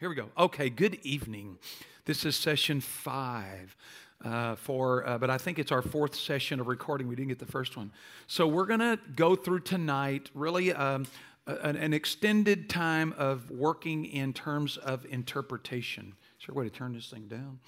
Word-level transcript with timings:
Here 0.00 0.08
we 0.08 0.14
go. 0.14 0.30
Okay, 0.38 0.70
good 0.70 0.98
evening. 1.02 1.58
This 2.06 2.24
is 2.24 2.34
session 2.34 2.80
five. 2.80 3.76
Uh, 4.24 4.54
for, 4.54 5.06
uh, 5.06 5.18
but 5.18 5.28
I 5.28 5.36
think 5.36 5.58
it's 5.58 5.70
our 5.70 5.82
fourth 5.82 6.14
session 6.14 6.58
of 6.58 6.68
recording. 6.68 7.06
We 7.06 7.14
didn't 7.14 7.28
get 7.28 7.38
the 7.38 7.44
first 7.44 7.76
one. 7.76 7.92
So 8.26 8.46
we're 8.46 8.64
going 8.64 8.80
to 8.80 8.98
go 9.14 9.36
through 9.36 9.60
tonight 9.60 10.30
really 10.32 10.72
um, 10.72 11.06
an, 11.46 11.76
an, 11.76 11.92
extended 11.92 12.70
time 12.70 13.14
of 13.18 13.50
working 13.50 14.06
in 14.06 14.32
terms 14.32 14.78
of 14.78 15.04
interpretation. 15.10 16.14
Is 16.38 16.46
there 16.46 16.54
a 16.54 16.58
way 16.58 16.64
to 16.64 16.70
turn 16.70 16.94
this 16.94 17.10
thing 17.10 17.28
down? 17.28 17.58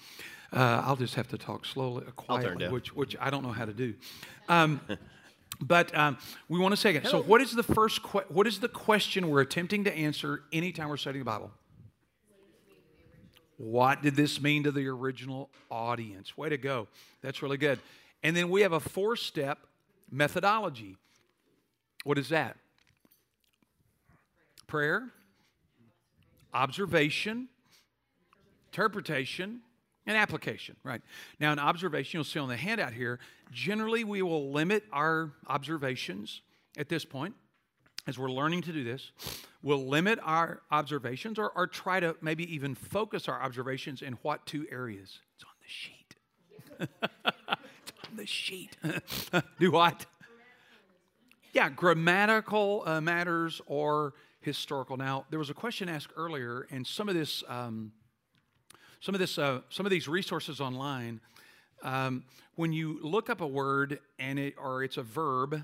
Uh, 0.51 0.81
I'll 0.85 0.95
just 0.95 1.13
have 1.13 1.27
to 1.29 1.37
talk 1.37 1.67
slowly, 1.67 2.03
quietly, 2.15 2.67
which, 2.67 2.95
which 2.95 3.15
I 3.19 3.29
don't 3.29 3.43
know 3.43 3.51
how 3.51 3.65
to 3.65 3.73
do. 3.73 3.93
Um, 4.49 4.81
but 5.61 5.95
um, 5.95 6.17
we 6.49 6.57
want 6.57 6.73
to 6.73 6.77
say 6.77 6.91
again. 6.91 7.05
So, 7.05 7.21
what 7.21 7.41
is 7.41 7.51
the 7.51 7.63
first? 7.63 8.01
Que- 8.01 8.25
what 8.29 8.47
is 8.47 8.59
the 8.59 8.69
question 8.69 9.29
we're 9.29 9.41
attempting 9.41 9.83
to 9.83 9.93
answer 9.93 10.43
anytime 10.51 10.89
we're 10.89 10.97
studying 10.97 11.23
the 11.23 11.29
Bible? 11.29 11.51
What 13.57 14.01
did 14.01 14.15
this 14.15 14.41
mean 14.41 14.63
to 14.63 14.71
the 14.71 14.87
original 14.87 15.49
audience? 15.69 16.37
Way 16.37 16.49
to 16.49 16.57
go. 16.57 16.87
That's 17.21 17.41
really 17.41 17.57
good. 17.57 17.79
And 18.23 18.35
then 18.35 18.49
we 18.49 18.61
have 18.61 18.73
a 18.73 18.79
four 18.79 19.15
step 19.15 19.59
methodology. 20.11 20.97
What 22.03 22.17
is 22.17 22.29
that? 22.29 22.57
Prayer, 24.67 25.09
observation, 26.53 27.47
interpretation, 28.71 29.61
and 30.05 30.17
application, 30.17 30.75
right? 30.83 31.01
Now, 31.39 31.51
an 31.51 31.59
observation, 31.59 32.17
you'll 32.17 32.25
see 32.25 32.39
on 32.39 32.49
the 32.49 32.57
handout 32.57 32.93
here, 32.93 33.19
generally 33.51 34.03
we 34.03 34.21
will 34.21 34.51
limit 34.51 34.83
our 34.91 35.31
observations 35.47 36.41
at 36.77 36.89
this 36.89 37.05
point 37.05 37.35
as 38.07 38.17
we're 38.17 38.31
learning 38.31 38.61
to 38.63 38.73
do 38.73 38.83
this, 38.83 39.11
we'll 39.63 39.87
limit 39.87 40.19
our 40.21 40.61
observations 40.69 41.39
or, 41.39 41.49
or 41.55 41.65
try 41.65 41.99
to 41.99 42.15
maybe 42.21 42.53
even 42.53 42.75
focus 42.75 43.27
our 43.27 43.41
observations 43.41 44.01
in 44.01 44.13
what 44.21 44.45
two 44.45 44.67
areas? 44.69 45.19
It's 45.35 45.45
on 45.45 45.55
the 45.61 45.67
sheet. 45.67 46.15
it's 46.79 47.91
on 48.09 48.17
the 48.17 48.25
sheet. 48.27 48.77
do 49.59 49.71
what? 49.71 50.05
Yeah, 51.53 51.69
grammatical 51.69 52.83
uh, 52.85 52.99
matters 52.99 53.61
or 53.65 54.13
historical. 54.41 54.97
Now, 54.97 55.25
there 55.29 55.39
was 55.39 55.49
a 55.49 55.53
question 55.53 55.87
asked 55.87 56.11
earlier, 56.17 56.67
and 56.69 56.85
some 56.85 57.07
of 57.07 57.15
this, 57.15 57.43
um, 57.47 57.93
some 58.99 59.15
of 59.15 59.19
this, 59.19 59.37
uh, 59.37 59.61
some 59.69 59.85
of 59.85 59.91
these 59.91 60.07
resources 60.07 60.59
online. 60.59 61.21
Um, 61.83 62.23
when 62.55 62.71
you 62.71 62.99
look 63.01 63.29
up 63.29 63.41
a 63.41 63.47
word 63.47 63.99
and 64.19 64.39
it 64.39 64.55
or 64.57 64.83
it's 64.83 64.97
a 64.97 65.03
verb, 65.03 65.63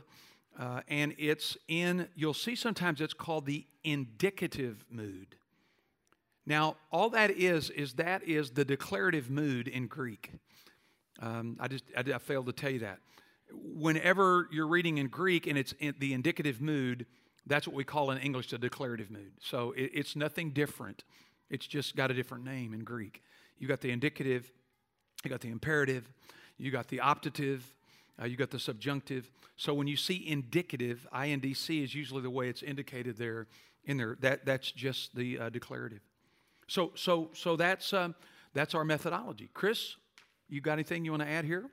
uh, 0.59 0.81
and 0.89 1.15
it's 1.17 1.57
in, 1.69 2.09
you'll 2.15 2.33
see 2.33 2.53
sometimes 2.53 2.99
it's 2.99 3.13
called 3.13 3.45
the 3.45 3.65
indicative 3.85 4.85
mood. 4.91 5.35
Now, 6.45 6.75
all 6.91 7.09
that 7.11 7.31
is, 7.31 7.69
is 7.69 7.93
that 7.93 8.23
is 8.23 8.51
the 8.51 8.65
declarative 8.65 9.29
mood 9.29 9.69
in 9.69 9.87
Greek. 9.87 10.31
Um, 11.21 11.57
I 11.61 11.69
just, 11.69 11.85
I, 11.95 12.01
I, 12.01 12.17
failed 12.17 12.47
to 12.47 12.51
tell 12.51 12.71
you 12.71 12.79
that. 12.79 12.99
Whenever 13.51 14.47
you're 14.51 14.67
reading 14.67 14.97
in 14.97 15.07
Greek 15.07 15.47
and 15.47 15.57
it's 15.57 15.73
in 15.79 15.95
the 15.99 16.13
indicative 16.13 16.61
mood, 16.61 17.05
that's 17.47 17.65
what 17.65 17.75
we 17.75 17.83
call 17.83 18.11
in 18.11 18.17
English 18.17 18.49
the 18.49 18.57
declarative 18.57 19.09
mood. 19.09 19.31
So 19.41 19.71
it, 19.71 19.91
it's 19.93 20.15
nothing 20.15 20.51
different. 20.51 21.03
It's 21.49 21.67
just 21.67 21.95
got 21.95 22.11
a 22.11 22.13
different 22.13 22.43
name 22.43 22.73
in 22.73 22.83
Greek. 22.83 23.23
You 23.57 23.67
got 23.67 23.81
the 23.81 23.91
indicative, 23.91 24.51
you 25.23 25.29
got 25.29 25.41
the 25.41 25.49
imperative, 25.49 26.11
you 26.57 26.71
got 26.71 26.89
the 26.89 26.97
optative, 26.97 27.61
uh, 28.21 28.25
you 28.25 28.35
got 28.35 28.49
the 28.49 28.59
subjunctive. 28.59 29.31
So 29.55 29.73
when 29.73 29.87
you 29.87 29.97
see 29.97 30.27
indicative, 30.27 31.07
INDC 31.13 31.83
is 31.83 31.93
usually 31.93 32.21
the 32.21 32.29
way 32.29 32.49
it's 32.49 32.63
indicated 32.63 33.17
there 33.17 33.47
in 33.85 33.97
there. 33.97 34.17
That, 34.21 34.45
that's 34.45 34.71
just 34.71 35.15
the 35.15 35.39
uh, 35.39 35.49
declarative. 35.49 36.01
So, 36.67 36.91
so, 36.95 37.29
so 37.33 37.55
that's, 37.55 37.93
um, 37.93 38.15
that's 38.53 38.75
our 38.75 38.85
methodology. 38.85 39.49
Chris, 39.53 39.95
you 40.49 40.61
got 40.61 40.73
anything 40.73 41.05
you 41.05 41.11
want 41.11 41.23
to 41.23 41.29
add 41.29 41.45
here? 41.45 41.65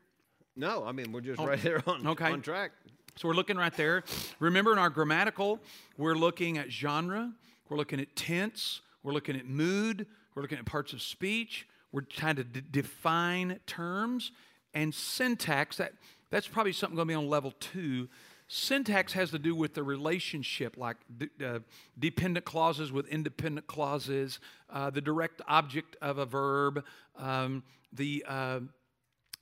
No, 0.56 0.84
I 0.86 0.92
mean, 0.92 1.12
we're 1.12 1.20
just 1.20 1.40
oh, 1.40 1.46
right 1.46 1.60
there 1.60 1.82
on, 1.86 2.06
okay. 2.06 2.32
on 2.32 2.40
track. 2.40 2.72
So 3.16 3.28
we're 3.28 3.34
looking 3.34 3.56
right 3.56 3.74
there. 3.74 4.04
Remember, 4.40 4.72
in 4.72 4.78
our 4.78 4.90
grammatical, 4.90 5.60
we're 5.96 6.14
looking 6.14 6.58
at 6.58 6.70
genre, 6.70 7.32
we're 7.68 7.76
looking 7.76 8.00
at 8.00 8.14
tense, 8.14 8.80
we're 9.02 9.12
looking 9.12 9.36
at 9.36 9.46
mood, 9.46 10.06
we're 10.34 10.42
looking 10.42 10.58
at 10.58 10.66
parts 10.66 10.92
of 10.92 11.00
speech, 11.00 11.66
we're 11.92 12.02
trying 12.02 12.36
to 12.36 12.44
d- 12.44 12.62
define 12.70 13.58
terms 13.66 14.32
and 14.74 14.94
syntax. 14.94 15.78
That 15.78 15.92
that's 16.30 16.48
probably 16.48 16.72
something 16.72 16.96
going 16.96 17.08
to 17.08 17.12
be 17.12 17.16
on 17.16 17.28
level 17.28 17.52
two. 17.58 18.08
Syntax 18.48 19.12
has 19.14 19.30
to 19.32 19.38
do 19.38 19.54
with 19.54 19.74
the 19.74 19.82
relationship, 19.82 20.76
like 20.76 20.96
uh, 21.44 21.58
dependent 21.98 22.44
clauses 22.44 22.92
with 22.92 23.08
independent 23.08 23.66
clauses, 23.66 24.38
uh, 24.70 24.90
the 24.90 25.00
direct 25.00 25.42
object 25.48 25.96
of 26.00 26.18
a 26.18 26.26
verb, 26.26 26.84
um, 27.16 27.64
the, 27.92 28.24
uh, 28.28 28.60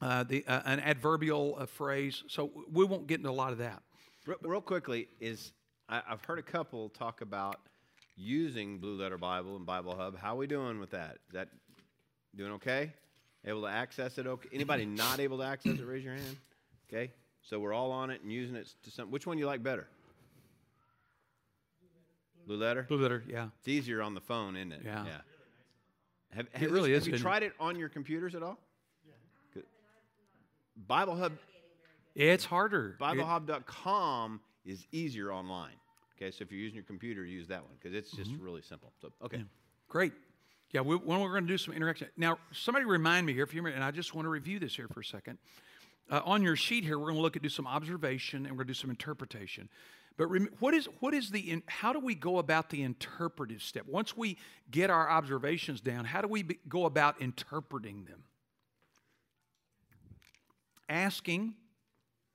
uh 0.00 0.24
the 0.24 0.44
uh, 0.46 0.62
an 0.64 0.80
adverbial 0.80 1.66
phrase. 1.66 2.24
So 2.28 2.50
we 2.72 2.84
won't 2.84 3.06
get 3.06 3.18
into 3.18 3.30
a 3.30 3.32
lot 3.32 3.52
of 3.52 3.58
that. 3.58 3.82
Real 4.42 4.62
quickly, 4.62 5.08
is 5.20 5.52
I, 5.88 6.00
have 6.06 6.24
heard 6.24 6.38
a 6.38 6.42
couple 6.42 6.88
talk 6.88 7.20
about 7.20 7.60
using 8.16 8.78
Blue 8.78 8.96
Letter 8.96 9.18
Bible 9.18 9.56
and 9.56 9.66
Bible 9.66 9.94
Hub. 9.94 10.16
How 10.16 10.34
are 10.34 10.38
we 10.38 10.46
doing 10.46 10.80
with 10.80 10.90
that? 10.90 11.18
Is 11.28 11.34
that 11.34 11.48
doing 12.34 12.52
okay? 12.52 12.92
Able 13.44 13.62
to 13.62 13.68
access 13.68 14.16
it? 14.16 14.26
Okay. 14.26 14.48
Anybody 14.52 14.86
not 14.86 15.20
able 15.20 15.38
to 15.38 15.44
access 15.44 15.78
it? 15.78 15.84
Raise 15.84 16.04
your 16.04 16.14
hand. 16.14 16.36
Okay? 16.88 17.12
So 17.42 17.58
we're 17.58 17.72
all 17.72 17.92
on 17.92 18.10
it 18.10 18.22
and 18.22 18.32
using 18.32 18.56
it 18.56 18.68
to 18.84 18.90
some. 18.90 19.10
Which 19.10 19.26
one 19.26 19.36
do 19.36 19.40
you 19.40 19.46
like 19.46 19.62
better? 19.62 19.86
Blue 22.46 22.56
letter? 22.56 22.84
Blue 22.88 23.00
letter, 23.00 23.24
yeah. 23.28 23.48
It's 23.58 23.68
easier 23.68 24.02
on 24.02 24.14
the 24.14 24.20
phone, 24.20 24.56
isn't 24.56 24.72
it? 24.72 24.82
Yeah. 24.84 25.04
yeah. 25.04 25.18
Have, 26.34 26.46
it 26.60 26.70
really 26.70 26.92
this, 26.92 27.02
is. 27.02 27.06
Have 27.06 27.14
you 27.14 27.20
tried 27.20 27.42
it 27.42 27.52
on 27.60 27.78
your 27.78 27.88
computers 27.88 28.34
at 28.34 28.42
all? 28.42 28.58
Yeah. 29.06 29.62
Bible 30.86 31.16
Hub. 31.16 31.32
It's 32.14 32.44
harder. 32.44 32.96
BibleHub.com 33.00 34.40
is 34.64 34.86
easier 34.92 35.32
online. 35.32 35.74
Okay, 36.16 36.30
so 36.30 36.42
if 36.42 36.52
you're 36.52 36.60
using 36.60 36.76
your 36.76 36.84
computer, 36.84 37.24
use 37.24 37.48
that 37.48 37.62
one 37.62 37.72
because 37.80 37.96
it's 37.96 38.12
just 38.12 38.32
mm-hmm. 38.32 38.44
really 38.44 38.62
simple. 38.62 38.92
So, 39.00 39.10
okay. 39.24 39.38
Yeah. 39.38 39.42
Great. 39.88 40.12
Yeah, 40.72 40.80
we, 40.80 40.96
when 40.96 41.20
we're 41.20 41.30
going 41.30 41.44
to 41.44 41.52
do 41.52 41.58
some 41.58 41.74
interaction. 41.74 42.08
Now, 42.16 42.38
somebody 42.52 42.84
remind 42.84 43.26
me 43.26 43.32
here, 43.32 43.44
if 43.44 43.54
you 43.54 43.64
and 43.66 43.82
I 43.82 43.90
just 43.90 44.14
want 44.14 44.26
to 44.26 44.28
review 44.28 44.58
this 44.58 44.74
here 44.74 44.88
for 44.88 45.00
a 45.00 45.04
second. 45.04 45.38
Uh, 46.10 46.20
on 46.24 46.42
your 46.42 46.56
sheet 46.56 46.84
here, 46.84 46.98
we're 46.98 47.06
going 47.06 47.16
to 47.16 47.22
look 47.22 47.36
at 47.36 47.42
do 47.42 47.48
some 47.48 47.66
observation 47.66 48.44
and 48.46 48.52
we're 48.52 48.64
going 48.64 48.68
to 48.68 48.74
do 48.74 48.78
some 48.78 48.90
interpretation. 48.90 49.68
But 50.16 50.28
rem- 50.28 50.50
what 50.60 50.74
is 50.74 50.86
what 51.00 51.14
is 51.14 51.30
the 51.30 51.50
in, 51.50 51.62
how 51.66 51.92
do 51.92 51.98
we 51.98 52.14
go 52.14 52.38
about 52.38 52.70
the 52.70 52.82
interpretive 52.82 53.62
step? 53.62 53.86
Once 53.86 54.16
we 54.16 54.36
get 54.70 54.90
our 54.90 55.08
observations 55.08 55.80
down, 55.80 56.04
how 56.04 56.20
do 56.20 56.28
we 56.28 56.42
be, 56.42 56.58
go 56.68 56.84
about 56.84 57.20
interpreting 57.20 58.04
them? 58.04 58.22
Asking, 60.88 61.54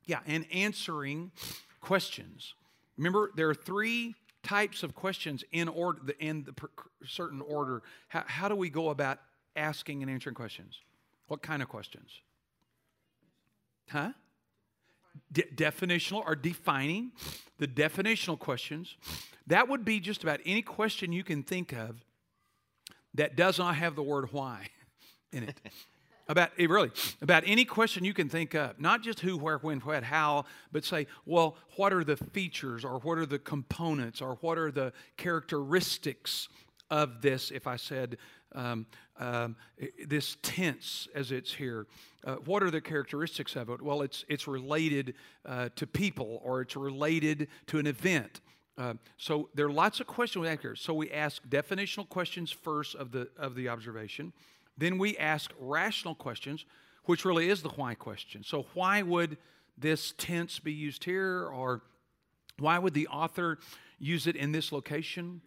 yeah, 0.06 0.20
and 0.26 0.46
answering 0.52 1.32
questions. 1.80 2.56
Remember, 2.98 3.32
there 3.36 3.50
are 3.50 3.56
three 3.56 4.16
types 4.44 4.84
of 4.84 4.96
questions 4.96 5.44
in 5.52 5.68
order 5.68 6.02
in 6.20 6.44
the 6.44 6.54
certain 7.06 7.42
order. 7.42 7.84
How, 8.08 8.24
how 8.26 8.48
do 8.50 8.56
we 8.56 8.70
go 8.70 8.90
about 8.90 9.20
asking 9.56 10.02
and 10.02 10.12
answering 10.12 10.36
questions? 10.36 10.82
What 11.28 11.42
kind 11.42 11.62
of 11.62 11.70
questions? 11.70 12.10
Huh? 13.90 14.12
De- 15.32 15.44
definitional 15.44 16.24
or 16.26 16.36
defining 16.36 17.12
the 17.58 17.68
definitional 17.68 18.38
questions. 18.38 18.96
That 19.48 19.68
would 19.68 19.84
be 19.84 20.00
just 20.00 20.24
about 20.24 20.40
any 20.46 20.62
question 20.62 21.12
you 21.12 21.24
can 21.24 21.44
think 21.44 21.74
of 21.74 22.04
that 23.16 23.36
does 23.36 23.58
not 23.58 23.76
have 23.76 23.96
the 23.96 24.04
word 24.04 24.32
why 24.32 24.68
in 25.32 25.44
it. 25.44 25.60
about 26.28 26.52
it 26.58 26.70
really 26.70 26.92
about 27.22 27.44
any 27.46 27.66
question 27.66 28.06
you 28.06 28.14
can 28.14 28.30
think 28.30 28.54
of 28.54 28.80
not 28.80 29.02
just 29.02 29.20
who 29.20 29.38
where 29.38 29.58
when 29.58 29.80
what 29.80 30.04
how 30.04 30.46
but 30.72 30.86
say 30.86 31.08
well 31.26 31.58
what 31.76 31.92
are 31.92 32.04
the 32.04 32.16
features 32.16 32.86
or 32.86 33.00
what 33.00 33.18
are 33.18 33.26
the 33.26 33.40
components 33.40 34.22
or 34.22 34.38
what 34.42 34.58
are 34.58 34.72
the 34.72 34.94
characteristics 35.18 36.48
of 36.92 37.22
this 37.22 37.50
if 37.50 37.66
i 37.66 37.76
said 37.76 38.18
um, 38.56 38.86
um, 39.20 39.56
this 40.08 40.38
tense 40.42 41.08
as 41.14 41.32
it's 41.32 41.54
here. 41.54 41.86
Uh, 42.26 42.36
what 42.46 42.64
are 42.64 42.72
the 42.72 42.82
characteristics 42.82 43.56
of 43.56 43.70
it? 43.70 43.82
Well, 43.82 44.02
it's, 44.02 44.26
it's 44.28 44.48
related 44.48 45.14
uh, 45.46 45.70
to 45.76 45.86
people 45.86 46.42
or 46.44 46.62
it's 46.62 46.76
related 46.76 47.48
to 47.68 47.80
an 47.80 47.88
event. 47.88 48.42
Uh, 48.78 48.94
so 49.18 49.50
there 49.54 49.66
are 49.66 49.72
lots 49.72 50.00
of 50.00 50.08
questions 50.08 50.42
we 50.42 50.48
ask 50.48 50.62
here. 50.62 50.76
So 50.76 50.94
we 50.94 51.12
ask 51.12 51.44
definitional 51.50 52.08
questions 52.08 52.50
first 52.52 52.96
of 52.96 53.12
the, 53.12 53.28
of 53.38 53.56
the 53.56 53.68
observation. 53.68 54.32
Then 54.78 54.98
we 54.98 55.18
ask 55.18 55.52
rational 55.60 56.16
questions, 56.16 56.66
which 57.04 57.26
really 57.26 57.50
is 57.50 57.62
the 57.62 57.70
why 57.70 57.96
question. 57.96 58.44
So 58.44 58.68
why 58.74 59.02
would 59.02 59.38
this 59.78 60.14
tense 60.18 60.60
be 60.60 60.72
used 60.72 61.04
here? 61.04 61.46
Or 61.46 61.82
why 62.58 62.80
would 62.80 62.94
the 62.94 63.08
author 63.08 63.60
use 64.00 64.28
it 64.28 64.38
in 64.38 64.54
this 64.54 64.72
location? 64.72 65.42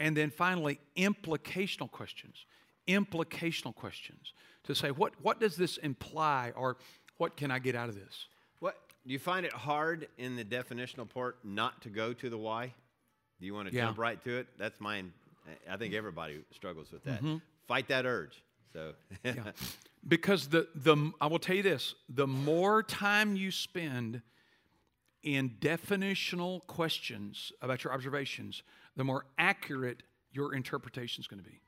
And 0.00 0.16
then 0.16 0.30
finally, 0.30 0.80
implicational 0.96 1.90
questions. 1.90 2.46
Implicational 2.88 3.74
questions 3.74 4.32
to 4.64 4.74
say, 4.74 4.90
what, 4.90 5.12
what 5.22 5.38
does 5.38 5.56
this 5.56 5.76
imply 5.76 6.52
or 6.56 6.78
what 7.18 7.36
can 7.36 7.50
I 7.50 7.58
get 7.58 7.76
out 7.76 7.90
of 7.90 7.94
this? 7.94 8.26
What, 8.60 8.76
do 9.06 9.12
you 9.12 9.18
find 9.18 9.44
it 9.44 9.52
hard 9.52 10.08
in 10.16 10.36
the 10.36 10.44
definitional 10.44 11.08
part 11.08 11.36
not 11.44 11.82
to 11.82 11.90
go 11.90 12.14
to 12.14 12.30
the 12.30 12.38
why? 12.38 12.72
Do 13.38 13.46
you 13.46 13.54
want 13.54 13.68
to 13.68 13.74
yeah. 13.74 13.86
jump 13.86 13.98
right 13.98 14.22
to 14.24 14.38
it? 14.38 14.48
That's 14.58 14.80
mine. 14.80 15.12
I 15.70 15.76
think 15.76 15.94
everybody 15.94 16.40
struggles 16.50 16.90
with 16.90 17.04
that. 17.04 17.18
Mm-hmm. 17.18 17.36
Fight 17.68 17.88
that 17.88 18.06
urge. 18.06 18.42
So, 18.72 18.94
Yeah. 19.22 19.34
Because 20.08 20.48
the, 20.48 20.66
the 20.74 21.12
I 21.20 21.26
will 21.26 21.38
tell 21.38 21.56
you 21.56 21.62
this 21.62 21.94
the 22.08 22.26
more 22.26 22.82
time 22.82 23.36
you 23.36 23.50
spend 23.50 24.22
in 25.22 25.56
definitional 25.60 26.66
questions 26.66 27.52
about 27.60 27.84
your 27.84 27.92
observations, 27.92 28.62
the 29.00 29.04
more 29.04 29.24
accurate 29.38 30.02
your 30.30 30.54
interpretation 30.54 31.22
is 31.22 31.26
going 31.26 31.42
to 31.42 31.48
be. 31.48 31.62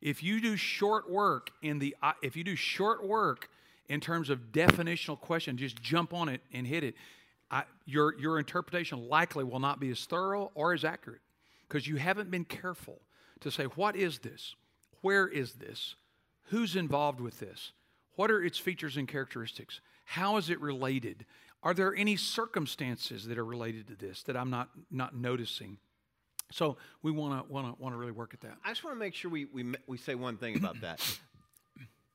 If 0.00 0.22
you 0.22 0.40
do 0.40 0.54
short 0.54 1.10
work 1.10 1.50
in 1.60 1.80
the 1.80 1.96
uh, 2.00 2.12
if 2.22 2.36
you 2.36 2.44
do 2.44 2.54
short 2.54 3.04
work 3.04 3.48
in 3.88 3.98
terms 3.98 4.30
of 4.30 4.52
definitional 4.52 5.18
question, 5.18 5.56
just 5.56 5.82
jump 5.82 6.14
on 6.14 6.28
it 6.28 6.40
and 6.52 6.64
hit 6.64 6.84
it. 6.84 6.94
I, 7.50 7.64
your 7.84 8.16
your 8.16 8.38
interpretation 8.38 9.08
likely 9.08 9.42
will 9.42 9.58
not 9.58 9.80
be 9.80 9.90
as 9.90 10.04
thorough 10.04 10.52
or 10.54 10.72
as 10.72 10.84
accurate 10.84 11.20
because 11.66 11.88
you 11.88 11.96
haven't 11.96 12.30
been 12.30 12.44
careful 12.44 13.00
to 13.40 13.50
say 13.50 13.64
what 13.64 13.96
is 13.96 14.20
this, 14.20 14.54
where 15.00 15.26
is 15.26 15.54
this, 15.54 15.96
who's 16.44 16.76
involved 16.76 17.20
with 17.20 17.40
this, 17.40 17.72
what 18.14 18.30
are 18.30 18.40
its 18.40 18.56
features 18.56 18.96
and 18.96 19.08
characteristics, 19.08 19.80
how 20.04 20.36
is 20.36 20.48
it 20.48 20.60
related, 20.60 21.26
are 21.64 21.74
there 21.74 21.92
any 21.92 22.14
circumstances 22.14 23.26
that 23.26 23.36
are 23.36 23.44
related 23.44 23.88
to 23.88 23.96
this 23.96 24.22
that 24.22 24.36
I'm 24.36 24.50
not 24.50 24.68
not 24.92 25.16
noticing? 25.16 25.78
So 26.52 26.76
we 27.02 27.10
want 27.10 27.46
to 27.46 27.52
want 27.52 27.74
to 27.76 27.82
want 27.82 27.94
to 27.94 27.98
really 27.98 28.12
work 28.12 28.34
at 28.34 28.40
that. 28.42 28.56
I 28.64 28.68
just 28.70 28.84
want 28.84 28.94
to 28.96 28.98
make 28.98 29.14
sure 29.14 29.30
we, 29.30 29.46
we, 29.46 29.74
we 29.86 29.96
say 29.96 30.14
one 30.14 30.36
thing 30.36 30.56
about 30.56 30.80
that. 30.82 31.00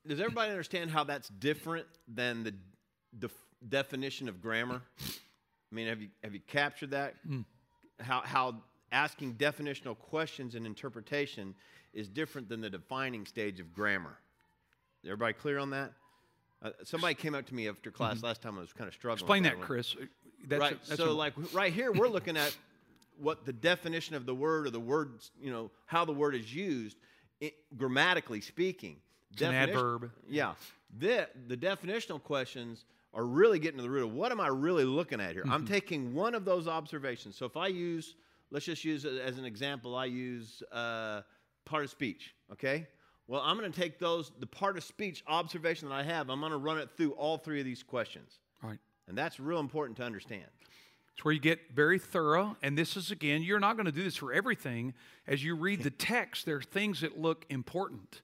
Does 0.06 0.20
everybody 0.20 0.52
understand 0.52 0.90
how 0.92 1.04
that's 1.04 1.28
different 1.30 1.86
than 2.08 2.44
the 2.44 2.54
def- 3.20 3.32
definition 3.68 4.30
of 4.30 4.42
grammar? 4.42 4.82
I 5.02 5.76
mean, 5.76 5.88
have 5.88 6.02
you, 6.02 6.10
have 6.24 6.34
you 6.34 6.40
captured 6.48 6.92
that? 6.92 7.16
How, 8.00 8.22
how 8.22 8.56
asking 8.92 9.34
definitional 9.36 9.98
questions 9.98 10.56
and 10.56 10.66
interpretation 10.66 11.54
is 11.94 12.08
different 12.08 12.48
than 12.48 12.62
the 12.62 12.70
defining 12.70 13.26
stage 13.26 13.60
of 13.60 13.74
grammar. 13.74 14.18
Is 15.04 15.10
everybody 15.10 15.34
clear 15.34 15.58
on 15.60 15.72
that? 15.72 15.92
Uh, 16.62 16.70
somebody 16.84 17.14
came 17.14 17.36
up 17.36 17.46
to 17.48 17.54
me 17.54 17.68
after 17.68 17.92
class 17.92 18.24
last 18.24 18.42
time 18.42 18.58
I 18.58 18.62
was 18.62 18.74
kind 18.74 18.88
of 18.88 18.94
struggling. 18.94 19.18
Explain 19.20 19.44
with 19.44 19.52
that. 19.54 19.62
Chris. 19.62 19.96
That's 20.48 20.60
right. 20.60 20.74
a- 20.74 20.88
that's 20.88 21.02
so, 21.02 21.10
a- 21.10 21.12
like 21.12 21.34
right 21.54 21.74
here, 21.74 21.92
we're 21.92 22.08
looking 22.08 22.38
at 22.38 22.56
what 23.20 23.46
the 23.46 23.54
definition 23.54 24.16
of 24.16 24.26
the 24.26 24.36
word 24.36 24.68
or 24.68 24.70
the 24.70 24.80
words, 24.80 25.32
you 25.40 25.52
know, 25.52 25.72
how 25.86 26.06
the 26.06 26.12
word 26.14 26.36
is 26.36 26.54
used, 26.54 26.98
i 27.42 27.52
grammatically 27.76 28.42
speaking. 28.42 28.98
an 29.32 29.38
Definition- 29.38 29.70
adverb. 29.70 30.12
Yeah. 30.28 30.54
The, 31.00 31.28
the 31.48 31.58
definitional 31.58 32.22
questions 32.24 32.86
are 33.14 33.26
really 33.26 33.60
getting 33.60 33.78
to 33.78 33.84
the 33.84 33.90
root 33.90 34.04
of 34.06 34.14
what 34.14 34.32
am 34.32 34.40
I 34.40 34.48
really 34.48 34.86
looking 34.86 35.20
at 35.20 35.34
here? 35.34 35.44
I'm 35.46 35.64
Mm-hmm. 35.64 35.74
taking 35.74 36.14
one 36.14 36.34
of 36.36 36.46
those 36.46 36.68
observations. 36.68 37.36
So 37.36 37.46
if 37.46 37.58
I 37.58 37.68
use, 37.68 38.16
let's 38.52 38.66
just 38.66 38.84
use 38.86 39.06
it 39.06 39.20
as 39.20 39.38
an 39.38 39.46
example, 39.46 39.96
I 39.96 40.06
use 40.06 40.62
uh, 40.72 41.22
part 41.66 41.84
of 41.84 41.90
speech, 41.90 42.34
okay? 42.54 42.88
Well, 43.28 43.42
I'm 43.44 43.58
going 43.58 43.70
to 43.72 43.80
take 43.82 44.00
those, 44.00 44.32
the 44.40 44.48
part 44.48 44.78
of 44.78 44.84
speech 44.84 45.24
observation 45.28 45.90
that 45.90 45.96
I 45.96 46.04
have, 46.04 46.30
I'm 46.30 46.40
going 46.40 46.52
to 46.54 46.58
run 46.58 46.78
it 46.78 46.90
through 46.96 47.12
all 47.12 47.38
three 47.38 47.60
of 47.60 47.66
these 47.66 47.84
questions. 47.84 48.40
All 48.64 48.70
right. 48.70 48.80
And 49.10 49.18
that's 49.18 49.40
real 49.40 49.60
important 49.60 49.98
to 49.98 50.04
understand. 50.04 50.46
It's 51.18 51.26
where 51.26 51.34
you 51.34 51.40
get 51.40 51.72
very 51.74 51.98
thorough. 51.98 52.56
And 52.62 52.78
this 52.78 52.96
is, 52.96 53.10
again, 53.10 53.42
you're 53.42 53.60
not 53.60 53.76
going 53.76 53.88
to 53.88 53.92
do 53.92 54.04
this 54.04 54.16
for 54.16 54.32
everything. 54.32 54.94
As 55.26 55.44
you 55.44 55.56
read 55.56 55.82
the 55.82 55.90
text, 55.90 56.46
there 56.46 56.58
are 56.58 56.62
things 56.62 57.02
that 57.02 57.20
look 57.20 57.44
important, 57.50 58.22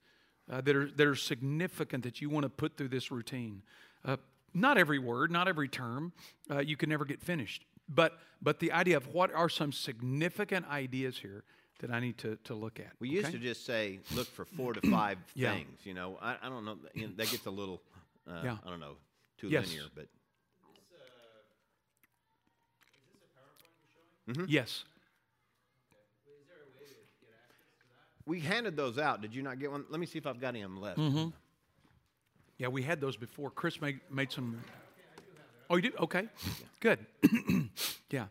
uh, 0.51 0.61
that, 0.61 0.75
are, 0.75 0.85
that 0.85 1.07
are 1.07 1.15
significant 1.15 2.03
that 2.03 2.21
you 2.21 2.29
want 2.29 2.43
to 2.43 2.49
put 2.49 2.77
through 2.77 2.89
this 2.89 3.09
routine. 3.09 3.63
Uh, 4.05 4.17
not 4.53 4.77
every 4.77 4.99
word, 4.99 5.31
not 5.31 5.47
every 5.47 5.67
term, 5.67 6.13
uh, 6.51 6.59
you 6.59 6.77
can 6.77 6.87
never 6.87 7.03
get 7.03 7.19
finished. 7.19 7.65
But, 7.89 8.19
but 8.43 8.59
the 8.59 8.71
idea 8.71 8.95
of 8.97 9.07
what 9.07 9.33
are 9.33 9.49
some 9.49 9.71
significant 9.71 10.67
ideas 10.69 11.17
here 11.17 11.45
that 11.79 11.89
I 11.89 11.99
need 11.99 12.19
to, 12.19 12.37
to 12.43 12.53
look 12.53 12.79
at. 12.79 12.91
We 12.99 13.09
used 13.09 13.31
to 13.31 13.39
just 13.39 13.65
say 13.65 14.01
look 14.13 14.27
for 14.27 14.45
four 14.45 14.71
to 14.71 14.81
five 14.91 15.17
Yeah. 15.33 15.55
things. 15.55 15.79
You 15.83 15.95
know, 15.95 16.19
I, 16.21 16.35
I 16.43 16.47
don't 16.47 16.63
know. 16.63 16.77
You 16.93 17.07
know, 17.07 17.13
that 17.17 17.31
gets 17.31 17.47
a 17.47 17.51
little, 17.51 17.81
uh, 18.29 18.41
Yeah. 18.43 18.57
I 18.63 18.69
don't 18.69 18.79
know, 18.79 18.97
too 19.39 19.49
Yes. 19.49 19.67
linear. 19.67 19.85
But 19.95 20.05
Yes. 24.47 24.85
we 28.25 28.39
handed 28.39 28.75
those 28.75 28.97
out. 28.97 29.21
Did 29.21 29.35
you 29.35 29.41
not 29.41 29.59
get 29.59 29.71
one? 29.71 29.85
Let 29.89 29.99
me 29.99 30.05
see 30.05 30.17
if 30.17 30.25
I've 30.25 30.39
got 30.39 30.49
any 30.49 30.61
of 30.61 30.71
them 30.71 30.81
left. 30.81 30.99
Mm-hmm. 30.99 31.29
Yeah, 32.57 32.67
we 32.67 32.81
had 32.81 33.01
those 33.01 33.17
before. 33.17 33.49
Chris 33.49 33.81
made, 33.81 33.99
made 34.09 34.31
some. 34.31 34.61
Oh, 35.69 35.75
you 35.75 35.81
did? 35.81 35.97
Okay. 35.99 36.27
Good. 36.79 36.99
yeah. 38.09 38.25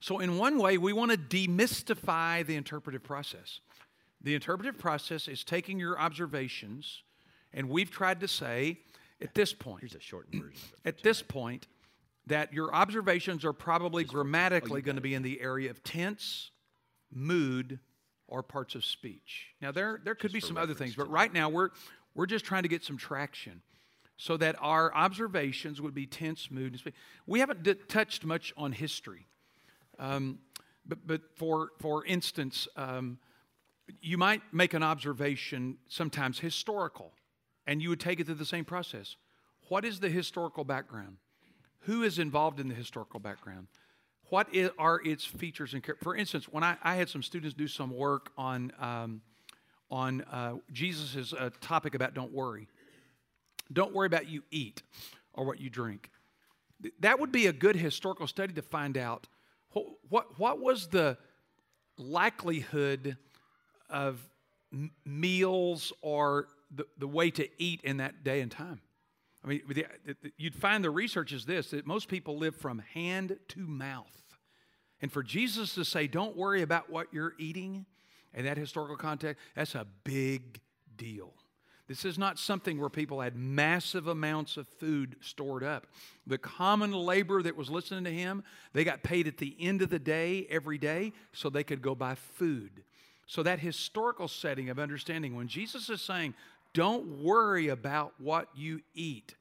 So, 0.00 0.20
in 0.20 0.38
one 0.38 0.58
way, 0.58 0.78
we 0.78 0.92
want 0.92 1.10
to 1.10 1.16
demystify 1.18 2.46
the 2.46 2.54
interpretive 2.54 3.02
process. 3.02 3.60
The 4.22 4.34
interpretive 4.34 4.78
process 4.78 5.26
is 5.26 5.42
taking 5.42 5.78
your 5.78 5.98
observations, 5.98 7.02
and 7.52 7.68
we've 7.68 7.90
tried 7.90 8.20
to 8.20 8.28
say 8.28 8.78
at 9.20 9.34
this 9.34 9.52
point, 9.52 9.80
Here's 9.80 9.94
a 9.94 10.00
shortened 10.00 10.42
version 10.42 10.60
at 10.84 11.02
this 11.02 11.22
point, 11.22 11.66
that 12.28 12.52
your 12.52 12.74
observations 12.74 13.44
are 13.44 13.52
probably 13.52 14.04
grammatically 14.04 14.82
going 14.82 14.96
to 14.96 15.02
be 15.02 15.14
in 15.14 15.22
the 15.22 15.40
area 15.40 15.70
of 15.70 15.82
tense, 15.82 16.50
mood, 17.12 17.78
or 18.26 18.42
parts 18.42 18.74
of 18.74 18.84
speech. 18.84 19.48
Now 19.60 19.72
there 19.72 20.00
there 20.04 20.14
could 20.14 20.32
be 20.32 20.40
some 20.40 20.56
other 20.56 20.74
things, 20.74 20.94
but 20.94 21.10
right 21.10 21.32
now 21.32 21.48
we're 21.48 21.70
we're 22.14 22.26
just 22.26 22.44
trying 22.44 22.62
to 22.62 22.68
get 22.68 22.84
some 22.84 22.96
traction 22.96 23.62
so 24.16 24.36
that 24.36 24.56
our 24.60 24.92
observations 24.94 25.80
would 25.80 25.94
be 25.94 26.04
tense, 26.04 26.50
mood, 26.50 26.72
and 26.72 26.80
speech. 26.80 26.94
We 27.26 27.38
haven't 27.38 27.62
d- 27.62 27.74
touched 27.74 28.24
much 28.24 28.52
on 28.56 28.72
history. 28.72 29.26
Um, 29.98 30.40
but, 30.84 31.06
but 31.06 31.20
for, 31.36 31.70
for 31.78 32.04
instance, 32.04 32.66
um, 32.76 33.18
you 34.00 34.18
might 34.18 34.42
make 34.52 34.74
an 34.74 34.82
observation, 34.82 35.78
sometimes 35.88 36.40
historical, 36.40 37.12
and 37.66 37.80
you 37.80 37.90
would 37.90 38.00
take 38.00 38.18
it 38.18 38.26
through 38.26 38.34
the 38.36 38.44
same 38.44 38.64
process. 38.64 39.16
What 39.68 39.84
is 39.84 40.00
the 40.00 40.08
historical 40.08 40.64
background? 40.64 41.18
Who 41.80 42.02
is 42.02 42.18
involved 42.18 42.60
in 42.60 42.68
the 42.68 42.74
historical 42.74 43.20
background? 43.20 43.68
What 44.30 44.48
are 44.78 45.00
its 45.04 45.24
features 45.24 45.72
and 45.72 45.84
for 46.02 46.14
instance, 46.14 46.48
when 46.48 46.62
I, 46.62 46.76
I 46.82 46.96
had 46.96 47.08
some 47.08 47.22
students 47.22 47.54
do 47.54 47.66
some 47.66 47.96
work 47.96 48.30
on 48.36 48.72
um, 48.78 49.22
on 49.90 50.20
uh, 50.30 50.56
Jesus' 50.70 51.32
uh, 51.32 51.48
topic 51.62 51.94
about 51.94 52.12
don't 52.12 52.32
worry, 52.32 52.68
don't 53.72 53.94
worry 53.94 54.06
about 54.06 54.28
you 54.28 54.42
eat 54.50 54.82
or 55.32 55.46
what 55.46 55.60
you 55.60 55.70
drink. 55.70 56.10
That 57.00 57.18
would 57.18 57.32
be 57.32 57.46
a 57.46 57.52
good 57.54 57.74
historical 57.74 58.26
study 58.26 58.52
to 58.52 58.62
find 58.62 58.98
out 58.98 59.26
what 59.72 59.86
what, 60.08 60.38
what 60.38 60.60
was 60.60 60.88
the 60.88 61.16
likelihood 61.96 63.16
of 63.88 64.20
meals 65.04 65.92
or 66.02 66.48
the, 66.70 66.86
the 66.98 67.08
way 67.08 67.30
to 67.30 67.48
eat 67.58 67.80
in 67.82 67.96
that 67.98 68.24
day 68.24 68.40
and 68.40 68.50
time. 68.50 68.80
I 69.48 69.52
mean, 69.52 69.62
the, 69.66 69.86
the- 70.04 70.32
you'd 70.36 70.54
find 70.54 70.84
the 70.84 70.90
research 70.90 71.32
is 71.32 71.46
this 71.46 71.70
that 71.70 71.86
most 71.86 72.08
people 72.08 72.36
live 72.36 72.54
from 72.54 72.82
hand 72.92 73.38
to 73.48 73.60
mouth. 73.60 74.06
And 75.00 75.10
for 75.10 75.22
Jesus 75.22 75.74
to 75.76 75.84
say, 75.84 76.06
don't 76.06 76.36
worry 76.36 76.60
about 76.60 76.90
what 76.90 77.06
you're 77.12 77.32
eating 77.38 77.86
in 78.34 78.44
that 78.44 78.58
historical 78.58 78.96
context, 78.96 79.42
that's 79.54 79.74
a 79.74 79.86
big 80.04 80.60
deal. 80.96 81.32
This 81.86 82.04
is 82.04 82.18
not 82.18 82.38
something 82.38 82.78
where 82.78 82.90
people 82.90 83.22
had 83.22 83.34
massive 83.36 84.06
amounts 84.08 84.58
of 84.58 84.68
food 84.68 85.16
stored 85.22 85.64
up. 85.64 85.86
The 86.26 86.36
common 86.36 86.92
laborer 86.92 87.42
that 87.44 87.56
was 87.56 87.70
listening 87.70 88.04
to 88.04 88.12
him, 88.12 88.44
they 88.74 88.84
got 88.84 89.02
paid 89.02 89.26
at 89.26 89.38
the 89.38 89.56
end 89.58 89.80
of 89.80 89.88
the 89.88 89.98
day 89.98 90.46
every 90.50 90.76
day 90.76 91.12
so 91.32 91.48
they 91.48 91.64
could 91.64 91.80
go 91.80 91.94
buy 91.94 92.16
food. 92.16 92.82
So, 93.26 93.42
that 93.42 93.60
historical 93.60 94.26
setting 94.26 94.68
of 94.70 94.78
understanding, 94.78 95.34
when 95.36 95.48
Jesus 95.48 95.88
is 95.90 96.00
saying, 96.00 96.34
don't 96.74 97.22
worry 97.22 97.68
about 97.68 98.12
what 98.18 98.48
you 98.54 98.80
eat, 98.94 99.34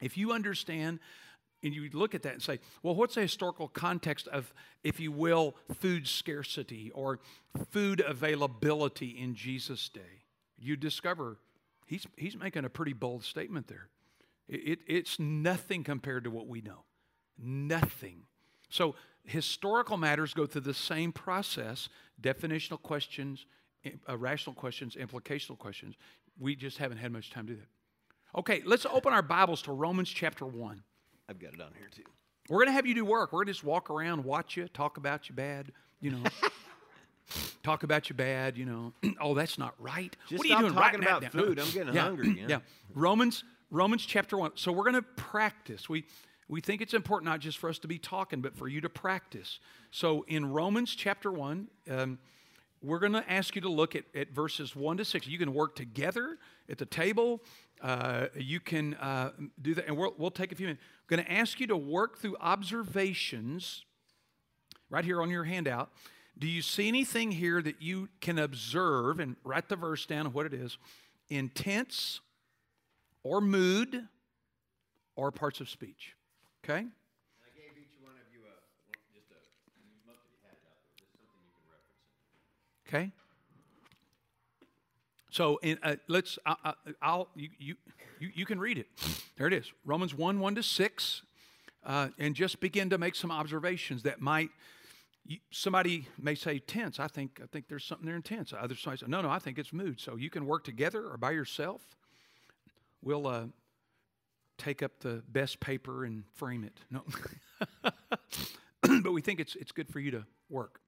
if 0.00 0.16
you 0.16 0.32
understand 0.32 0.98
and 1.62 1.74
you 1.74 1.90
look 1.92 2.14
at 2.14 2.22
that 2.22 2.32
and 2.32 2.42
say, 2.42 2.58
well, 2.82 2.94
what's 2.94 3.16
the 3.16 3.20
historical 3.20 3.68
context 3.68 4.26
of, 4.28 4.52
if 4.82 4.98
you 4.98 5.12
will, 5.12 5.54
food 5.78 6.08
scarcity 6.08 6.90
or 6.94 7.18
food 7.70 8.00
availability 8.00 9.08
in 9.10 9.34
Jesus' 9.34 9.88
day? 9.90 10.24
You 10.58 10.76
discover 10.76 11.36
he's, 11.86 12.06
he's 12.16 12.36
making 12.36 12.64
a 12.64 12.70
pretty 12.70 12.94
bold 12.94 13.24
statement 13.24 13.68
there. 13.68 13.88
It, 14.48 14.56
it- 14.68 14.78
it's 14.86 15.18
nothing 15.18 15.84
compared 15.84 16.24
to 16.24 16.30
what 16.30 16.46
we 16.46 16.62
know. 16.62 16.84
Nothing. 17.38 18.22
So, 18.70 18.94
historical 19.26 19.96
matters 19.98 20.32
go 20.32 20.46
through 20.46 20.62
the 20.62 20.72
same 20.74 21.12
process 21.12 21.88
definitional 22.22 22.80
questions, 22.80 23.44
uh, 24.08 24.16
rational 24.16 24.54
questions, 24.54 24.96
implicational 24.96 25.58
questions. 25.58 25.96
We 26.38 26.56
just 26.56 26.78
haven't 26.78 26.98
had 26.98 27.12
much 27.12 27.30
time 27.30 27.46
to 27.46 27.54
do 27.54 27.60
that. 27.60 28.38
Okay, 28.38 28.62
let's 28.64 28.86
open 28.86 29.12
our 29.12 29.22
Bibles 29.22 29.62
to 29.62 29.72
Romans 29.72 30.08
chapter 30.08 30.46
1. 30.46 30.82
I've 31.28 31.38
got 31.38 31.52
it 31.52 31.60
on 31.60 31.72
here 31.76 31.88
too. 31.94 32.02
We're 32.48 32.58
going 32.58 32.68
to 32.68 32.72
have 32.72 32.86
you 32.86 32.94
do 32.94 33.04
work. 33.04 33.32
We're 33.32 33.38
going 33.38 33.46
to 33.46 33.52
just 33.52 33.64
walk 33.64 33.90
around, 33.90 34.24
watch 34.24 34.56
you, 34.56 34.68
talk 34.68 34.96
about 34.96 35.28
you 35.28 35.34
bad, 35.34 35.72
you 36.00 36.10
know. 36.10 36.22
talk 37.62 37.82
about 37.82 38.08
you 38.08 38.14
bad, 38.14 38.56
you 38.56 38.64
know. 38.64 38.92
oh, 39.20 39.34
that's 39.34 39.58
not 39.58 39.74
right. 39.78 40.14
Just 40.28 40.38
what 40.38 40.46
are 40.46 40.50
you 40.50 40.58
doing 40.58 40.74
talking 40.74 41.02
about 41.02 41.24
food. 41.32 41.58
I'm 41.58 41.70
getting 41.70 41.94
yeah. 41.94 42.02
hungry, 42.02 42.28
know? 42.34 42.46
Yeah. 42.48 42.58
Romans 42.94 43.44
Romans 43.70 44.04
chapter 44.04 44.36
1. 44.36 44.52
So 44.56 44.72
we're 44.72 44.82
going 44.82 44.94
to 44.94 45.02
practice. 45.02 45.88
We 45.88 46.04
we 46.48 46.60
think 46.60 46.80
it's 46.80 46.94
important 46.94 47.30
not 47.30 47.38
just 47.38 47.58
for 47.58 47.70
us 47.70 47.78
to 47.78 47.88
be 47.88 47.98
talking, 47.98 48.40
but 48.40 48.56
for 48.56 48.66
you 48.66 48.80
to 48.80 48.88
practice. 48.88 49.60
So 49.92 50.24
in 50.26 50.50
Romans 50.52 50.96
chapter 50.96 51.30
1, 51.30 51.68
um, 51.90 52.18
we're 52.82 52.98
going 52.98 53.12
to 53.12 53.30
ask 53.30 53.54
you 53.54 53.60
to 53.62 53.68
look 53.68 53.94
at, 53.94 54.04
at 54.14 54.30
verses 54.30 54.74
1 54.74 54.98
to 54.98 55.04
6. 55.04 55.26
You 55.26 55.38
can 55.38 55.52
work 55.52 55.76
together 55.76 56.38
at 56.68 56.78
the 56.78 56.86
table. 56.86 57.42
Uh, 57.82 58.26
you 58.34 58.60
can 58.60 58.94
uh, 58.94 59.32
do 59.60 59.74
that, 59.74 59.86
and 59.86 59.96
we'll, 59.96 60.14
we'll 60.16 60.30
take 60.30 60.52
a 60.52 60.54
few 60.54 60.66
minutes. 60.66 60.82
I'm 60.82 61.16
going 61.16 61.26
to 61.26 61.32
ask 61.32 61.60
you 61.60 61.66
to 61.68 61.76
work 61.76 62.18
through 62.18 62.36
observations 62.40 63.84
right 64.88 65.04
here 65.04 65.20
on 65.20 65.30
your 65.30 65.44
handout. 65.44 65.90
Do 66.38 66.46
you 66.46 66.62
see 66.62 66.88
anything 66.88 67.32
here 67.32 67.60
that 67.60 67.82
you 67.82 68.08
can 68.20 68.38
observe 68.38 69.20
and 69.20 69.36
write 69.44 69.68
the 69.68 69.76
verse 69.76 70.06
down 70.06 70.26
of 70.26 70.34
what 70.34 70.46
it 70.46 70.54
is? 70.54 70.78
in 71.30 71.48
tense 71.48 72.20
or 73.22 73.40
mood 73.40 74.08
or 75.16 75.30
parts 75.30 75.60
of 75.60 75.70
speech. 75.70 76.14
Okay? 76.64 76.86
Okay. 82.92 83.12
So 85.30 85.58
in, 85.62 85.78
uh, 85.84 85.94
let's. 86.08 86.40
Uh, 86.44 86.56
uh, 86.64 86.72
I'll 87.00 87.28
you, 87.36 87.48
you 87.56 87.76
you 88.18 88.30
you 88.34 88.46
can 88.46 88.58
read 88.58 88.78
it. 88.78 88.88
There 89.38 89.46
it 89.46 89.52
is. 89.52 89.72
Romans 89.84 90.12
one 90.12 90.40
one 90.40 90.56
to 90.56 90.62
six, 90.64 91.22
uh, 91.86 92.08
and 92.18 92.34
just 92.34 92.58
begin 92.58 92.90
to 92.90 92.98
make 92.98 93.14
some 93.14 93.30
observations 93.30 94.02
that 94.02 94.20
might. 94.20 94.50
Somebody 95.52 96.08
may 96.20 96.34
say 96.34 96.58
tense. 96.58 96.98
I 96.98 97.06
think 97.06 97.40
I 97.40 97.46
think 97.46 97.68
there's 97.68 97.84
something 97.84 98.06
there 98.06 98.16
in 98.16 98.22
tense. 98.22 98.52
Other 98.58 98.74
side 98.74 98.98
say 98.98 99.06
no 99.06 99.22
no. 99.22 99.30
I 99.30 99.38
think 99.38 99.58
it's 99.58 99.72
mood. 99.72 100.00
So 100.00 100.16
you 100.16 100.28
can 100.28 100.44
work 100.44 100.64
together 100.64 101.06
or 101.06 101.16
by 101.16 101.30
yourself. 101.30 101.82
We'll 103.02 103.28
uh, 103.28 103.44
take 104.58 104.82
up 104.82 104.98
the 104.98 105.22
best 105.28 105.60
paper 105.60 106.04
and 106.04 106.24
frame 106.34 106.64
it. 106.64 106.80
No, 106.90 107.04
but 108.82 109.12
we 109.12 109.20
think 109.20 109.38
it's 109.38 109.54
it's 109.54 109.70
good 109.70 109.88
for 109.88 110.00
you 110.00 110.10
to 110.10 110.26
work 110.48 110.80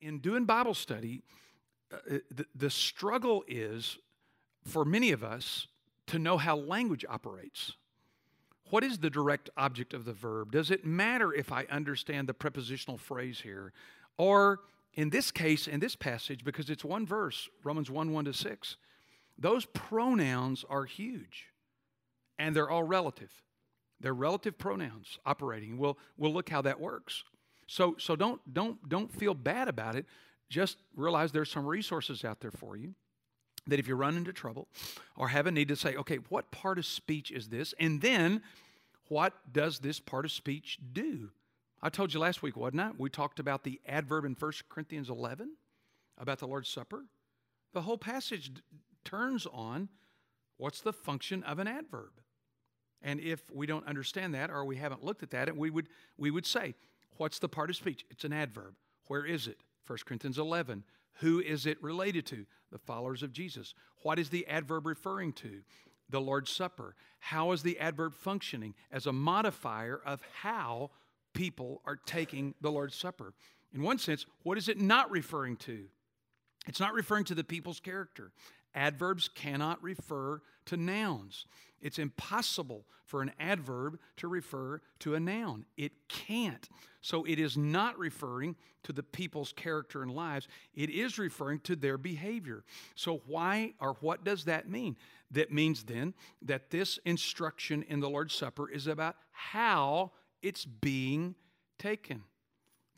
in 0.00 0.18
doing 0.18 0.44
Bible 0.44 0.74
study 0.74 1.22
Uh, 1.92 2.18
the, 2.30 2.46
the 2.54 2.70
struggle 2.70 3.44
is 3.48 3.98
for 4.64 4.84
many 4.84 5.12
of 5.12 5.24
us 5.24 5.66
to 6.06 6.18
know 6.18 6.36
how 6.36 6.56
language 6.56 7.04
operates. 7.08 7.72
What 8.70 8.84
is 8.84 8.98
the 8.98 9.10
direct 9.10 9.50
object 9.56 9.94
of 9.94 10.04
the 10.04 10.12
verb? 10.12 10.52
Does 10.52 10.70
it 10.70 10.84
matter 10.84 11.32
if 11.32 11.50
I 11.50 11.66
understand 11.70 12.28
the 12.28 12.34
prepositional 12.34 12.98
phrase 12.98 13.40
here? 13.40 13.72
Or 14.16 14.60
in 14.94 15.10
this 15.10 15.30
case, 15.30 15.66
in 15.66 15.80
this 15.80 15.96
passage, 15.96 16.44
because 16.44 16.70
it's 16.70 16.84
one 16.84 17.06
verse, 17.06 17.48
Romans 17.64 17.90
1 17.90 18.12
1 18.12 18.24
to 18.26 18.32
6, 18.32 18.76
those 19.38 19.64
pronouns 19.66 20.64
are 20.68 20.84
huge 20.84 21.46
and 22.38 22.54
they're 22.54 22.70
all 22.70 22.84
relative. 22.84 23.30
They're 24.00 24.14
relative 24.14 24.56
pronouns 24.58 25.18
operating. 25.26 25.76
We'll, 25.76 25.98
we'll 26.16 26.32
look 26.32 26.48
how 26.48 26.62
that 26.62 26.80
works. 26.80 27.24
So, 27.66 27.96
so 27.98 28.16
don't, 28.16 28.40
don't, 28.52 28.88
don't 28.88 29.12
feel 29.12 29.34
bad 29.34 29.68
about 29.68 29.96
it 29.96 30.06
just 30.50 30.78
realize 30.94 31.32
there's 31.32 31.50
some 31.50 31.64
resources 31.64 32.24
out 32.24 32.40
there 32.40 32.50
for 32.50 32.76
you 32.76 32.94
that 33.66 33.78
if 33.78 33.86
you 33.88 33.94
run 33.94 34.16
into 34.16 34.32
trouble 34.32 34.68
or 35.16 35.28
have 35.28 35.46
a 35.46 35.50
need 35.50 35.68
to 35.68 35.76
say, 35.76 35.94
okay, 35.96 36.16
what 36.28 36.50
part 36.50 36.78
of 36.78 36.84
speech 36.84 37.30
is 37.30 37.48
this? 37.48 37.72
And 37.78 38.00
then 38.00 38.42
what 39.08 39.32
does 39.50 39.78
this 39.78 40.00
part 40.00 40.24
of 40.24 40.32
speech 40.32 40.78
do? 40.92 41.30
I 41.82 41.88
told 41.88 42.12
you 42.12 42.20
last 42.20 42.42
week, 42.42 42.56
wasn't 42.56 42.80
I? 42.80 42.90
We 42.98 43.08
talked 43.08 43.38
about 43.38 43.64
the 43.64 43.80
adverb 43.86 44.24
in 44.24 44.36
1 44.38 44.52
Corinthians 44.68 45.08
11 45.08 45.52
about 46.18 46.38
the 46.38 46.46
Lord's 46.46 46.68
Supper. 46.68 47.04
The 47.72 47.82
whole 47.82 47.96
passage 47.96 48.52
d- 48.52 48.60
turns 49.04 49.46
on 49.50 49.88
what's 50.58 50.80
the 50.80 50.92
function 50.92 51.42
of 51.44 51.58
an 51.58 51.66
adverb. 51.66 52.10
And 53.02 53.18
if 53.20 53.50
we 53.50 53.66
don't 53.66 53.86
understand 53.86 54.34
that 54.34 54.50
or 54.50 54.64
we 54.64 54.76
haven't 54.76 55.02
looked 55.02 55.22
at 55.22 55.30
that, 55.30 55.56
we 55.56 55.70
would, 55.70 55.88
we 56.18 56.30
would 56.30 56.44
say, 56.44 56.74
what's 57.16 57.38
the 57.38 57.48
part 57.48 57.70
of 57.70 57.76
speech? 57.76 58.04
It's 58.10 58.24
an 58.24 58.32
adverb. 58.32 58.74
Where 59.06 59.24
is 59.24 59.46
it? 59.46 59.58
1 59.86 59.98
Corinthians 60.04 60.38
11. 60.38 60.84
Who 61.14 61.40
is 61.40 61.66
it 61.66 61.82
related 61.82 62.26
to? 62.26 62.46
The 62.72 62.78
followers 62.78 63.22
of 63.22 63.32
Jesus. 63.32 63.74
What 64.02 64.18
is 64.18 64.30
the 64.30 64.46
adverb 64.46 64.86
referring 64.86 65.32
to? 65.34 65.62
The 66.08 66.20
Lord's 66.20 66.50
Supper. 66.50 66.94
How 67.18 67.52
is 67.52 67.62
the 67.62 67.78
adverb 67.78 68.14
functioning 68.14 68.74
as 68.90 69.06
a 69.06 69.12
modifier 69.12 70.00
of 70.04 70.22
how 70.40 70.90
people 71.34 71.82
are 71.84 71.96
taking 71.96 72.54
the 72.60 72.70
Lord's 72.70 72.96
Supper? 72.96 73.34
In 73.74 73.82
one 73.82 73.98
sense, 73.98 74.26
what 74.42 74.58
is 74.58 74.68
it 74.68 74.80
not 74.80 75.10
referring 75.10 75.56
to? 75.58 75.84
It's 76.66 76.80
not 76.80 76.92
referring 76.92 77.24
to 77.24 77.34
the 77.34 77.44
people's 77.44 77.80
character. 77.80 78.32
Adverbs 78.74 79.28
cannot 79.28 79.82
refer 79.82 80.40
to 80.66 80.76
nouns. 80.76 81.46
It's 81.80 81.98
impossible 81.98 82.84
for 83.04 83.22
an 83.22 83.32
adverb 83.40 83.98
to 84.18 84.28
refer 84.28 84.80
to 85.00 85.14
a 85.14 85.20
noun. 85.20 85.64
It 85.76 85.92
can't. 86.08 86.68
So 87.00 87.24
it 87.24 87.38
is 87.38 87.56
not 87.56 87.98
referring 87.98 88.54
to 88.84 88.92
the 88.92 89.02
people's 89.02 89.52
character 89.52 90.02
and 90.02 90.10
lives. 90.12 90.46
It 90.74 90.90
is 90.90 91.18
referring 91.18 91.60
to 91.60 91.74
their 91.74 91.98
behavior. 91.98 92.62
So, 92.94 93.22
why 93.26 93.74
or 93.80 93.96
what 94.00 94.24
does 94.24 94.44
that 94.44 94.68
mean? 94.68 94.96
That 95.30 95.50
means 95.50 95.84
then 95.84 96.14
that 96.42 96.70
this 96.70 96.98
instruction 97.04 97.82
in 97.88 98.00
the 98.00 98.10
Lord's 98.10 98.34
Supper 98.34 98.70
is 98.70 98.86
about 98.86 99.16
how 99.32 100.12
it's 100.42 100.64
being 100.64 101.34
taken. 101.78 102.22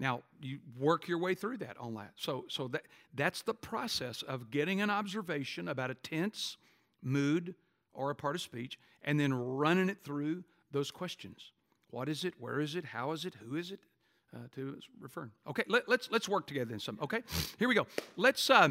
Now, 0.03 0.23
you 0.41 0.59
work 0.81 1.07
your 1.07 1.19
way 1.19 1.37
through 1.37 1.59
that 1.59 1.77
on 1.79 1.95
that. 1.95 2.11
So, 2.17 2.45
so 2.49 2.67
that, 2.69 2.83
that's 3.15 3.43
the 3.43 3.55
process 3.55 4.23
of 4.23 4.51
getting 4.51 4.81
an 4.81 4.91
observation 4.91 5.69
about 5.69 5.93
a 5.93 5.95
tense, 5.95 6.57
mood, 7.05 7.55
or 7.95 8.11
a 8.11 8.15
part 8.17 8.35
of 8.35 8.43
speech, 8.43 8.81
and 9.05 9.21
then 9.21 9.33
running 9.33 9.89
it 9.89 9.99
through 10.03 10.43
those 10.73 10.91
questions. 10.91 11.53
What 11.91 12.09
is 12.09 12.25
it? 12.25 12.35
Where 12.41 12.59
is 12.59 12.75
it? 12.75 12.85
How 12.85 13.13
is 13.13 13.25
it? 13.25 13.35
Who 13.47 13.55
is 13.55 13.71
it? 13.71 13.79
Uh, 14.35 14.39
to 14.57 14.77
refer. 15.01 15.31
Okay, 15.47 15.63
let, 15.69 15.83
us 15.83 15.89
let's, 15.89 16.11
let's 16.11 16.29
work 16.29 16.49
together 16.49 16.75
in 16.75 16.81
some. 16.81 16.99
Okay, 17.01 17.23
here 17.61 17.69
we 17.69 17.75
go. 17.77 17.87
Let's 18.17 18.51
uh, 18.51 18.71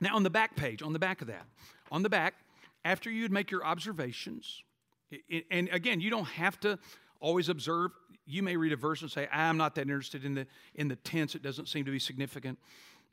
now 0.00 0.16
on 0.16 0.22
the 0.22 0.30
back 0.30 0.56
page, 0.56 0.80
on 0.80 0.94
the 0.94 0.98
back 0.98 1.20
of 1.20 1.26
that, 1.26 1.44
on 1.92 2.02
the 2.02 2.08
back, 2.08 2.32
after 2.86 3.10
you'd 3.10 3.32
make 3.32 3.50
your 3.50 3.66
observations, 3.66 4.62
and 5.50 5.68
again, 5.72 6.00
you 6.00 6.08
don't 6.08 6.28
have 6.28 6.58
to 6.60 6.78
always 7.20 7.50
observe. 7.50 7.90
You 8.28 8.42
may 8.42 8.56
read 8.56 8.72
a 8.72 8.76
verse 8.76 9.02
and 9.02 9.10
say, 9.10 9.28
"I'm 9.32 9.56
not 9.56 9.74
that 9.76 9.82
interested 9.82 10.24
in 10.24 10.34
the 10.34 10.46
in 10.74 10.88
the 10.88 10.96
tense; 10.96 11.34
it 11.34 11.42
doesn't 11.42 11.66
seem 11.66 11.84
to 11.84 11.90
be 11.90 11.98
significant," 11.98 12.58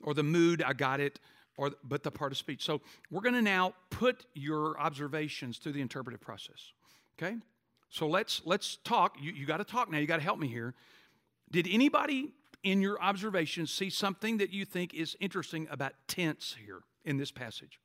or 0.02 0.14
the 0.14 0.22
mood, 0.22 0.62
"I 0.62 0.72
got 0.72 1.00
it." 1.00 1.18
or 1.56 1.72
but 1.84 2.02
the 2.02 2.10
part 2.10 2.32
of 2.32 2.38
speech. 2.38 2.62
So 2.64 2.80
we're 3.10 3.22
going 3.22 3.34
to 3.34 3.42
now 3.42 3.74
put 3.90 4.26
your 4.34 4.78
observations 4.78 5.58
through 5.58 5.72
the 5.72 5.80
interpretive 5.80 6.20
process. 6.20 6.72
Okay? 7.18 7.36
So 7.88 8.06
let's 8.06 8.42
let's 8.44 8.76
talk. 8.84 9.16
You, 9.20 9.32
you 9.32 9.46
got 9.46 9.58
to 9.58 9.64
talk 9.64 9.90
now. 9.90 9.98
You 9.98 10.06
got 10.06 10.16
to 10.16 10.22
help 10.22 10.38
me 10.38 10.48
here. 10.48 10.74
Did 11.50 11.66
anybody 11.70 12.32
in 12.62 12.82
your 12.82 13.00
observations 13.00 13.72
see 13.72 13.90
something 13.90 14.38
that 14.38 14.50
you 14.50 14.64
think 14.64 14.92
is 14.92 15.16
interesting 15.20 15.68
about 15.70 15.92
tense 16.08 16.56
here 16.64 16.80
in 17.04 17.16
this 17.16 17.30
passage? 17.30 17.80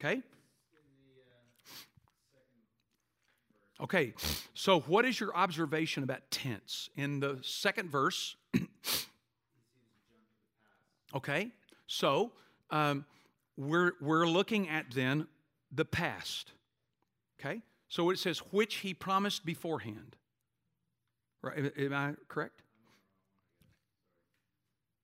Okay? 0.00 0.22
Okay, 3.82 4.12
so 4.52 4.80
what 4.80 5.06
is 5.06 5.18
your 5.18 5.34
observation 5.34 6.02
about 6.02 6.30
tense? 6.30 6.90
In 6.96 7.20
the 7.20 7.38
second 7.40 7.90
verse, 7.90 8.36
okay, 11.14 11.50
so 11.86 12.32
um, 12.70 13.06
we're, 13.56 13.92
we're 14.00 14.26
looking 14.26 14.68
at 14.68 14.86
then 14.92 15.26
the 15.72 15.84
past. 15.84 16.52
Okay? 17.40 17.62
So 17.88 18.10
it 18.10 18.18
says, 18.18 18.38
which 18.50 18.76
he 18.76 18.92
promised 18.92 19.46
beforehand. 19.46 20.16
Right? 21.42 21.72
Am 21.78 21.92
I 21.94 22.14
correct? 22.28 22.62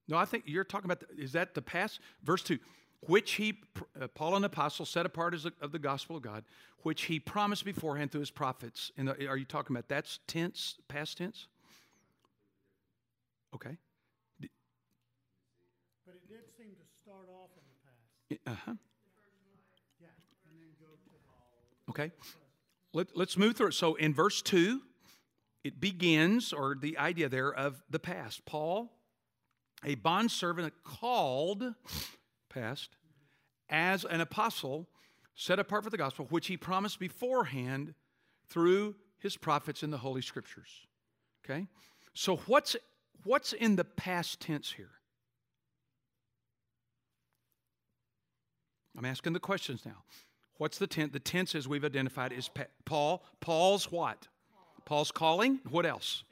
No, 0.06 0.16
I 0.16 0.24
think 0.26 0.44
you're 0.46 0.64
talking 0.64 0.84
about, 0.84 1.00
the, 1.00 1.22
is 1.22 1.32
that 1.32 1.54
the 1.54 1.62
past? 1.62 2.00
Verse 2.22 2.42
2 2.42 2.58
which 3.00 3.32
he, 3.32 3.58
uh, 4.00 4.08
Paul 4.08 4.36
an 4.36 4.44
apostle, 4.44 4.84
set 4.84 5.06
apart 5.06 5.34
as 5.34 5.46
a, 5.46 5.52
of 5.60 5.72
the 5.72 5.78
gospel 5.78 6.16
of 6.16 6.22
God, 6.22 6.44
which 6.82 7.04
he 7.04 7.18
promised 7.18 7.64
beforehand 7.64 8.12
through 8.12 8.20
his 8.20 8.30
prophets. 8.30 8.92
The, 8.96 9.26
are 9.28 9.36
you 9.36 9.44
talking 9.44 9.74
about 9.74 9.88
that's 9.88 10.20
tense, 10.26 10.76
past 10.88 11.18
tense? 11.18 11.46
Okay. 13.54 13.76
But 14.40 16.14
it 16.14 16.28
did 16.28 16.40
seem 16.56 16.68
to 16.68 16.86
start 17.02 17.28
off 17.28 17.50
in 17.56 17.62
the 17.68 17.76
past. 17.84 18.58
Uh 18.58 18.70
huh. 18.70 18.76
Yeah, 20.00 20.08
and 20.50 20.60
then 20.60 20.68
go 20.80 20.86
to. 20.86 21.90
Okay. 21.90 22.12
Let, 22.92 23.16
let's 23.16 23.36
move 23.36 23.56
through 23.56 23.68
it. 23.68 23.74
So 23.74 23.94
in 23.94 24.14
verse 24.14 24.40
2, 24.42 24.80
it 25.64 25.80
begins, 25.80 26.52
or 26.52 26.76
the 26.80 26.96
idea 26.96 27.28
there 27.28 27.52
of 27.52 27.82
the 27.90 27.98
past. 27.98 28.46
Paul, 28.46 28.92
a 29.84 29.96
bondservant 29.96 30.72
called, 30.84 31.74
past, 32.48 32.96
as 33.68 34.04
an 34.04 34.20
apostle, 34.20 34.88
set 35.34 35.58
apart 35.58 35.84
for 35.84 35.90
the 35.90 35.98
gospel, 35.98 36.26
which 36.30 36.46
he 36.46 36.56
promised 36.56 36.98
beforehand 36.98 37.94
through 38.48 38.94
his 39.18 39.36
prophets 39.36 39.82
in 39.82 39.90
the 39.90 39.98
Holy 39.98 40.22
Scriptures. 40.22 40.86
Okay? 41.44 41.66
So 42.14 42.36
what's 42.46 42.76
what's 43.24 43.52
in 43.52 43.76
the 43.76 43.84
past 43.84 44.40
tense 44.40 44.72
here? 44.72 44.90
I'm 48.96 49.04
asking 49.04 49.34
the 49.34 49.40
questions 49.40 49.84
now. 49.84 50.04
What's 50.58 50.78
the 50.78 50.86
tense? 50.86 51.12
The 51.12 51.20
tense, 51.20 51.54
as 51.54 51.68
we've 51.68 51.84
identified, 51.84 52.32
is 52.32 52.48
Paul. 52.84 53.22
Paul's 53.40 53.92
what? 53.92 54.28
Paul's 54.86 55.10
calling. 55.10 55.60
What 55.68 55.84
else? 55.84 56.24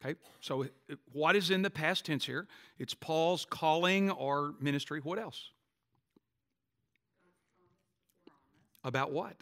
Okay, 0.00 0.18
so 0.40 0.66
what 1.12 1.34
is 1.34 1.50
in 1.50 1.62
the 1.62 1.70
past 1.70 2.06
tense 2.06 2.24
here? 2.24 2.46
It's 2.78 2.94
Paul's 2.94 3.44
calling 3.44 4.10
or 4.10 4.54
ministry. 4.60 5.00
What 5.00 5.18
else? 5.18 5.50
About 8.84 9.10
what? 9.10 9.34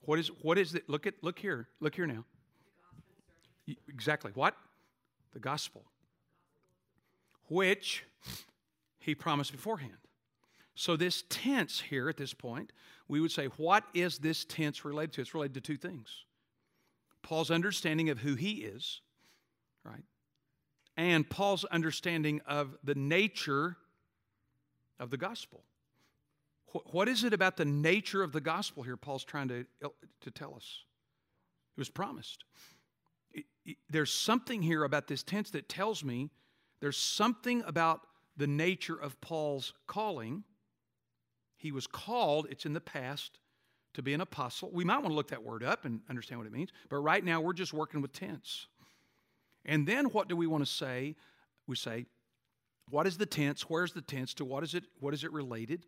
What 0.00 0.18
is 0.18 0.28
what 0.42 0.58
is 0.58 0.74
it? 0.74 0.88
Look 0.88 1.06
at 1.06 1.14
look 1.22 1.38
here. 1.38 1.68
Look 1.80 1.94
here 1.94 2.06
now. 2.06 2.24
Exactly. 3.88 4.32
What? 4.34 4.56
The 5.32 5.38
gospel. 5.38 5.84
Which 7.48 8.04
he 8.98 9.14
promised 9.14 9.52
beforehand. 9.52 9.92
So 10.74 10.96
this 10.96 11.22
tense 11.28 11.80
here 11.80 12.08
at 12.08 12.16
this 12.16 12.34
point, 12.34 12.72
we 13.06 13.20
would 13.20 13.30
say, 13.30 13.46
what 13.56 13.84
is 13.94 14.18
this 14.18 14.44
tense 14.44 14.84
related 14.84 15.12
to? 15.14 15.20
It's 15.20 15.34
related 15.34 15.54
to 15.54 15.60
two 15.60 15.76
things. 15.76 16.24
Paul's 17.24 17.50
understanding 17.50 18.10
of 18.10 18.18
who 18.18 18.36
he 18.36 18.52
is, 18.62 19.00
right? 19.82 20.04
And 20.96 21.28
Paul's 21.28 21.64
understanding 21.64 22.40
of 22.46 22.76
the 22.84 22.94
nature 22.94 23.76
of 25.00 25.10
the 25.10 25.16
gospel. 25.16 25.64
What 26.92 27.08
is 27.08 27.24
it 27.24 27.32
about 27.32 27.56
the 27.56 27.64
nature 27.64 28.22
of 28.22 28.32
the 28.32 28.40
gospel 28.40 28.82
here 28.84 28.96
Paul's 28.96 29.24
trying 29.24 29.48
to, 29.48 29.64
to 30.20 30.30
tell 30.30 30.54
us? 30.54 30.84
It 31.76 31.80
was 31.80 31.88
promised. 31.88 32.44
It- 33.32 33.46
it- 33.64 33.78
there's 33.88 34.12
something 34.12 34.62
here 34.62 34.84
about 34.84 35.08
this 35.08 35.22
tense 35.22 35.50
that 35.50 35.68
tells 35.68 36.04
me 36.04 36.30
there's 36.80 36.96
something 36.96 37.62
about 37.62 38.06
the 38.36 38.46
nature 38.46 38.96
of 39.00 39.20
Paul's 39.20 39.72
calling. 39.86 40.44
He 41.56 41.72
was 41.72 41.86
called, 41.86 42.46
it's 42.50 42.66
in 42.66 42.74
the 42.74 42.80
past, 42.80 43.38
to 43.94 44.02
be 44.02 44.12
an 44.12 44.20
apostle. 44.20 44.70
We 44.72 44.84
might 44.84 44.98
want 44.98 45.08
to 45.08 45.14
look 45.14 45.28
that 45.28 45.42
word 45.42 45.64
up 45.64 45.84
and 45.84 46.00
understand 46.08 46.40
what 46.40 46.46
it 46.46 46.52
means, 46.52 46.70
but 46.88 46.98
right 46.98 47.24
now 47.24 47.40
we're 47.40 47.52
just 47.52 47.72
working 47.72 48.02
with 48.02 48.12
tense. 48.12 48.66
And 49.64 49.86
then 49.86 50.06
what 50.06 50.28
do 50.28 50.36
we 50.36 50.46
want 50.46 50.64
to 50.64 50.70
say? 50.70 51.16
We 51.66 51.76
say, 51.76 52.06
what 52.90 53.06
is 53.06 53.16
the 53.16 53.26
tense? 53.26 53.62
Where's 53.62 53.92
the 53.92 54.02
tense? 54.02 54.34
To 54.34 54.44
what 54.44 54.62
is 54.62 54.74
it? 54.74 54.84
What 55.00 55.14
is 55.14 55.24
it 55.24 55.32
related? 55.32 55.86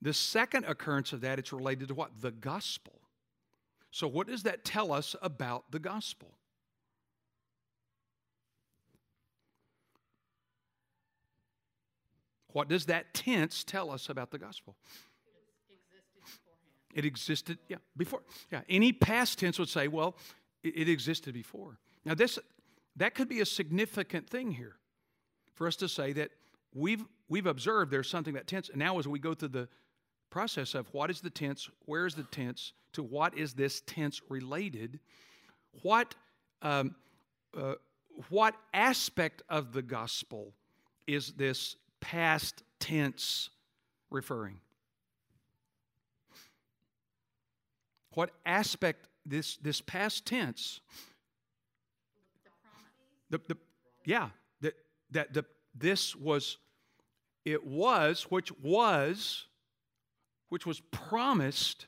The 0.00 0.12
second 0.12 0.64
occurrence 0.64 1.12
of 1.12 1.20
that, 1.20 1.38
it's 1.38 1.52
related 1.52 1.88
to 1.88 1.94
what? 1.94 2.10
The 2.20 2.32
gospel. 2.32 3.00
So, 3.92 4.08
what 4.08 4.26
does 4.26 4.42
that 4.42 4.64
tell 4.64 4.90
us 4.90 5.14
about 5.22 5.70
the 5.70 5.78
gospel? 5.78 6.32
What 12.48 12.68
does 12.68 12.86
that 12.86 13.14
tense 13.14 13.64
tell 13.64 13.90
us 13.90 14.08
about 14.08 14.30
the 14.30 14.38
gospel? 14.38 14.76
It 16.92 17.04
existed, 17.04 17.58
yeah, 17.68 17.78
before. 17.96 18.22
Yeah, 18.50 18.60
any 18.68 18.92
past 18.92 19.38
tense 19.38 19.58
would 19.58 19.68
say, 19.68 19.88
well, 19.88 20.16
it, 20.62 20.76
it 20.76 20.88
existed 20.88 21.34
before. 21.34 21.78
Now, 22.04 22.14
this 22.14 22.38
that 22.96 23.14
could 23.14 23.28
be 23.28 23.40
a 23.40 23.46
significant 23.46 24.28
thing 24.28 24.50
here 24.50 24.76
for 25.54 25.66
us 25.66 25.76
to 25.76 25.88
say 25.88 26.12
that 26.12 26.30
we've 26.74 27.04
we've 27.28 27.46
observed 27.46 27.90
there's 27.90 28.10
something 28.10 28.34
that 28.34 28.46
tense, 28.46 28.68
and 28.68 28.78
now 28.78 28.98
as 28.98 29.08
we 29.08 29.18
go 29.18 29.34
through 29.34 29.48
the 29.48 29.68
process 30.30 30.74
of 30.74 30.92
what 30.92 31.10
is 31.10 31.20
the 31.20 31.30
tense, 31.30 31.68
where 31.86 32.06
is 32.06 32.14
the 32.14 32.24
tense, 32.24 32.72
to 32.92 33.02
what 33.02 33.36
is 33.36 33.54
this 33.54 33.82
tense 33.86 34.20
related, 34.28 35.00
what 35.82 36.14
um, 36.60 36.94
uh, 37.56 37.74
what 38.28 38.54
aspect 38.74 39.42
of 39.48 39.72
the 39.72 39.82
gospel 39.82 40.52
is 41.06 41.32
this 41.32 41.76
past 42.00 42.62
tense 42.78 43.48
referring? 44.10 44.60
What 48.14 48.30
aspect 48.44 49.08
this 49.24 49.56
this 49.56 49.80
past 49.80 50.26
tense? 50.26 50.80
The, 53.30 53.40
the 53.48 53.56
yeah 54.04 54.30
that 54.60 54.74
that 55.10 55.32
the 55.32 55.44
this 55.74 56.14
was 56.14 56.58
it 57.44 57.66
was 57.66 58.24
which 58.24 58.52
was 58.60 59.46
which 60.48 60.66
was 60.66 60.80
promised 60.90 61.86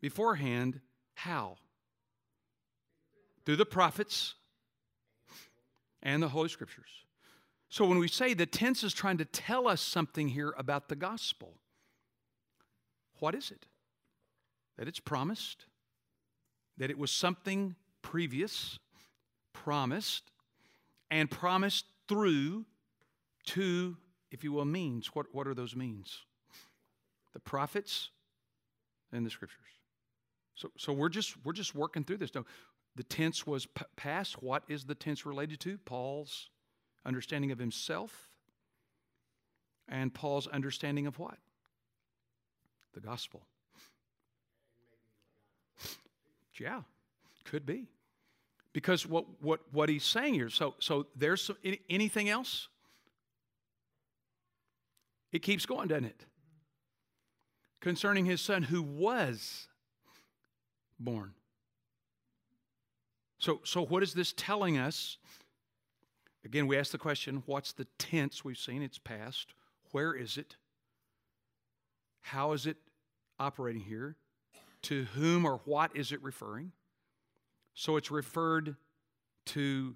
beforehand 0.00 0.80
how 1.14 1.56
through 3.44 3.56
the 3.56 3.66
prophets 3.66 4.34
and 6.02 6.22
the 6.22 6.28
holy 6.28 6.48
scriptures 6.48 6.90
so 7.68 7.84
when 7.84 7.98
we 7.98 8.06
say 8.08 8.34
the 8.34 8.46
tense 8.46 8.84
is 8.84 8.94
trying 8.94 9.18
to 9.18 9.24
tell 9.24 9.66
us 9.66 9.80
something 9.80 10.28
here 10.28 10.54
about 10.56 10.88
the 10.88 10.96
gospel 10.96 11.54
what 13.18 13.34
is 13.34 13.50
it 13.50 13.66
that 14.78 14.88
it's 14.88 15.00
promised 15.00 15.66
that 16.76 16.90
it 16.90 16.98
was 16.98 17.10
something 17.10 17.74
previous 18.02 18.78
promised 19.52 20.30
and 21.10 21.30
promised 21.30 21.84
through 22.08 22.64
two 23.44 23.96
if 24.30 24.44
you 24.44 24.52
will 24.52 24.64
means 24.64 25.08
what, 25.14 25.26
what 25.32 25.46
are 25.46 25.54
those 25.54 25.74
means 25.74 26.24
the 27.34 27.40
prophets 27.40 28.10
and 29.12 29.26
the 29.26 29.30
scriptures 29.30 29.68
so, 30.58 30.72
so 30.76 30.92
we're 30.92 31.08
just 31.08 31.36
we're 31.44 31.52
just 31.52 31.74
working 31.76 32.02
through 32.02 32.16
this. 32.16 32.34
Now, 32.34 32.44
the 32.96 33.04
tense 33.04 33.46
was 33.46 33.64
p- 33.64 33.84
past. 33.94 34.42
What 34.42 34.64
is 34.68 34.84
the 34.84 34.94
tense 34.94 35.24
related 35.24 35.60
to? 35.60 35.78
Paul's 35.78 36.50
understanding 37.06 37.52
of 37.52 37.60
himself, 37.60 38.28
and 39.88 40.12
Paul's 40.12 40.48
understanding 40.48 41.06
of 41.06 41.20
what? 41.20 41.38
The 42.92 43.00
gospel. 43.00 43.46
Yeah, 46.60 46.82
could 47.44 47.64
be, 47.64 47.88
because 48.72 49.06
what 49.06 49.24
what 49.40 49.60
what 49.72 49.88
he's 49.88 50.04
saying 50.04 50.34
here. 50.34 50.50
So 50.50 50.74
so 50.78 51.06
there's 51.16 51.42
some, 51.42 51.56
any, 51.64 51.80
anything 51.88 52.28
else? 52.28 52.68
It 55.32 55.42
keeps 55.42 55.66
going, 55.66 55.88
doesn't 55.88 56.06
it? 56.06 56.24
Concerning 57.80 58.24
his 58.24 58.40
son 58.40 58.62
who 58.62 58.82
was 58.82 59.68
born. 60.98 61.34
So, 63.38 63.60
so 63.62 63.84
what 63.84 64.02
is 64.02 64.14
this 64.14 64.32
telling 64.36 64.78
us? 64.78 65.18
Again, 66.44 66.66
we 66.66 66.76
ask 66.76 66.90
the 66.90 66.98
question 66.98 67.42
what's 67.46 67.72
the 67.72 67.86
tense 67.98 68.44
we've 68.44 68.58
seen? 68.58 68.82
It's 68.82 68.98
past. 68.98 69.54
Where 69.92 70.14
is 70.14 70.36
it? 70.36 70.56
How 72.20 72.52
is 72.52 72.66
it 72.66 72.76
operating 73.38 73.82
here? 73.82 74.16
To 74.88 75.04
whom 75.14 75.44
or 75.44 75.60
what 75.66 75.94
is 75.94 76.12
it 76.12 76.22
referring? 76.22 76.72
So 77.74 77.96
it's 77.96 78.10
referred 78.10 78.76
to 79.46 79.94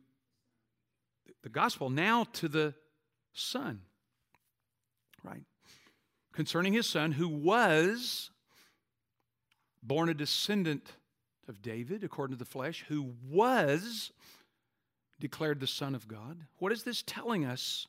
the 1.43 1.49
gospel, 1.49 1.89
now 1.89 2.27
to 2.35 2.47
the 2.47 2.75
Son, 3.33 3.81
right? 5.25 5.45
Concerning 6.35 6.75
his 6.75 6.87
Son, 6.87 7.13
who 7.13 7.27
was 7.27 8.31
born 9.83 10.11
a 10.11 10.15
descendant 10.15 10.93
of 11.49 11.63
David 11.63 12.05
according 12.05 12.37
to 12.37 12.39
the 12.39 12.45
flesh, 12.45 12.85
who 12.87 13.15
was 13.31 14.13
declared 15.19 15.61
the 15.61 15.67
Son 15.67 15.95
of 15.95 16.07
God. 16.07 16.39
What 16.59 16.71
is 16.71 16.83
this 16.83 17.03
telling 17.07 17.47
us 17.47 17.87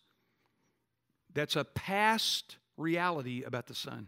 that's 1.33 1.57
a 1.57 1.65
past 1.65 2.55
reality 2.77 3.43
about 3.43 3.67
the 3.67 3.75
Son? 3.75 4.07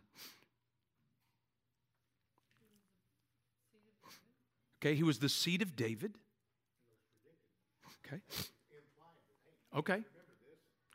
Okay, 4.86 4.94
he 4.94 5.02
was 5.02 5.18
the 5.18 5.30
seed 5.30 5.64
of 5.64 5.76
David. 5.76 6.14
Okay. 8.06 8.22
Okay. 9.76 10.04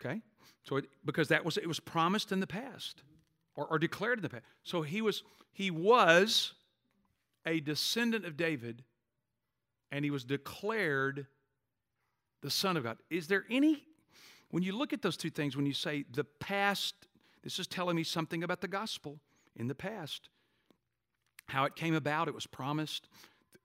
Okay. 0.01 0.23
So 0.63 0.77
it, 0.77 0.85
because 1.05 1.27
that 1.29 1.45
was 1.45 1.57
it 1.57 1.67
was 1.67 1.81
promised 1.81 2.31
in 2.31 2.39
the 2.39 2.47
past 2.47 3.03
or, 3.57 3.67
or 3.67 3.81
declared 3.81 4.19
in 4.19 4.23
the 4.23 4.29
past. 4.29 4.45
So 4.63 4.83
he 4.83 5.03
was 5.03 5.25
he 5.53 5.73
was 5.73 6.53
a 7.45 7.59
descendant 7.59 8.25
of 8.27 8.37
David 8.37 8.85
and 9.91 10.05
he 10.05 10.13
was 10.13 10.23
declared 10.23 11.27
the 12.43 12.51
Son 12.51 12.77
of 12.77 12.85
God. 12.85 12.99
Is 13.11 13.27
there 13.27 13.45
any, 13.51 13.83
when 14.51 14.63
you 14.63 14.73
look 14.73 14.93
at 14.93 15.03
those 15.03 15.17
two 15.17 15.31
things, 15.31 15.57
when 15.57 15.67
you 15.67 15.73
say 15.73 16.05
the 16.13 16.25
past, 16.25 16.95
this 17.43 17.59
is 17.59 17.67
telling 17.67 17.97
me 17.97 18.05
something 18.05 18.45
about 18.45 18.61
the 18.61 18.69
gospel 18.69 19.19
in 19.57 19.67
the 19.67 19.75
past, 19.75 20.29
how 21.47 21.65
it 21.65 21.75
came 21.75 21.95
about, 21.95 22.29
it 22.29 22.35
was 22.35 22.47
promised, 22.47 23.09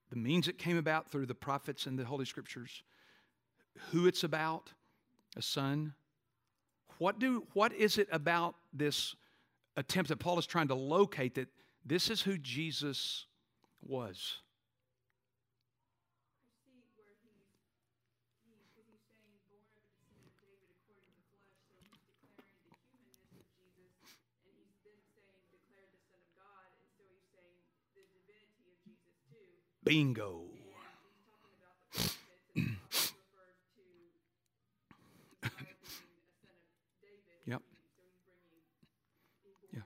the 0.10 0.16
means 0.16 0.48
it 0.48 0.58
came 0.58 0.78
about 0.78 1.10
through 1.10 1.26
the 1.26 1.36
prophets 1.36 1.86
and 1.86 1.98
the 1.98 2.06
Holy 2.06 2.26
Scriptures, 2.26 2.84
who 3.92 4.08
it's 4.08 4.24
about, 4.24 4.72
a 5.36 5.42
son. 5.42 5.94
What, 6.98 7.20
do, 7.20 7.46
what 7.54 7.74
is 7.74 7.98
it 7.98 8.08
about 8.12 8.56
this 8.74 9.16
attempt 9.76 10.10
that 10.10 10.18
Paul 10.18 10.40
is 10.40 10.46
trying 10.46 10.70
to 10.70 10.76
locate 10.76 11.36
that 11.36 11.50
this 11.86 12.10
is 12.10 12.22
who 12.22 12.38
Jesus 12.38 13.26
was? 13.82 14.38
Bingo. 29.86 30.42
yep. 37.46 37.62
Yeah. 39.72 39.82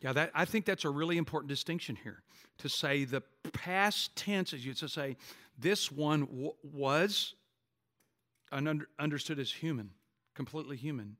Yeah, 0.00 0.12
that, 0.14 0.30
I 0.34 0.44
think 0.46 0.64
that's 0.64 0.84
a 0.84 0.90
really 0.90 1.18
important 1.18 1.48
distinction 1.48 1.96
here 2.02 2.22
to 2.58 2.68
say 2.68 3.04
the 3.04 3.22
past 3.52 4.16
tense 4.16 4.52
is 4.52 4.64
used 4.64 4.80
to 4.80 4.88
say 4.88 5.16
this 5.58 5.92
one 5.92 6.20
w- 6.20 6.54
was 6.62 7.34
un- 8.50 8.86
understood 8.98 9.38
as 9.38 9.50
human, 9.52 9.90
completely 10.34 10.76
human. 10.76 11.16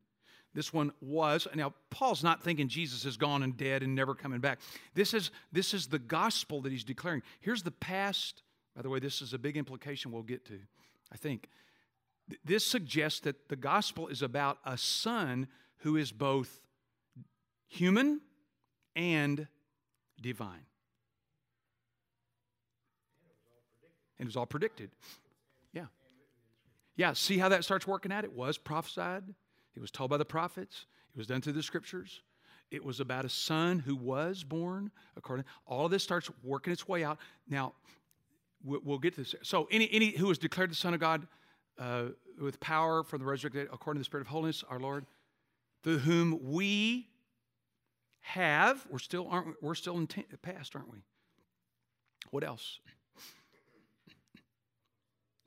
This 0.56 0.72
one 0.72 0.90
was. 1.02 1.46
Now, 1.54 1.74
Paul's 1.90 2.24
not 2.24 2.42
thinking 2.42 2.66
Jesus 2.66 3.04
is 3.04 3.18
gone 3.18 3.42
and 3.42 3.54
dead 3.58 3.82
and 3.82 3.94
never 3.94 4.14
coming 4.14 4.40
back. 4.40 4.58
This 4.94 5.12
is, 5.12 5.30
this 5.52 5.74
is 5.74 5.86
the 5.86 5.98
gospel 5.98 6.62
that 6.62 6.72
he's 6.72 6.82
declaring. 6.82 7.20
Here's 7.40 7.62
the 7.62 7.70
past. 7.70 8.42
By 8.74 8.80
the 8.80 8.88
way, 8.88 8.98
this 8.98 9.20
is 9.20 9.34
a 9.34 9.38
big 9.38 9.58
implication 9.58 10.12
we'll 10.12 10.22
get 10.22 10.46
to, 10.46 10.58
I 11.12 11.18
think. 11.18 11.50
This 12.42 12.64
suggests 12.64 13.20
that 13.20 13.50
the 13.50 13.56
gospel 13.56 14.08
is 14.08 14.22
about 14.22 14.56
a 14.64 14.78
son 14.78 15.46
who 15.80 15.98
is 15.98 16.10
both 16.10 16.62
human 17.68 18.22
and 18.96 19.48
divine. 20.18 20.64
And 24.18 24.24
it 24.24 24.28
was 24.28 24.36
all 24.36 24.46
predicted. 24.46 24.88
Yeah. 25.74 25.84
Yeah, 26.96 27.12
see 27.12 27.36
how 27.36 27.50
that 27.50 27.62
starts 27.62 27.86
working 27.86 28.10
out? 28.10 28.24
It 28.24 28.32
was 28.32 28.56
prophesied, 28.56 29.34
it 29.76 29.80
was 29.80 29.90
told 29.90 30.10
by 30.10 30.16
the 30.16 30.24
prophets, 30.24 30.86
it 31.14 31.18
was 31.18 31.26
done 31.26 31.40
through 31.40 31.52
the 31.52 31.62
scriptures. 31.62 32.22
It 32.70 32.84
was 32.84 32.98
about 32.98 33.24
a 33.24 33.28
son 33.28 33.78
who 33.78 33.94
was 33.94 34.42
born 34.42 34.90
according. 35.16 35.44
All 35.66 35.84
of 35.84 35.90
this 35.92 36.02
starts 36.02 36.30
working 36.42 36.72
its 36.72 36.88
way 36.88 37.04
out. 37.04 37.18
Now, 37.48 37.74
we'll 38.64 38.98
get 38.98 39.14
to 39.14 39.20
this. 39.20 39.34
So, 39.42 39.68
any, 39.70 39.88
any 39.92 40.10
who 40.10 40.26
was 40.26 40.38
declared 40.38 40.70
the 40.70 40.74
Son 40.74 40.94
of 40.94 40.98
God 40.98 41.28
uh, 41.78 42.06
with 42.40 42.58
power 42.58 43.04
from 43.04 43.20
the 43.20 43.26
resurrected, 43.26 43.68
according 43.72 44.00
to 44.00 44.00
the 44.00 44.04
Spirit 44.04 44.22
of 44.22 44.28
holiness, 44.28 44.64
our 44.68 44.80
Lord, 44.80 45.06
through 45.84 45.98
whom 45.98 46.40
we 46.42 47.08
have, 48.20 48.84
we're 48.90 48.98
still, 48.98 49.28
aren't 49.30 49.46
we, 49.46 49.52
we're 49.60 49.74
still 49.76 49.98
in 49.98 50.08
t- 50.08 50.24
past, 50.42 50.74
aren't 50.74 50.90
we? 50.90 50.98
What 52.30 52.42
else? 52.42 52.80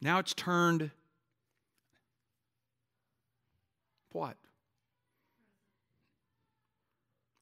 Now 0.01 0.19
it's 0.19 0.33
turned 0.33 0.91
what? 4.11 4.37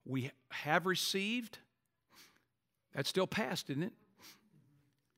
We 0.06 0.32
have 0.50 0.86
received. 0.86 1.60
That's 2.94 3.10
still 3.10 3.28
past, 3.28 3.70
isn't 3.70 3.84
it? 3.84 3.94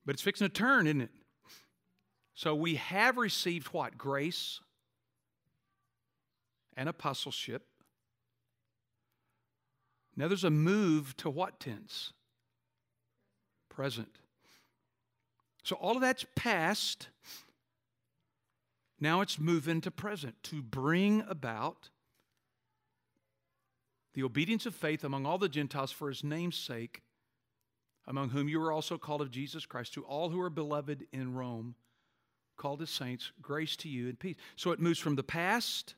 But 0.06 0.16
it's 0.16 0.22
fixing 0.22 0.48
to 0.48 0.54
turn, 0.54 0.88
isn't 0.88 1.02
it? 1.02 1.12
So 2.34 2.56
we 2.56 2.76
have 2.76 3.18
received 3.18 3.68
what? 3.68 3.98
Grace 3.98 4.60
and 6.76 6.90
apostleship. 6.90 7.64
Now 10.16 10.28
there's 10.28 10.44
a 10.44 10.50
move 10.50 11.16
to 11.18 11.30
what 11.30 11.60
tense? 11.60 12.14
Present. 13.70 14.20
So 15.64 15.76
all 15.76 15.96
of 15.96 16.02
that's 16.02 16.26
past. 16.36 17.10
Now 19.00 19.22
it's 19.22 19.40
moving 19.40 19.82
to 19.82 19.92
present 19.92 20.42
to 20.44 20.62
bring 20.62 21.24
about 21.28 21.90
the 24.14 24.24
obedience 24.24 24.66
of 24.66 24.76
faith 24.76 25.04
among 25.04 25.26
all 25.26 25.38
the 25.38 25.48
Gentiles 25.48 25.92
for 25.92 26.10
his 26.10 26.24
name's 26.24 26.58
sake, 26.58 27.02
among 28.08 28.30
whom 28.30 28.50
you 28.50 28.62
are 28.62 28.72
also 28.72 28.98
called 28.98 29.22
of 29.22 29.32
Jesus 29.32 29.66
Christ, 29.66 29.94
to 29.94 30.04
all 30.04 30.30
who 30.30 30.42
are 30.42 30.50
beloved 30.50 31.06
in 31.14 31.34
Rome, 31.34 31.76
called 32.58 32.82
as 32.82 32.90
saints, 32.90 33.32
grace 33.42 33.76
to 33.78 33.90
you 33.90 34.10
and 34.10 34.20
peace. 34.20 34.36
So 34.56 34.72
it 34.72 34.80
moves 34.80 35.00
from 35.00 35.16
the 35.16 35.24
past 35.24 35.96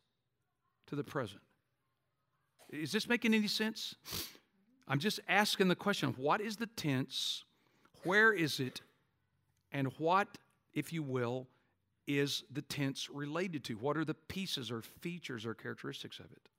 to 0.88 0.96
the 0.96 1.04
present. 1.04 1.42
Is 2.70 2.92
this 2.92 3.10
making 3.10 3.34
any 3.34 3.48
sense? 3.48 3.96
I'm 4.88 5.00
just 5.00 5.20
asking 5.28 5.70
the 5.70 5.76
question 5.76 6.14
what 6.18 6.42
is 6.42 6.58
the 6.58 6.68
tense? 6.68 7.44
Where 8.04 8.34
is 8.34 8.60
it? 8.60 8.82
And 9.72 9.88
what, 9.98 10.28
if 10.74 10.92
you 10.92 11.02
will, 11.02 11.48
is 12.08 12.44
the 12.52 12.62
tense 12.62 13.10
related 13.10 13.64
to? 13.66 13.76
What 13.76 13.98
are 13.98 14.06
the 14.06 14.14
pieces 14.14 14.72
or 14.72 14.82
features 14.82 15.46
or 15.46 15.54
characteristics 15.54 16.20
of 16.20 16.26
it? 16.32 16.50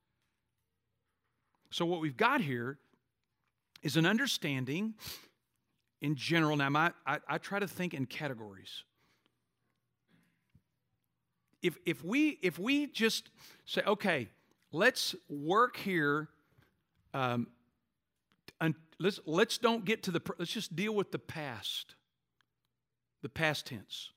So, 1.70 1.87
what 1.87 2.00
we've 2.00 2.16
got 2.16 2.40
here 2.40 2.78
is 3.83 3.96
an 3.96 4.07
understanding 4.07 4.94
in 6.00 6.16
general. 6.16 6.57
Now, 6.57 6.68
my, 6.68 6.92
I, 7.07 7.18
I 7.28 7.38
try 7.38 7.59
to 7.59 7.68
think 7.68 7.94
in 7.94 8.07
categories. 8.07 8.85
If, 11.62 11.78
if, 11.87 12.05
we, 12.05 12.38
if 12.42 12.59
we 12.59 12.88
just 12.88 13.31
say, 13.64 13.83
okay, 13.87 14.28
let's 14.72 15.14
work 15.28 15.76
here, 15.76 16.28
um, 17.14 17.46
and 18.61 18.74
let's, 18.98 19.20
let's 19.26 19.59
don't 19.59 19.85
get 19.85 20.02
to 20.05 20.11
the, 20.11 20.20
let's 20.38 20.52
just 20.52 20.74
deal 20.74 20.94
with 20.94 21.12
the 21.12 21.18
past, 21.18 21.94
the 23.22 23.28
past 23.28 23.66
tense. 23.66 24.11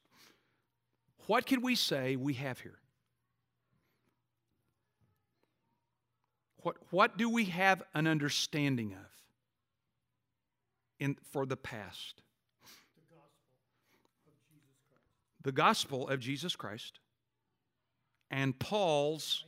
What 1.28 1.46
can 1.46 1.62
we 1.62 1.76
say 1.76 2.16
we 2.16 2.34
have 2.34 2.60
here? 2.60 2.80
What, 6.58 6.78
what 6.90 7.18
do 7.18 7.30
we 7.30 7.46
have 7.46 7.84
an 7.94 8.08
understanding 8.08 8.94
of 8.94 9.12
in, 11.00 11.16
for 11.32 11.46
the 11.46 11.58
past? 11.58 12.22
The 15.44 15.52
gospel 15.52 16.10
of 16.10 16.20
Jesus 16.20 16.56
Christ 16.56 17.00
and 18.32 18.58
Paul's 18.58 19.46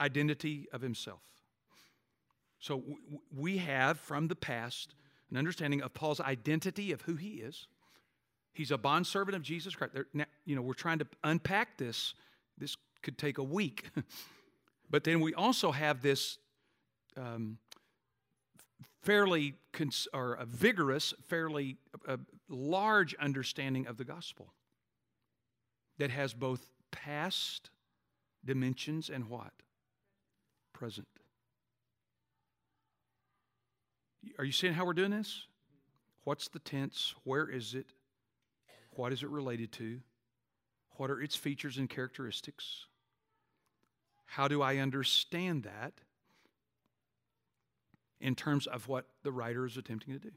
identity 0.00 0.66
of 0.72 0.80
himself. 0.80 1.20
So 2.60 2.82
we 3.30 3.58
have 3.58 4.00
from 4.00 4.28
the 4.28 4.36
past 4.36 4.94
an 5.30 5.36
understanding 5.36 5.82
of 5.82 5.92
Paul's 5.92 6.20
identity 6.20 6.92
of 6.92 7.02
who 7.02 7.16
he 7.16 7.42
is 7.42 7.66
He's 8.54 8.70
a 8.70 8.78
bondservant 8.78 9.36
of 9.36 9.42
Jesus 9.42 9.74
Christ. 9.74 9.94
Now, 10.14 10.26
you 10.46 10.54
know, 10.54 10.62
we're 10.62 10.74
trying 10.74 11.00
to 11.00 11.06
unpack 11.24 11.76
this. 11.76 12.14
This 12.56 12.76
could 13.02 13.18
take 13.18 13.38
a 13.38 13.42
week. 13.42 13.90
but 14.90 15.02
then 15.02 15.20
we 15.20 15.34
also 15.34 15.72
have 15.72 16.02
this 16.02 16.38
um, 17.16 17.58
fairly 19.02 19.54
cons- 19.72 20.06
or 20.14 20.34
a 20.34 20.46
vigorous, 20.46 21.12
fairly 21.26 21.76
uh, 22.06 22.16
large 22.48 23.14
understanding 23.16 23.88
of 23.88 23.96
the 23.96 24.04
gospel 24.04 24.52
that 25.98 26.10
has 26.10 26.32
both 26.32 26.66
past 26.92 27.70
dimensions 28.44 29.10
and 29.10 29.28
what? 29.28 29.52
Present. 30.72 31.08
Are 34.38 34.44
you 34.44 34.52
seeing 34.52 34.74
how 34.74 34.84
we're 34.84 34.94
doing 34.94 35.10
this? 35.10 35.46
What's 36.22 36.48
the 36.48 36.58
tense? 36.58 37.14
Where 37.24 37.48
is 37.48 37.74
it? 37.74 37.86
What 38.96 39.12
is 39.12 39.22
it 39.22 39.28
related 39.28 39.72
to? 39.72 40.00
What 40.96 41.10
are 41.10 41.20
its 41.20 41.34
features 41.34 41.78
and 41.78 41.88
characteristics? 41.88 42.86
How 44.26 44.48
do 44.48 44.62
I 44.62 44.78
understand 44.78 45.64
that 45.64 45.92
in 48.20 48.34
terms 48.34 48.66
of 48.66 48.88
what 48.88 49.06
the 49.22 49.32
writer 49.32 49.66
is 49.66 49.76
attempting 49.76 50.14
to 50.14 50.20
do? 50.20 50.30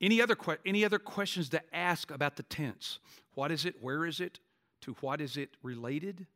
Any 0.00 0.22
other, 0.22 0.34
que- 0.34 0.56
any 0.64 0.84
other 0.84 0.98
questions 0.98 1.50
to 1.50 1.62
ask 1.74 2.10
about 2.10 2.36
the 2.36 2.42
tense? 2.44 3.00
What 3.34 3.50
is 3.50 3.66
it? 3.66 3.82
Where 3.82 4.06
is 4.06 4.20
it? 4.20 4.38
To 4.82 4.96
what 5.00 5.20
is 5.20 5.36
it 5.36 5.50
related? 5.62 6.26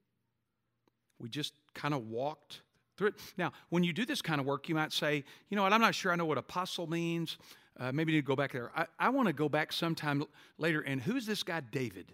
We 1.19 1.29
just 1.31 1.55
kind 1.73 1.95
of 1.95 2.09
walked 2.09 2.61
through 2.97 3.09
it. 3.09 3.15
Now, 3.39 3.53
when 3.71 3.83
you 3.83 3.93
do 3.93 4.05
this 4.05 4.21
kind 4.21 4.41
of 4.41 4.47
work, 4.47 4.69
you 4.69 4.75
might 4.75 4.93
say, 4.93 5.25
you 5.49 5.57
know 5.57 5.63
what, 5.63 5.73
I'm 5.73 5.81
not 5.81 5.95
sure 5.95 6.13
I 6.13 6.17
know 6.17 6.27
what 6.27 6.39
apostle 6.39 6.87
means. 6.87 7.39
Uh, 7.79 7.91
maybe 7.93 8.13
you 8.13 8.19
need 8.19 8.23
to 8.23 8.27
go 8.27 8.37
back 8.37 8.53
there. 8.53 8.71
I, 8.77 8.87
I 8.99 9.09
want 9.09 9.27
to 9.29 9.33
go 9.33 9.49
back 9.49 9.73
sometime 9.73 10.25
later. 10.59 10.81
And 10.81 11.01
who's 11.01 11.27
this 11.27 11.43
guy, 11.43 11.61
David? 11.61 12.13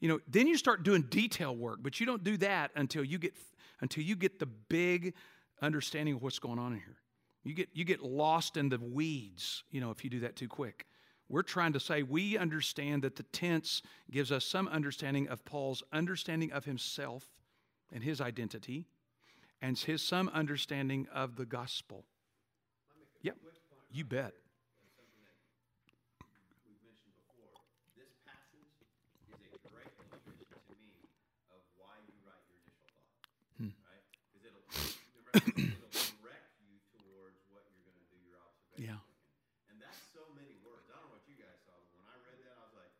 You 0.00 0.08
know, 0.08 0.20
then 0.26 0.46
you 0.46 0.56
start 0.56 0.82
doing 0.82 1.02
detail 1.02 1.54
work, 1.54 1.78
but 1.82 2.00
you 2.00 2.06
don't 2.06 2.24
do 2.24 2.36
that 2.38 2.70
until 2.74 3.04
you 3.04 3.18
get 3.18 3.34
until 3.80 4.02
you 4.02 4.16
get 4.16 4.38
the 4.38 4.46
big 4.46 5.14
understanding 5.60 6.14
of 6.14 6.22
what's 6.22 6.38
going 6.38 6.58
on 6.58 6.72
in 6.72 6.78
here. 6.78 6.96
You 7.44 7.54
get 7.54 7.68
you 7.72 7.84
get 7.84 8.02
lost 8.02 8.56
in 8.56 8.68
the 8.68 8.78
weeds, 8.78 9.64
you 9.70 9.80
know, 9.80 9.90
if 9.90 10.02
you 10.04 10.10
do 10.10 10.20
that 10.20 10.36
too 10.36 10.48
quick. 10.48 10.86
We're 11.28 11.42
trying 11.42 11.72
to 11.74 11.80
say 11.80 12.02
we 12.02 12.36
understand 12.36 13.02
that 13.02 13.16
the 13.16 13.22
tense 13.22 13.80
gives 14.10 14.30
us 14.32 14.44
some 14.44 14.68
understanding 14.68 15.28
of 15.28 15.44
Paul's 15.44 15.82
understanding 15.92 16.52
of 16.52 16.64
himself 16.64 17.26
and 17.92 18.02
his 18.02 18.20
identity, 18.20 18.86
and 19.60 19.78
his 19.78 20.02
some 20.02 20.28
understanding 20.30 21.06
of 21.14 21.36
the 21.36 21.46
gospel. 21.46 22.04
Yep, 23.22 23.36
you 23.90 24.04
bet. 24.04 24.34
Yeah. 38.76 38.98
And 39.72 39.80
that's 39.80 40.00
so 40.12 40.26
many 40.36 40.58
words. 40.60 40.88
I 40.92 40.98
don't 41.00 41.08
know 41.08 41.16
what 41.16 41.24
you 41.24 41.36
guys 41.40 41.56
saw, 41.64 41.72
but 41.78 41.88
when 41.96 42.04
I 42.08 42.16
read 42.20 42.40
that, 42.44 42.56
I 42.56 42.64
was 42.68 42.74
like, 42.76 42.92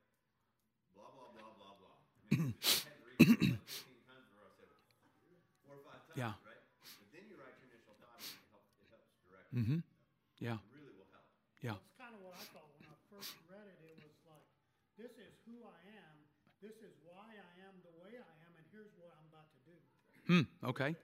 blah, 0.97 1.11
blah, 1.13 1.29
blah, 1.33 1.53
blah, 1.61 1.75
blah. 1.77 1.97
I, 1.99 2.39
mean, 2.39 2.55
I 2.57 2.89
had 2.89 2.97
to 2.97 3.05
read 3.05 3.19
it 3.21 3.57
like 3.57 3.67
15 3.85 4.09
times 4.09 4.25
before 4.33 4.49
I 4.49 4.53
said 4.57 4.73
four 5.67 5.77
or 5.77 5.85
five 5.85 6.01
times, 6.09 6.17
Yeah. 6.17 6.33
right? 6.47 6.63
But 7.03 7.09
then 7.13 7.25
you 7.29 7.35
write 7.37 7.57
your 7.61 7.69
initial 7.69 7.97
thought 8.01 8.17
and 8.17 8.33
it 8.33 8.49
helps, 8.49 8.73
it 8.81 8.89
Mm-hmm. 9.53 9.81
Yeah. 10.41 10.59
Yeah. 11.61 11.77
That's 11.77 11.99
kind 12.01 12.15
of 12.17 12.21
what 12.25 12.33
I 12.37 12.45
thought 12.57 12.69
when 12.73 12.85
I 12.89 12.97
first 13.13 13.33
read 13.53 13.67
it. 13.69 13.77
It 13.85 13.97
was 14.01 14.17
like, 14.25 14.47
this 14.97 15.13
is 15.21 15.33
who 15.45 15.61
I 15.69 15.79
am, 15.99 16.15
this 16.65 16.81
is 16.81 16.95
why 17.05 17.29
I 17.37 17.53
am 17.69 17.75
the 17.85 17.93
way 18.01 18.17
I 18.17 18.33
am, 18.49 18.53
and 18.57 18.67
here's 18.73 18.93
what 18.97 19.13
I'm 19.13 19.27
about 19.29 19.51
to 19.53 19.61
do. 19.69 19.77
Hmm, 20.31 20.45
okay. 20.73 20.95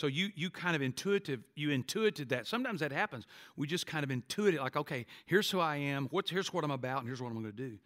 So 0.00 0.06
you 0.06 0.30
you 0.34 0.48
kind 0.48 0.74
of 0.74 0.80
intuitive 0.80 1.40
you 1.54 1.72
intuited 1.72 2.30
that. 2.30 2.46
Sometimes 2.46 2.80
that 2.80 2.90
happens. 2.90 3.26
We 3.54 3.66
just 3.66 3.86
kind 3.86 4.02
of 4.02 4.08
intuit 4.08 4.54
it 4.54 4.60
like, 4.62 4.74
okay, 4.74 5.04
here's 5.26 5.50
who 5.50 5.60
I 5.60 5.76
am. 5.76 6.08
What's 6.10 6.30
here's 6.30 6.54
what 6.54 6.64
I'm 6.64 6.70
about, 6.70 7.00
and 7.00 7.06
here's 7.06 7.20
what 7.20 7.28
I'm 7.28 7.34
going 7.34 7.44
to 7.44 7.52
do. 7.52 7.76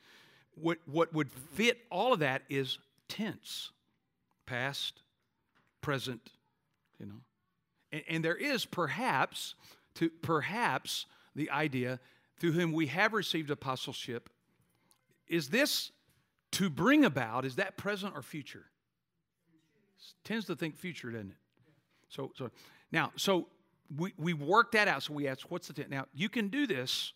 What 0.55 0.79
what 0.87 1.13
would 1.13 1.33
fit 1.33 1.79
all 1.91 2.13
of 2.13 2.21
that 2.21 2.43
is 2.49 2.79
tense, 3.09 3.73
past, 4.47 5.03
present, 5.81 6.31
you 7.01 7.07
know, 7.07 7.21
and, 7.91 8.03
and 8.09 8.25
there 8.25 8.37
is 8.37 8.65
perhaps 8.65 9.57
to 9.97 10.09
perhaps 10.09 11.07
the 11.35 11.51
idea 11.51 11.99
through 12.39 12.53
whom 12.53 12.73
we 12.73 12.87
have 12.87 13.13
received 13.13 13.51
apostleship. 13.51 14.31
Is 15.27 15.49
this 15.49 15.91
to 16.53 16.71
bring 16.71 17.05
about? 17.05 17.45
Is 17.45 17.57
that 17.57 17.77
present 17.77 18.13
or 18.15 18.23
future? 18.23 18.67
Tends 20.23 20.45
to 20.45 20.55
think 20.55 20.77
future, 20.77 21.11
doesn't 21.11 21.31
it? 21.31 21.37
So, 22.15 22.31
so 22.37 22.51
now, 22.93 23.13
so 23.17 23.49
we, 23.97 24.13
we 24.17 24.35
work 24.35 24.73
that 24.73 24.87
out. 24.87 25.03
So 25.03 25.15
we 25.15 25.27
ask, 25.27 25.51
what's 25.51 25.67
the 25.67 25.73
tense? 25.73 25.91
Now, 25.91 26.07
you 26.15 26.29
can 26.29 26.49
do 26.49 26.67
this 26.67 27.13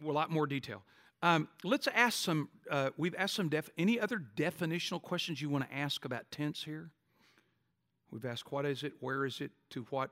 with 0.00 0.10
a 0.10 0.12
lot 0.12 0.30
more 0.30 0.46
detail. 0.46 0.82
Um, 1.22 1.48
let's 1.62 1.86
ask 1.88 2.18
some, 2.18 2.48
uh, 2.70 2.90
we've 2.96 3.14
asked 3.16 3.34
some, 3.34 3.48
def, 3.48 3.70
any 3.78 3.98
other 4.00 4.20
definitional 4.36 5.00
questions 5.00 5.40
you 5.40 5.48
want 5.48 5.68
to 5.68 5.74
ask 5.74 6.04
about 6.04 6.30
tense 6.30 6.64
here? 6.64 6.90
We've 8.10 8.24
asked, 8.24 8.50
what 8.50 8.66
is 8.66 8.82
it? 8.82 8.94
Where 9.00 9.24
is 9.24 9.40
it? 9.40 9.52
To 9.70 9.86
what 9.90 10.10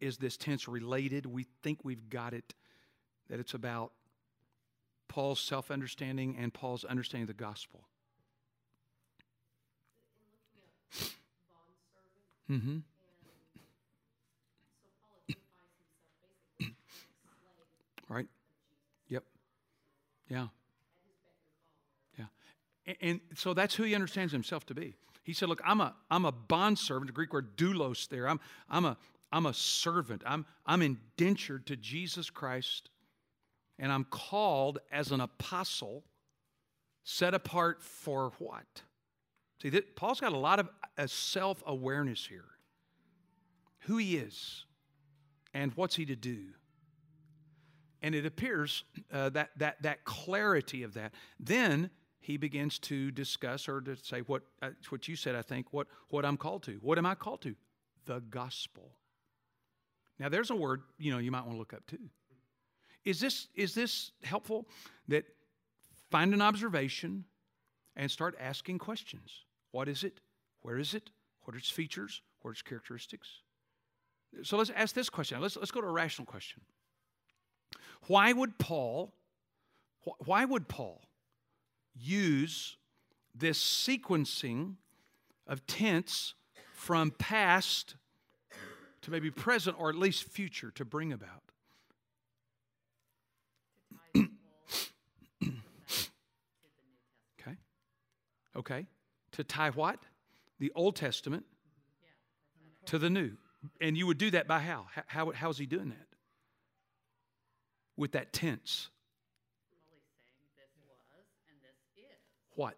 is 0.00 0.16
this 0.16 0.36
tense 0.36 0.66
related? 0.66 1.26
We 1.26 1.46
think 1.62 1.80
we've 1.84 2.08
got 2.08 2.32
it, 2.32 2.54
that 3.28 3.40
it's 3.40 3.54
about 3.54 3.92
Paul's 5.08 5.40
self 5.40 5.70
understanding 5.70 6.36
and 6.38 6.54
Paul's 6.54 6.84
understanding 6.84 7.24
of 7.24 7.36
the 7.36 7.42
gospel. 7.42 7.84
Mm-hmm. 12.50 12.78
Right? 18.10 18.26
Yep. 19.08 19.22
Yeah. 20.28 20.48
Yeah. 22.18 22.24
And, 22.86 22.96
and, 23.00 23.20
so 23.36 23.54
that's 23.54 23.74
who 23.74 23.84
he 23.84 23.94
understands 23.94 24.32
himself 24.32 24.66
to 24.66 24.74
be. 24.74 24.96
He 25.22 25.32
said, 25.32 25.48
Look, 25.48 25.62
I'm 25.64 25.80
a 25.80 25.94
I'm 26.10 26.24
a 26.24 26.32
bondservant, 26.32 27.06
the 27.06 27.12
Greek 27.12 27.32
word 27.32 27.56
doulos 27.56 28.08
there. 28.08 28.28
I'm 28.28 28.40
I'm 28.68 28.84
a 28.84 28.96
I'm 29.30 29.46
a 29.46 29.54
servant. 29.54 30.22
I'm 30.26 30.44
I'm 30.66 30.82
indentured 30.82 31.66
to 31.68 31.76
Jesus 31.76 32.30
Christ, 32.30 32.90
and 33.78 33.92
I'm 33.92 34.04
called 34.04 34.80
as 34.90 35.12
an 35.12 35.20
apostle, 35.20 36.02
set 37.04 37.32
apart 37.32 37.80
for 37.80 38.32
what? 38.38 38.82
See, 39.62 39.68
that, 39.68 39.94
Paul's 39.94 40.20
got 40.20 40.32
a 40.32 40.38
lot 40.38 40.58
of 40.58 41.10
self 41.10 41.62
awareness 41.64 42.26
here 42.26 42.46
who 43.84 43.98
he 43.98 44.16
is 44.16 44.64
and 45.54 45.72
what's 45.76 45.94
he 45.94 46.06
to 46.06 46.16
do. 46.16 46.38
And 48.02 48.14
it 48.14 48.24
appears 48.24 48.84
uh, 49.12 49.28
that, 49.30 49.50
that, 49.58 49.82
that 49.82 50.04
clarity 50.04 50.82
of 50.82 50.94
that. 50.94 51.12
Then 51.38 51.90
he 52.20 52.36
begins 52.36 52.78
to 52.80 53.10
discuss 53.10 53.68
or 53.68 53.80
to 53.80 53.96
say 53.96 54.20
what, 54.20 54.42
uh, 54.62 54.70
what 54.88 55.08
you 55.08 55.16
said, 55.16 55.34
I 55.34 55.42
think, 55.42 55.72
what, 55.72 55.86
what 56.08 56.24
I'm 56.24 56.36
called 56.36 56.62
to. 56.64 56.72
What 56.82 56.98
am 56.98 57.06
I 57.06 57.14
called 57.14 57.42
to? 57.42 57.54
The 58.06 58.20
gospel. 58.20 58.92
Now, 60.18 60.28
there's 60.28 60.50
a 60.50 60.56
word 60.56 60.82
you 60.98 61.10
know 61.10 61.18
you 61.18 61.30
might 61.30 61.40
want 61.40 61.52
to 61.52 61.58
look 61.58 61.72
up 61.72 61.86
too. 61.86 62.10
Is 63.04 63.20
this, 63.20 63.48
is 63.54 63.74
this 63.74 64.12
helpful? 64.22 64.66
That 65.08 65.24
find 66.10 66.34
an 66.34 66.42
observation 66.42 67.24
and 67.96 68.10
start 68.10 68.36
asking 68.38 68.78
questions. 68.78 69.44
What 69.72 69.88
is 69.88 70.04
it? 70.04 70.20
Where 70.62 70.78
is 70.78 70.94
it? 70.94 71.10
What 71.42 71.54
are 71.54 71.58
its 71.58 71.70
features? 71.70 72.22
What 72.40 72.50
are 72.50 72.52
its 72.52 72.62
characteristics? 72.62 73.28
So 74.42 74.56
let's 74.56 74.70
ask 74.70 74.94
this 74.94 75.10
question. 75.10 75.40
Let's, 75.40 75.56
let's 75.56 75.70
go 75.70 75.80
to 75.80 75.86
a 75.86 75.92
rational 75.92 76.26
question. 76.26 76.62
Why 78.06 78.32
would 78.32 78.58
Paul, 78.58 79.14
why 80.24 80.44
would 80.44 80.68
Paul 80.68 81.02
use 81.94 82.76
this 83.34 83.62
sequencing 83.62 84.76
of 85.46 85.66
tense 85.66 86.34
from 86.72 87.10
past 87.12 87.96
to 89.02 89.10
maybe 89.10 89.30
present 89.30 89.76
or 89.78 89.88
at 89.90 89.96
least 89.96 90.24
future 90.24 90.70
to 90.72 90.84
bring 90.84 91.12
about? 91.12 91.42
okay. 97.40 97.56
Okay 98.56 98.86
to 99.32 99.44
tie 99.44 99.70
what? 99.70 99.98
The 100.58 100.72
Old 100.74 100.96
Testament 100.96 101.44
to 102.86 102.98
the 102.98 103.10
New. 103.10 103.32
And 103.80 103.96
you 103.96 104.06
would 104.06 104.18
do 104.18 104.30
that 104.30 104.46
by 104.46 104.58
how? 104.60 104.86
How, 105.06 105.30
how 105.32 105.50
is 105.50 105.58
he 105.58 105.66
doing 105.66 105.90
that? 105.90 106.06
With 108.00 108.12
that 108.12 108.32
tense. 108.32 108.88
What? 112.54 112.76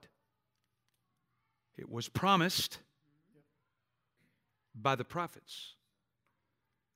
It 1.78 1.88
was 1.88 2.08
promised 2.08 2.80
by 4.74 4.96
the 4.96 5.04
prophets 5.04 5.74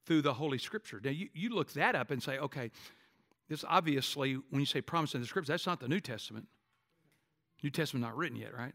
through 0.06 0.22
the 0.22 0.34
Holy 0.34 0.58
Scripture. 0.58 1.00
Now, 1.04 1.10
you, 1.10 1.28
you 1.34 1.50
look 1.50 1.72
that 1.74 1.94
up 1.94 2.10
and 2.10 2.20
say, 2.20 2.38
okay, 2.38 2.72
this 3.48 3.64
obviously, 3.68 4.34
when 4.50 4.58
you 4.58 4.66
say 4.66 4.80
promise 4.80 5.14
in 5.14 5.20
the 5.20 5.26
Scripture, 5.28 5.52
that's 5.52 5.66
not 5.66 5.78
the 5.78 5.86
New 5.86 6.00
Testament. 6.00 6.48
New 7.62 7.70
Testament 7.70 8.04
not 8.04 8.16
written 8.16 8.36
yet, 8.36 8.56
right? 8.56 8.74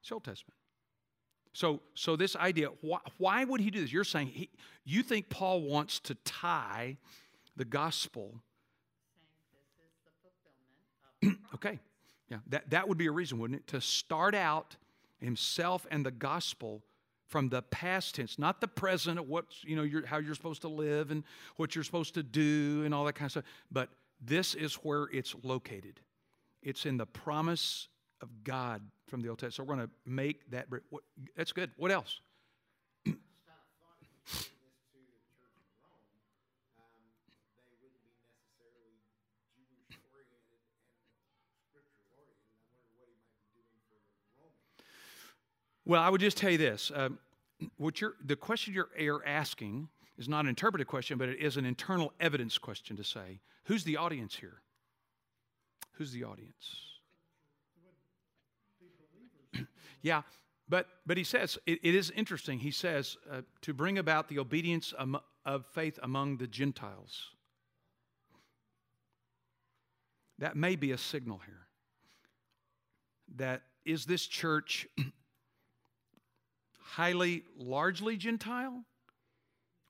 It's 0.00 0.10
Old 0.10 0.24
Testament. 0.24 0.56
So, 1.52 1.82
so 1.94 2.16
this 2.16 2.34
idea, 2.34 2.70
why, 2.80 2.98
why 3.18 3.44
would 3.44 3.60
he 3.60 3.70
do 3.70 3.80
this? 3.80 3.92
You're 3.92 4.02
saying 4.02 4.26
he, 4.26 4.50
you 4.84 5.04
think 5.04 5.28
Paul 5.28 5.62
wants 5.62 6.00
to 6.00 6.16
tie 6.24 6.96
the 7.54 7.64
gospel. 7.64 8.42
Okay, 11.54 11.80
yeah, 12.30 12.38
that, 12.48 12.70
that 12.70 12.88
would 12.88 12.98
be 12.98 13.06
a 13.06 13.12
reason, 13.12 13.38
wouldn't 13.38 13.60
it? 13.60 13.66
To 13.68 13.80
start 13.80 14.34
out 14.34 14.76
himself 15.18 15.86
and 15.90 16.04
the 16.04 16.10
gospel 16.10 16.82
from 17.28 17.48
the 17.48 17.62
past 17.62 18.14
tense, 18.14 18.38
not 18.38 18.60
the 18.60 18.68
present 18.68 19.18
of 19.18 19.28
what's, 19.28 19.64
you 19.64 19.74
know, 19.74 19.82
you're, 19.82 20.04
how 20.06 20.18
you're 20.18 20.34
supposed 20.34 20.62
to 20.62 20.68
live 20.68 21.10
and 21.10 21.24
what 21.56 21.74
you're 21.74 21.84
supposed 21.84 22.14
to 22.14 22.22
do 22.22 22.82
and 22.84 22.94
all 22.94 23.04
that 23.04 23.14
kind 23.14 23.26
of 23.26 23.32
stuff. 23.32 23.44
But 23.70 23.88
this 24.20 24.54
is 24.54 24.74
where 24.76 25.08
it's 25.12 25.34
located. 25.42 26.00
It's 26.62 26.86
in 26.86 26.96
the 26.96 27.06
promise 27.06 27.88
of 28.20 28.44
God 28.44 28.82
from 29.08 29.20
the 29.20 29.28
Old 29.28 29.38
Testament. 29.38 29.54
So 29.54 29.62
we're 29.64 29.76
going 29.76 29.88
to 29.88 29.92
make 30.06 30.50
that. 30.50 30.66
What, 30.90 31.02
that's 31.36 31.52
good. 31.52 31.70
What 31.76 31.90
else? 31.90 32.20
Well, 45.84 46.00
I 46.00 46.08
would 46.08 46.20
just 46.20 46.36
tell 46.36 46.50
you 46.50 46.58
this: 46.58 46.92
um, 46.94 47.18
what 47.76 48.00
you're, 48.00 48.14
the 48.24 48.36
question 48.36 48.74
you're, 48.74 48.88
you're 48.98 49.26
asking 49.26 49.88
is 50.18 50.28
not 50.28 50.44
an 50.44 50.48
interpretive 50.48 50.86
question, 50.86 51.18
but 51.18 51.28
it 51.28 51.38
is 51.38 51.56
an 51.56 51.64
internal 51.64 52.12
evidence 52.20 52.58
question 52.58 52.96
to 52.96 53.04
say, 53.04 53.40
who's 53.64 53.84
the 53.84 53.96
audience 53.96 54.36
here? 54.36 54.62
Who's 55.92 56.12
the 56.12 56.24
audience? 56.24 56.88
Yeah, 60.04 60.22
but, 60.68 60.88
but 61.06 61.16
he 61.16 61.22
says, 61.22 61.58
it, 61.64 61.78
it 61.84 61.94
is 61.94 62.10
interesting. 62.10 62.58
He 62.58 62.72
says, 62.72 63.16
uh, 63.30 63.42
to 63.60 63.72
bring 63.72 63.98
about 63.98 64.28
the 64.28 64.40
obedience 64.40 64.92
of 65.46 65.64
faith 65.66 65.96
among 66.02 66.38
the 66.38 66.48
Gentiles. 66.48 67.28
That 70.40 70.56
may 70.56 70.74
be 70.74 70.90
a 70.90 70.98
signal 70.98 71.40
here. 71.46 71.68
That 73.36 73.62
is 73.84 74.04
this 74.06 74.26
church 74.26 74.88
highly, 76.92 77.44
largely 77.56 78.16
Gentile? 78.16 78.84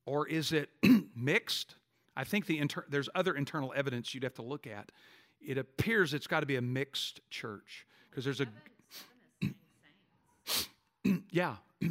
Or 0.06 0.28
is 0.28 0.52
it 0.52 0.70
mixed? 1.16 1.74
I 2.16 2.24
think 2.24 2.46
the 2.46 2.58
inter- 2.58 2.86
there's 2.88 3.08
other 3.14 3.34
internal 3.34 3.72
evidence 3.74 4.14
you'd 4.14 4.22
have 4.22 4.34
to 4.34 4.42
look 4.42 4.66
at. 4.66 4.92
It 5.40 5.58
appears 5.58 6.14
it's 6.14 6.26
got 6.26 6.40
to 6.40 6.46
be 6.46 6.56
a 6.56 6.62
mixed 6.62 7.20
church 7.30 7.86
because 8.10 8.24
there's 8.24 8.40
a 8.40 8.46
yeah. 11.30 11.56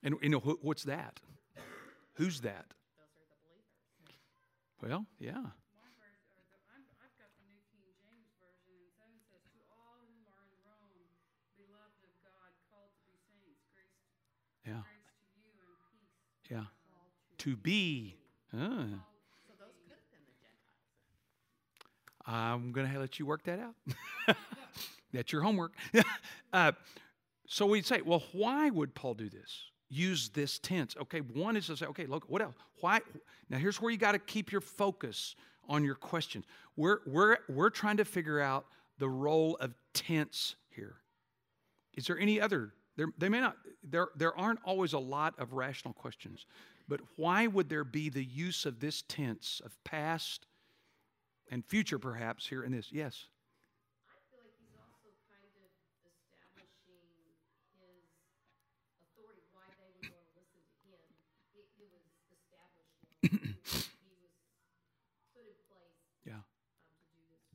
And 0.00 0.14
you 0.22 0.28
know 0.28 0.38
what's 0.38 0.84
that? 0.84 1.18
Who's 2.14 2.42
that? 2.42 2.66
Well, 4.80 5.06
yeah. 5.18 5.42
Yeah. 14.68 14.82
Yeah. 16.50 16.64
To 17.38 17.56
be. 17.56 18.16
Uh. 18.56 18.84
I'm 22.26 22.72
going 22.72 22.90
to 22.92 22.98
let 22.98 23.18
you 23.18 23.24
work 23.24 23.44
that 23.44 23.58
out. 23.58 23.74
That's 25.14 25.32
your 25.32 25.40
homework. 25.40 25.72
uh, 26.52 26.72
so 27.46 27.64
we'd 27.64 27.86
say, 27.86 28.02
well, 28.02 28.22
why 28.32 28.68
would 28.68 28.94
Paul 28.94 29.14
do 29.14 29.30
this? 29.30 29.62
Use 29.88 30.28
this 30.28 30.58
tense. 30.58 30.94
Okay, 31.00 31.20
one 31.20 31.56
is 31.56 31.68
to 31.68 31.76
say, 31.78 31.86
okay, 31.86 32.04
look, 32.04 32.24
what 32.28 32.42
else? 32.42 32.54
Why? 32.80 33.00
Now, 33.48 33.56
here's 33.56 33.80
where 33.80 33.90
you 33.90 33.96
got 33.96 34.12
to 34.12 34.18
keep 34.18 34.52
your 34.52 34.60
focus 34.60 35.34
on 35.66 35.82
your 35.82 35.94
questions. 35.94 36.44
We're, 36.76 36.98
we're, 37.06 37.38
we're 37.48 37.70
trying 37.70 37.96
to 37.96 38.04
figure 38.04 38.40
out 38.40 38.66
the 38.98 39.08
role 39.08 39.56
of 39.60 39.72
tense 39.94 40.56
here. 40.68 40.96
Is 41.94 42.06
there 42.06 42.18
any 42.18 42.38
other? 42.38 42.74
There, 42.98 43.06
they 43.16 43.28
may 43.28 43.40
not, 43.40 43.56
there, 43.88 44.08
there 44.16 44.36
aren't 44.36 44.58
always 44.64 44.92
a 44.92 44.98
lot 44.98 45.38
of 45.38 45.52
rational 45.52 45.94
questions, 45.94 46.46
but 46.88 47.00
why 47.14 47.46
would 47.46 47.68
there 47.68 47.84
be 47.84 48.08
the 48.08 48.24
use 48.24 48.66
of 48.66 48.80
this 48.80 49.04
tense 49.06 49.62
of 49.64 49.72
past 49.84 50.46
and 51.48 51.64
future 51.64 52.00
perhaps 52.00 52.44
here 52.48 52.64
in 52.64 52.72
this? 52.72 52.90
Yes. 52.90 53.26
I 54.10 54.18
feel 54.26 54.42
like 54.42 54.50
he's 54.58 54.74
also 54.74 55.14
kind 55.30 55.46
of 55.46 55.70
establishing 56.10 56.98
his 57.22 57.38
authority, 59.14 59.46
why 59.54 59.62
they 59.78 59.94
would 59.94 60.10
want 60.10 60.26
to 60.26 60.42
listen 60.42 60.58
to 60.58 60.90
him. 60.90 61.06
It, 61.54 61.70
it 61.78 61.86
was 61.94 62.02
established. 62.34 62.98
now. 63.22 64.02
he 64.02 64.18
was 64.18 64.34
put 65.38 65.46
in 65.46 65.54
place 65.70 66.02
Yeah. 66.26 66.42
to 66.42 67.14
do 67.14 67.22
this. 67.30 67.46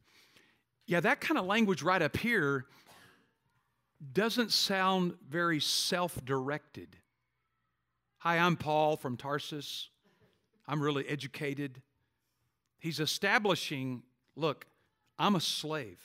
Yeah, 0.88 1.04
that 1.04 1.20
kind 1.20 1.36
of 1.36 1.44
language 1.44 1.84
right 1.84 2.02
up 2.02 2.16
here 2.16 2.64
doesn't 4.12 4.52
sound 4.52 5.14
very 5.30 5.60
self 5.60 6.24
directed. 6.26 6.98
Hi, 8.20 8.38
I'm 8.38 8.58
Paul 8.58 8.98
from 8.98 9.18
Tarsus. 9.18 9.90
I'm 10.68 10.82
really 10.82 11.08
educated. 11.08 11.82
He's 12.80 13.00
establishing 13.00 14.04
look, 14.36 14.66
I'm 15.18 15.36
a 15.36 15.42
slave. 15.42 16.00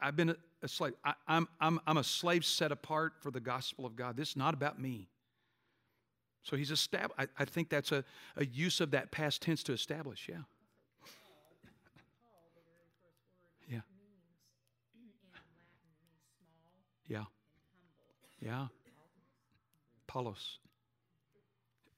I've 0.00 0.16
been 0.16 0.34
a, 0.62 0.68
slave. 0.68 0.94
I, 1.04 1.14
I'm, 1.26 1.48
I'm, 1.60 1.80
I'm 1.86 1.96
a 1.98 2.04
slave 2.04 2.44
set 2.44 2.72
apart 2.72 3.14
for 3.20 3.30
the 3.30 3.40
gospel 3.40 3.84
of 3.84 3.96
God. 3.96 4.16
This 4.16 4.30
is 4.30 4.36
not 4.36 4.54
about 4.54 4.80
me. 4.80 5.08
So 6.42 6.56
he's 6.56 6.70
established. 6.70 7.14
I, 7.18 7.26
I 7.38 7.44
think 7.44 7.68
that's 7.68 7.92
a, 7.92 8.02
a 8.36 8.46
use 8.46 8.80
of 8.80 8.92
that 8.92 9.10
past 9.10 9.42
tense 9.42 9.62
to 9.64 9.72
establish, 9.72 10.26
yeah. 10.28 10.36
Paul, 12.22 12.48
the 12.54 12.62
very 12.64 12.88
first 12.96 13.20
word 13.34 13.68
Yeah. 13.68 13.84
means 13.92 14.24
in 14.96 15.12
Latin 15.28 15.52
means 15.92 16.16
small 16.40 16.99
Yeah. 17.10 17.24
Yeah. 18.40 18.68
Paulos. 20.08 20.58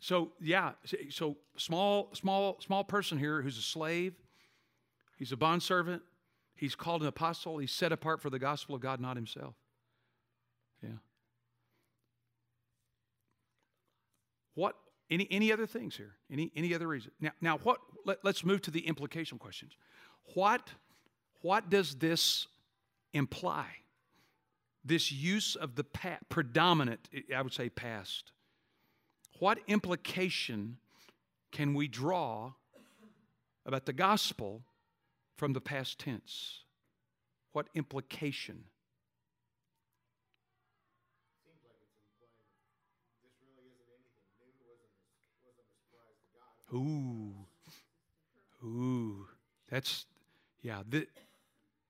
So 0.00 0.32
yeah, 0.40 0.72
so- 0.84 0.96
so 1.10 1.36
small, 1.56 2.12
small, 2.14 2.60
small 2.60 2.82
person 2.82 3.18
here 3.18 3.42
who's 3.42 3.58
a 3.58 3.62
slave. 3.62 4.14
He's 5.16 5.30
a 5.30 5.36
bondservant. 5.36 6.02
He's 6.56 6.74
called 6.74 7.02
an 7.02 7.08
apostle. 7.08 7.58
He's 7.58 7.70
set 7.70 7.92
apart 7.92 8.20
for 8.20 8.30
the 8.30 8.38
gospel 8.38 8.74
of 8.74 8.80
God, 8.80 9.00
not 9.00 9.16
himself. 9.16 9.54
Yeah. 10.82 10.98
What? 14.54 14.76
Any 15.10 15.28
any 15.30 15.52
other 15.52 15.66
things 15.66 15.96
here? 15.96 16.16
Any 16.30 16.50
any 16.56 16.74
other 16.74 16.88
reason? 16.88 17.12
Now 17.20 17.32
now 17.40 17.58
what? 17.58 17.78
Let, 18.04 18.24
let's 18.24 18.44
move 18.44 18.62
to 18.62 18.70
the 18.70 18.86
implication 18.86 19.38
questions. 19.38 19.76
What 20.34 20.72
what 21.42 21.70
does 21.70 21.96
this 21.96 22.48
imply? 23.12 23.66
This 24.84 25.12
use 25.12 25.54
of 25.54 25.76
the 25.76 25.84
pa- 25.84 26.18
predominant, 26.28 27.08
I 27.34 27.42
would 27.42 27.52
say, 27.52 27.68
past. 27.68 28.32
What 29.38 29.58
implication 29.66 30.78
can 31.50 31.74
we 31.74 31.88
draw 31.88 32.52
about 33.64 33.86
the 33.86 33.92
gospel 33.92 34.62
from 35.36 35.52
the 35.52 35.60
past 35.60 35.98
tense? 35.98 36.60
What 37.52 37.68
implication? 37.74 38.64
Ooh, 46.74 47.34
ooh, 48.64 49.28
that's 49.70 50.06
yeah. 50.62 50.82
Th- 50.90 51.08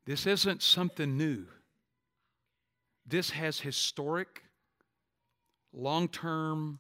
this 0.05 0.27
isn't 0.27 0.61
something 0.61 1.17
new. 1.17 1.47
This 3.13 3.29
has 3.29 3.61
historic, 3.61 4.43
long 5.75 6.09
term 6.09 6.79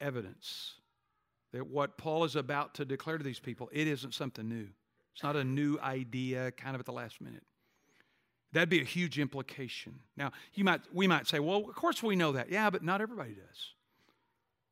evidence 0.00 0.74
that 1.52 1.66
what 1.66 1.98
Paul 1.98 2.22
is 2.22 2.36
about 2.36 2.74
to 2.74 2.84
declare 2.84 3.18
to 3.18 3.24
these 3.24 3.40
people, 3.40 3.68
it 3.72 3.88
isn't 3.88 4.14
something 4.14 4.48
new. 4.48 4.68
It's 5.14 5.24
not 5.24 5.34
a 5.34 5.42
new 5.42 5.76
idea 5.80 6.52
kind 6.52 6.76
of 6.76 6.80
at 6.80 6.86
the 6.86 6.92
last 6.92 7.20
minute. 7.20 7.42
That'd 8.52 8.68
be 8.68 8.80
a 8.80 8.84
huge 8.84 9.18
implication. 9.18 9.98
Now, 10.16 10.30
you 10.54 10.62
might, 10.62 10.82
we 10.92 11.08
might 11.08 11.26
say, 11.26 11.40
well, 11.40 11.68
of 11.68 11.74
course 11.74 12.04
we 12.04 12.14
know 12.14 12.30
that. 12.32 12.52
Yeah, 12.52 12.70
but 12.70 12.84
not 12.84 13.00
everybody 13.00 13.32
does. 13.32 13.72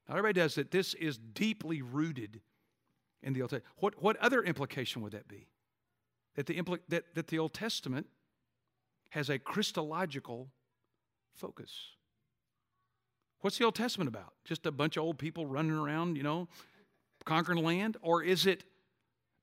Not 0.09 0.19
everybody 0.19 0.41
does 0.41 0.55
that. 0.55 0.71
This 0.71 0.95
is 0.95 1.19
deeply 1.19 1.83
rooted 1.83 2.43
in 3.25 3.33
the 3.33 3.43
Old 3.43 3.51
Testament. 3.51 3.75
What, 3.79 4.01
what 4.01 4.17
other 4.19 4.41
implication 4.41 5.03
would 5.03 5.15
that 5.15 5.27
be? 5.27 5.49
That 6.37 6.47
the, 6.47 6.55
impl- 6.55 6.79
that, 6.91 7.13
that 7.17 7.27
the 7.27 7.41
Old 7.41 7.55
Testament 7.55 8.07
has 9.11 9.31
a 9.31 9.41
Christological 9.41 10.53
focus. 11.37 11.71
What's 13.41 13.59
the 13.59 13.65
Old 13.65 13.75
Testament 13.75 14.09
about? 14.09 14.33
Just 14.45 14.67
a 14.67 14.73
bunch 14.73 14.97
of 14.97 15.05
old 15.05 15.19
people 15.19 15.47
running 15.47 15.77
around, 15.77 16.17
you 16.17 16.23
know, 16.23 16.49
conquering 17.25 17.63
land? 17.63 17.97
Or 18.01 18.23
is 18.23 18.47
it 18.47 18.65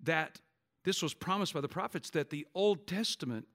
that 0.04 0.42
this 0.84 1.02
was 1.02 1.14
promised 1.14 1.54
by 1.54 1.62
the 1.62 1.70
prophets 1.70 2.10
that 2.12 2.30
the 2.30 2.46
Old 2.54 2.88
Testament 2.88 3.48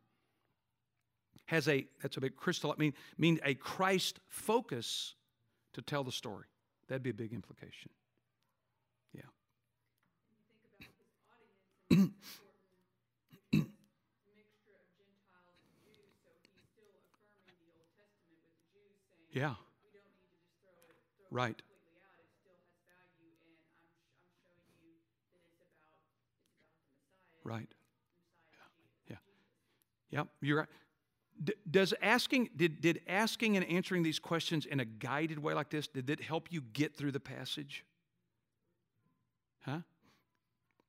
has 1.46 1.68
a, 1.68 1.86
that's 2.02 2.16
a 2.16 2.20
big 2.20 2.36
crystal, 2.36 2.72
I 2.72 2.80
mean, 2.80 2.94
mean 3.16 3.40
a 3.44 3.54
Christ 3.54 4.20
focus 4.28 5.14
to 5.74 5.82
tell 5.82 6.04
the 6.04 6.12
story? 6.12 6.46
That'd 6.88 7.02
be 7.02 7.10
a 7.10 7.14
big 7.14 7.32
implication. 7.32 7.90
Yeah. 11.90 12.06
mixture 14.38 14.76
of 14.76 14.88
Gentiles 14.96 15.60
and 15.64 15.72
Jews, 15.84 16.12
so 16.20 16.28
he's 16.44 16.68
still 16.68 16.92
affirming 17.00 17.48
the 17.48 17.72
Old 17.72 17.88
Testament 17.96 18.36
with 18.36 18.44
the 18.48 18.60
Jews, 18.72 18.96
saying 19.08 19.27
Yeah. 19.38 19.54
throw 19.54 19.54
it, 19.54 20.86
throw 21.30 21.30
Right. 21.30 21.50
it 21.50 21.62
I'm, 21.62 22.18
I'm 22.18 22.42
that 22.42 22.58
it's 22.58 23.30
about 24.66 24.90
it's 25.34 25.54
about 25.54 25.62
Messiah. 25.62 25.94
Right. 27.44 27.70
Jesus. 28.50 29.20
Yeah. 30.10 30.18
Yep, 30.18 30.28
you're 30.40 30.58
right. 30.58 30.68
D- 31.42 31.54
does 31.70 31.94
asking 32.02 32.50
did, 32.56 32.80
did 32.80 33.00
asking 33.06 33.56
and 33.56 33.64
answering 33.66 34.02
these 34.02 34.18
questions 34.18 34.66
in 34.66 34.80
a 34.80 34.84
guided 34.84 35.38
way 35.38 35.54
like 35.54 35.70
this 35.70 35.86
did 35.86 36.10
it 36.10 36.20
help 36.20 36.50
you 36.50 36.62
get 36.72 36.96
through 36.96 37.12
the 37.12 37.20
passage 37.20 37.84
huh 39.60 39.78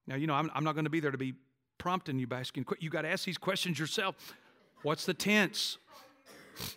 now 0.07 0.15
you 0.15 0.25
know 0.25 0.33
i'm, 0.33 0.49
I'm 0.55 0.63
not 0.63 0.73
going 0.73 0.85
to 0.85 0.89
be 0.89 0.99
there 0.99 1.11
to 1.11 1.19
be 1.19 1.35
prompting 1.77 2.17
you 2.17 2.25
by 2.25 2.39
asking 2.39 2.65
you 2.79 2.89
got 2.89 3.03
to 3.03 3.09
ask 3.09 3.25
these 3.25 3.37
questions 3.37 3.77
yourself 3.77 4.15
what's 4.81 5.05
the 5.05 5.13
tense 5.13 5.77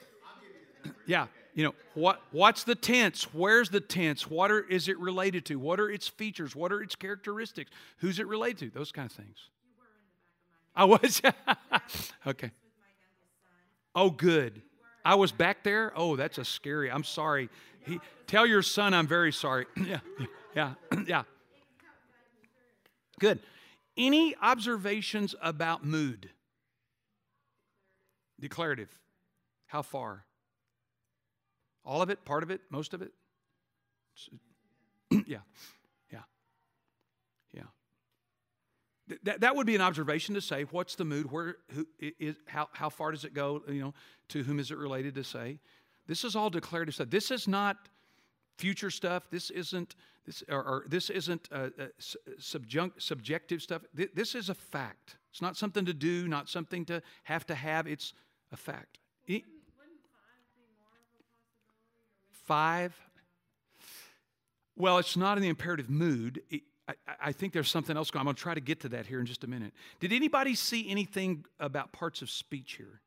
yeah 1.06 1.28
you 1.54 1.64
know 1.64 1.74
what 1.94 2.20
what's 2.30 2.64
the 2.64 2.74
tense 2.74 3.24
where's 3.34 3.68
the 3.68 3.80
tense 3.80 4.30
what 4.30 4.50
are, 4.50 4.66
is 4.68 4.88
it 4.88 4.98
related 4.98 5.44
to 5.44 5.56
what 5.56 5.78
are 5.78 5.90
its 5.90 6.08
features 6.08 6.56
what 6.56 6.72
are 6.72 6.82
its 6.82 6.94
characteristics 6.94 7.70
who's 7.98 8.18
it 8.18 8.26
related 8.26 8.72
to 8.72 8.78
those 8.78 8.90
kind 8.90 9.10
of 9.10 9.12
things 9.12 9.50
I 10.74 10.84
was. 10.84 11.20
okay. 12.26 12.50
Oh, 13.94 14.10
good. 14.10 14.62
I 15.04 15.16
was 15.16 15.32
back 15.32 15.64
there. 15.64 15.92
Oh, 15.96 16.16
that's 16.16 16.38
a 16.38 16.44
scary. 16.44 16.90
I'm 16.90 17.04
sorry. 17.04 17.50
He, 17.80 18.00
tell 18.26 18.46
your 18.46 18.62
son 18.62 18.94
I'm 18.94 19.06
very 19.06 19.32
sorry. 19.32 19.66
yeah, 19.86 20.00
yeah, 20.56 20.74
yeah. 21.06 21.22
Good. 23.18 23.40
Any 23.96 24.34
observations 24.40 25.34
about 25.42 25.84
mood? 25.84 26.30
Declarative. 28.40 28.88
How 29.66 29.82
far? 29.82 30.24
All 31.84 32.02
of 32.02 32.10
it? 32.10 32.24
Part 32.24 32.42
of 32.42 32.50
it? 32.50 32.60
Most 32.70 32.94
of 32.94 33.02
it? 33.02 33.12
yeah, 35.26 35.38
yeah, 36.12 36.20
yeah. 37.52 37.62
Th- 39.08 39.20
That, 39.24 39.40
that 39.40 39.56
would 39.56 39.66
be 39.66 39.74
an 39.74 39.80
observation 39.80 40.34
to 40.34 40.40
say 40.40 40.62
what's 40.64 40.94
the 40.94 41.04
mood? 41.04 41.30
Where 41.30 41.56
who 41.74 41.86
is 41.98 42.36
how, 42.46 42.68
how 42.72 42.88
far 42.88 43.10
does 43.10 43.24
it 43.24 43.34
go 43.34 43.62
you 43.68 43.80
know 43.80 43.94
to 44.28 44.42
whom 44.42 44.58
is 44.58 44.70
it 44.70 44.78
related 44.78 45.14
to 45.16 45.24
say? 45.24 45.58
This 46.06 46.24
is 46.24 46.36
all 46.36 46.50
declarative 46.50 46.94
stuff. 46.94 47.10
This 47.10 47.30
is 47.30 47.48
not 47.48 47.76
future 48.58 48.90
stuff. 48.90 49.24
This 49.30 49.50
isn't 49.50 49.96
this 50.26 50.42
or, 50.48 50.62
or 50.62 50.84
this 50.88 51.10
isn't 51.10 51.48
uh, 51.50 51.70
uh, 51.78 51.86
subjunct, 52.38 53.02
subjective 53.02 53.62
stuff. 53.62 53.82
Th- 53.96 54.10
this 54.14 54.34
is 54.34 54.48
a 54.48 54.54
fact. 54.54 55.16
It's 55.30 55.42
not 55.42 55.56
something 55.56 55.84
to 55.86 55.94
do 55.94 56.28
not 56.28 56.48
something 56.48 56.84
to 56.86 57.02
have 57.24 57.46
to 57.46 57.54
have. 57.54 57.86
It's 57.86 58.12
a 58.52 58.56
fact 58.56 58.98
five 62.44 62.94
well 64.76 64.98
it's 64.98 65.16
not 65.16 65.36
in 65.38 65.42
the 65.42 65.48
imperative 65.48 65.88
mood 65.90 66.42
It- 66.50 66.62
I, 66.88 66.94
I 67.26 67.32
think 67.32 67.52
there's 67.52 67.70
something 67.70 67.96
else 67.96 68.10
going. 68.10 68.22
I'm 68.22 68.24
going 68.24 68.34
to 68.34 68.42
try 68.42 68.54
to 68.54 68.60
get 68.60 68.80
to 68.80 68.88
that 68.88 69.06
here 69.06 69.20
in 69.20 69.24
just 69.26 69.44
a 69.44 69.46
minute. 69.46 69.72
Did 70.00 70.12
anybody 70.12 70.56
see 70.56 70.90
anything 70.90 71.44
about 71.60 71.92
parts 71.92 72.22
of 72.22 72.28
speech 72.30 72.72
here? 72.72 73.00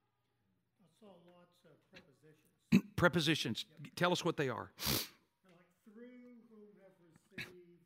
I 0.80 0.86
saw 1.02 1.08
lots 1.28 1.66
of 1.66 1.76
prepositions, 1.92 2.86
Prepositions. 2.96 3.66
Tell 3.98 4.14
us 4.14 4.24
what 4.24 4.38
they 4.38 4.48
are. 4.48 4.72
like 4.80 5.04
through 5.94 6.06
whom 6.50 6.72
have 6.80 6.96
received, 7.04 7.84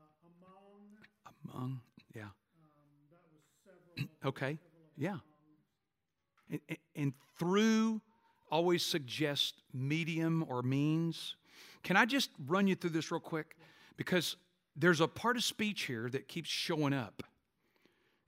uh, 0.00 0.04
among, 0.40 1.52
Among, 1.54 1.80
yeah. 2.14 2.22
um, 2.22 2.30
that 3.10 3.20
was 3.30 3.42
several. 3.62 4.08
Okay. 4.24 4.58
several 4.58 4.88
Yeah. 4.96 5.18
And, 6.50 6.60
and- 6.70 6.78
and 6.96 7.12
through 7.38 8.00
always 8.50 8.84
suggest 8.84 9.62
medium 9.72 10.44
or 10.48 10.62
means. 10.62 11.36
Can 11.82 11.96
I 11.96 12.04
just 12.04 12.30
run 12.46 12.66
you 12.66 12.74
through 12.74 12.90
this 12.90 13.10
real 13.10 13.20
quick? 13.20 13.56
Because 13.96 14.36
there's 14.74 15.00
a 15.00 15.08
part 15.08 15.36
of 15.36 15.44
speech 15.44 15.82
here 15.82 16.08
that 16.10 16.28
keeps 16.28 16.48
showing 16.48 16.92
up. 16.92 17.22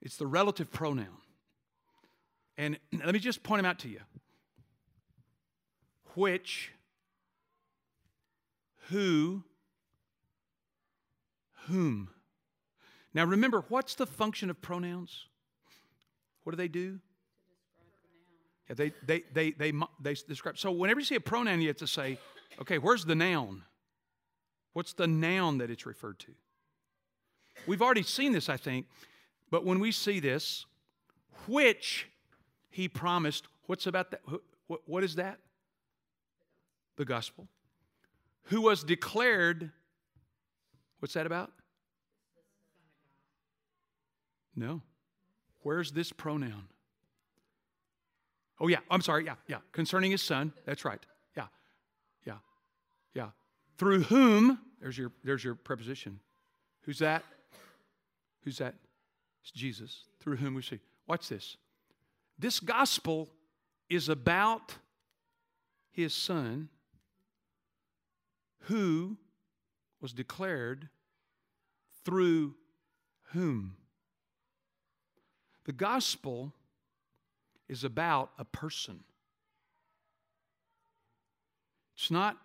It's 0.00 0.16
the 0.16 0.26
relative 0.26 0.72
pronoun. 0.72 1.18
And 2.56 2.78
let 2.92 3.12
me 3.12 3.18
just 3.18 3.42
point 3.42 3.58
them 3.58 3.66
out 3.66 3.78
to 3.80 3.88
you. 3.88 4.00
Which, 6.14 6.72
who, 8.88 9.44
whom. 11.66 12.10
Now 13.14 13.24
remember, 13.24 13.64
what's 13.68 13.94
the 13.94 14.06
function 14.06 14.50
of 14.50 14.60
pronouns? 14.60 15.26
What 16.42 16.52
do 16.52 16.56
they 16.56 16.68
do? 16.68 17.00
Yeah, 18.68 18.74
they, 18.74 18.92
they, 19.06 19.22
they, 19.32 19.50
they, 19.52 19.72
they 20.00 20.14
describe. 20.14 20.58
So 20.58 20.70
whenever 20.70 21.00
you 21.00 21.06
see 21.06 21.14
a 21.14 21.20
pronoun, 21.20 21.60
you 21.60 21.68
have 21.68 21.76
to 21.78 21.86
say, 21.86 22.18
okay, 22.60 22.78
where's 22.78 23.04
the 23.04 23.14
noun? 23.14 23.62
What's 24.74 24.92
the 24.92 25.06
noun 25.06 25.58
that 25.58 25.70
it's 25.70 25.86
referred 25.86 26.18
to? 26.20 26.32
We've 27.66 27.82
already 27.82 28.02
seen 28.02 28.32
this, 28.32 28.48
I 28.48 28.56
think, 28.56 28.86
but 29.50 29.64
when 29.64 29.80
we 29.80 29.90
see 29.90 30.20
this, 30.20 30.66
which 31.48 32.08
he 32.70 32.88
promised, 32.88 33.48
what's 33.66 33.86
about 33.86 34.10
that? 34.10 34.20
Wh- 34.30 34.36
wh- 34.70 34.88
What 34.88 35.02
is 35.02 35.16
that? 35.16 35.38
The 36.96 37.04
gospel. 37.04 37.48
Who 38.44 38.60
was 38.60 38.84
declared, 38.84 39.70
what's 41.00 41.14
that 41.14 41.26
about? 41.26 41.52
No. 44.54 44.82
Where's 45.62 45.92
this 45.92 46.12
pronoun? 46.12 46.68
Oh, 48.60 48.68
yeah, 48.68 48.78
I'm 48.90 49.00
sorry. 49.00 49.24
Yeah, 49.24 49.34
yeah. 49.46 49.58
Concerning 49.72 50.10
his 50.10 50.22
son. 50.22 50.52
That's 50.66 50.84
right. 50.84 51.04
Yeah, 51.36 51.46
yeah, 52.26 52.38
yeah. 53.14 53.28
Through 53.76 54.02
whom, 54.04 54.58
there's 54.80 54.98
your, 54.98 55.12
there's 55.24 55.44
your 55.44 55.54
preposition. 55.54 56.18
Who's 56.82 56.98
that? 56.98 57.22
Who's 58.42 58.58
that? 58.58 58.74
It's 59.42 59.52
Jesus. 59.52 60.04
Through 60.20 60.36
whom 60.36 60.54
we 60.54 60.62
see. 60.62 60.80
Watch 61.06 61.28
this. 61.28 61.56
This 62.38 62.60
gospel 62.60 63.28
is 63.88 64.08
about 64.08 64.74
his 65.90 66.14
son 66.14 66.68
who 68.62 69.16
was 70.00 70.12
declared 70.12 70.88
through 72.04 72.54
whom. 73.32 73.76
The 75.64 75.72
gospel 75.72 76.52
is 77.68 77.84
about 77.84 78.30
a 78.38 78.44
person. 78.44 79.00
It's 81.96 82.10
not, 82.10 82.36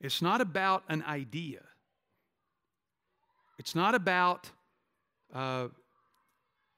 it's 0.00 0.22
not 0.22 0.40
about 0.40 0.82
an 0.88 1.02
idea. 1.06 1.60
It's 3.58 3.74
not 3.74 3.94
about 3.94 4.50
uh, 5.34 5.68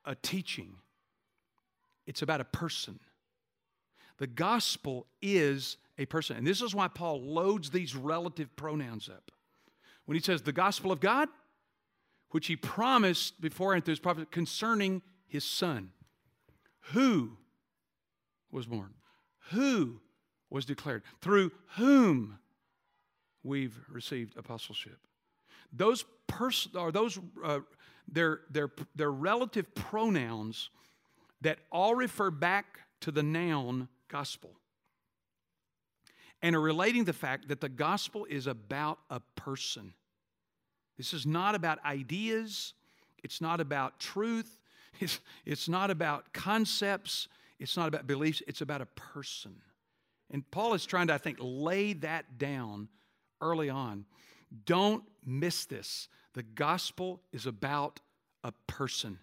a 0.05 0.15
teaching. 0.17 0.75
It's 2.07 2.23
about 2.23 2.41
a 2.41 2.45
person. 2.45 2.99
The 4.19 4.27
gospel 4.27 5.07
is 5.23 5.77
a 5.99 6.07
person. 6.07 6.37
And 6.37 6.47
this 6.47 6.63
is 6.63 6.75
why 6.75 6.89
Paul 6.89 7.23
loads 7.23 7.71
these 7.71 7.95
relative 7.95 8.55
pronouns 8.57 9.09
up. 9.09 9.31
When 10.07 10.17
he 10.17 10.23
says 10.23 10.43
the 10.43 10.53
gospel 10.53 10.91
of 10.91 11.01
God, 11.01 11.29
which 12.31 12.47
he 12.47 12.57
promised 12.57 13.41
beforehand 13.41 13.85
through 13.85 13.93
his 13.93 14.01
prophet 14.01 14.31
concerning 14.31 15.03
his 15.27 15.45
son, 15.45 15.93
who 16.93 17.33
was 18.51 18.67
born, 18.67 18.95
who 19.51 20.01
was 20.51 20.65
declared, 20.65 21.03
through 21.21 21.51
whom 21.77 22.39
we've 23.43 23.79
received 23.91 24.37
apostleship. 24.37 24.99
Those 25.73 26.05
pers- 26.27 26.69
or 26.75 26.91
those 26.93 27.19
uh, 27.45 27.61
their, 28.11 28.41
their, 28.51 28.71
they're 28.97 29.11
relative 29.11 29.75
pronouns 29.75 30.71
that 31.43 31.59
all 31.71 31.95
refer 31.95 32.31
back 32.31 32.81
to 33.01 33.11
the 33.11 33.23
noun 33.23 33.89
gospel 34.09 34.51
and 36.43 36.57
are 36.57 36.61
relating 36.61 37.05
the 37.05 37.13
fact 37.13 37.49
that 37.49 37.61
the 37.61 37.69
gospel 37.69 38.25
is 38.31 38.47
about 38.47 38.99
a 39.11 39.21
person. 39.37 39.93
This 40.97 41.13
is 41.13 41.27
not 41.27 41.55
about 41.55 41.85
ideas, 41.85 42.75
it's 43.23 43.41
not 43.41 43.61
about 43.61 43.99
truth, 43.99 44.58
it's, 45.01 45.21
it's 45.45 45.69
not 45.69 45.91
about 45.91 46.33
concepts, 46.33 47.29
it's 47.59 47.77
not 47.77 47.89
about 47.89 48.07
beliefs, 48.07 48.43
it's 48.47 48.61
about 48.61 48.81
a 48.81 48.87
person. 48.87 49.55
And 50.31 50.49
Paul 50.51 50.75
is 50.75 50.85
trying 50.85 51.07
to, 51.09 51.15
I 51.15 51.19
think, 51.19 51.39
lay 51.41 51.95
that 51.95 52.39
down 52.39 52.89
early 53.41 53.71
on. 53.71 54.05
Don't 54.65 55.05
miss 55.25 55.65
this. 55.65 56.09
The 56.35 56.43
gospel 56.43 57.21
is 57.33 57.47
about 57.47 58.01
a 58.45 58.53
person. 58.67 59.19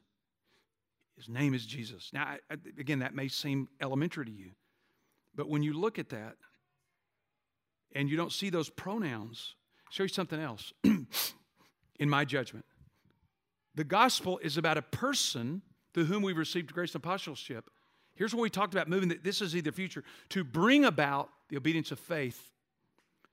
His 1.15 1.29
name 1.29 1.53
is 1.53 1.65
Jesus. 1.65 2.11
Now, 2.13 2.35
again, 2.77 2.99
that 2.99 3.15
may 3.15 3.27
seem 3.27 3.69
elementary 3.79 4.25
to 4.25 4.31
you, 4.31 4.51
but 5.35 5.47
when 5.49 5.63
you 5.63 5.73
look 5.73 5.97
at 5.99 6.09
that 6.09 6.35
and 7.93 8.09
you 8.09 8.17
don't 8.17 8.31
see 8.31 8.49
those 8.49 8.69
pronouns, 8.69 9.55
I'll 9.85 9.91
show 9.91 10.03
you 10.03 10.09
something 10.09 10.39
else 10.39 10.73
in 10.83 12.09
my 12.09 12.25
judgment. 12.25 12.65
The 13.75 13.83
gospel 13.83 14.39
is 14.39 14.57
about 14.57 14.77
a 14.77 14.81
person 14.81 15.61
through 15.93 16.05
whom 16.05 16.23
we've 16.23 16.37
received 16.37 16.73
grace 16.73 16.93
and 16.93 17.03
apostleship. 17.03 17.69
Here's 18.15 18.33
what 18.33 18.41
we 18.41 18.49
talked 18.49 18.73
about 18.73 18.87
moving 18.87 19.09
that 19.09 19.23
this 19.23 19.41
is 19.41 19.51
the 19.51 19.71
future 19.71 20.03
to 20.29 20.43
bring 20.43 20.85
about 20.85 21.29
the 21.49 21.57
obedience 21.57 21.91
of 21.91 21.99
faith. 21.99 22.51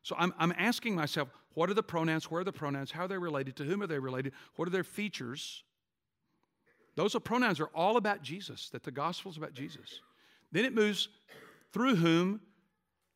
So 0.03 0.17
I'm, 0.19 0.35
I'm 0.39 0.53
asking 0.59 0.97
myself, 0.97 1.29
what 1.55 1.71
are 1.71 1.75
the 1.75 1.83
pronouns? 1.83 2.31
Where 2.31 2.41
are 2.41 2.45
the 2.45 2.53
pronouns? 2.53 2.91
How 2.91 3.05
are 3.05 3.09
they 3.09 3.19
related? 3.19 3.57
To 3.57 3.65
whom 3.65 3.83
are 3.83 3.87
they 3.87 3.99
related? 3.99 4.33
What 4.57 4.67
are 4.67 4.73
their 4.73 4.85
features? 4.85 5.63
Those 6.97 7.15
are 7.15 7.21
pronouns 7.21 7.61
are 7.61 7.71
all 7.75 7.97
about 7.97 8.23
Jesus, 8.23 8.69
that 8.71 8.83
the 8.83 8.91
gospel 8.91 9.31
is 9.31 9.37
about 9.37 9.55
Jesus. 9.55 10.01
Then 10.51 10.65
it 10.65 10.75
moves 10.75 11.09
through 11.73 11.97
whom 11.97 12.41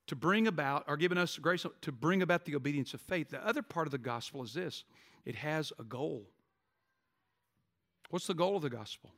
to 0.07 0.15
bring 0.15 0.47
about, 0.47 0.85
or 0.87 0.97
given 0.97 1.19
us 1.19 1.37
grace 1.37 1.67
to 1.81 1.93
bring 1.93 2.23
about 2.23 2.45
the 2.45 2.55
obedience 2.55 2.95
of 2.95 3.01
faith. 3.01 3.31
The 3.31 3.45
other 3.47 3.63
part 3.63 3.89
of 3.89 3.91
the 3.91 3.99
gospel 3.99 4.43
is 4.45 4.55
this 4.55 4.85
it 5.25 5.35
has 5.35 5.73
a 5.79 5.85
goal. 5.85 6.27
What's 8.11 8.27
the 8.27 8.35
goal 8.35 8.57
of 8.57 8.63
the 8.63 8.71
gospel? 8.71 9.11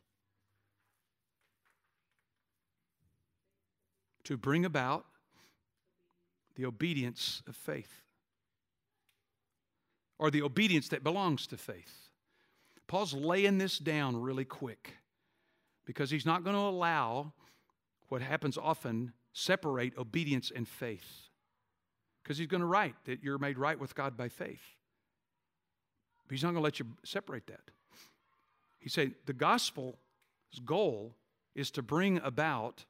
To 4.25 4.37
bring 4.37 4.65
about 4.65 5.07
the 6.57 6.67
obedience 6.67 7.43
of 7.47 7.55
faith, 7.55 8.03
or 10.19 10.31
the 10.31 10.43
obedience 10.43 10.89
that 10.89 11.05
belongs 11.05 11.47
to 11.47 11.57
faith. 11.57 12.09
Paul's 12.89 13.15
laying 13.15 13.59
this 13.59 13.79
down 13.79 14.21
really 14.21 14.45
quick 14.45 14.95
because 15.85 16.11
he's 16.11 16.27
not 16.27 16.43
going 16.43 16.57
to 16.57 16.63
allow 16.63 17.33
what 18.09 18.23
happens 18.23 18.59
often 18.59 19.13
separate 19.33 19.97
obedience 19.97 20.51
and 20.55 20.67
faith. 20.67 21.29
Because 22.23 22.39
he's 22.39 22.47
going 22.47 22.61
to 22.61 22.67
write 22.67 22.97
that 23.05 23.23
you're 23.23 23.39
made 23.39 23.57
right 23.57 23.79
with 23.79 23.95
God 23.95 24.17
by 24.17 24.29
faith. 24.29 24.63
But 26.27 26.35
he's 26.35 26.43
not 26.43 26.51
going 26.51 26.63
to 26.63 26.65
let 26.65 26.79
you 26.79 26.87
separate 27.05 27.47
that. 27.47 27.61
He 28.79 28.89
said 28.89 29.15
the 29.27 29.33
gospel's 29.33 29.97
goal 30.65 31.17
is 31.55 31.71
to 31.73 31.83
bring 31.83 32.19
about 32.21 32.85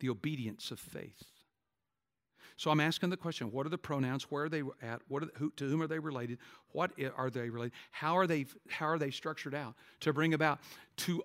the 0.00 0.10
obedience 0.10 0.70
of 0.70 0.78
faith. 0.78 1.24
So 2.56 2.70
I'm 2.70 2.80
asking 2.80 3.10
the 3.10 3.16
question: 3.16 3.50
What 3.50 3.66
are 3.66 3.70
the 3.70 3.78
pronouns? 3.78 4.24
Where 4.30 4.44
are 4.44 4.48
they 4.48 4.62
at? 4.82 5.00
What 5.08 5.24
are 5.24 5.28
who, 5.36 5.50
to 5.56 5.68
whom 5.68 5.82
are 5.82 5.86
they 5.86 5.98
related? 5.98 6.38
What 6.68 6.92
are 7.16 7.30
they 7.30 7.50
related? 7.50 7.74
How 7.90 8.16
are 8.16 8.26
they? 8.26 8.46
How 8.68 8.86
are 8.86 8.98
they 8.98 9.10
structured 9.10 9.54
out 9.54 9.74
to 10.00 10.12
bring 10.12 10.34
about 10.34 10.60
to 10.98 11.22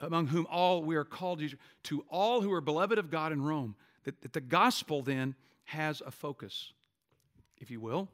among 0.00 0.26
whom 0.26 0.46
all 0.50 0.82
we 0.82 0.96
are 0.96 1.04
called 1.04 1.38
to- 1.38 1.56
to 1.84 2.04
all 2.08 2.40
who 2.40 2.52
are 2.52 2.60
beloved 2.60 2.98
of 2.98 3.10
God 3.10 3.30
in 3.30 3.40
Rome? 3.40 3.76
That, 4.02 4.20
that 4.22 4.32
the 4.32 4.40
gospel 4.40 5.02
then 5.02 5.34
has 5.64 6.02
a 6.04 6.10
focus, 6.10 6.72
if 7.58 7.70
you 7.70 7.80
will, 7.80 8.08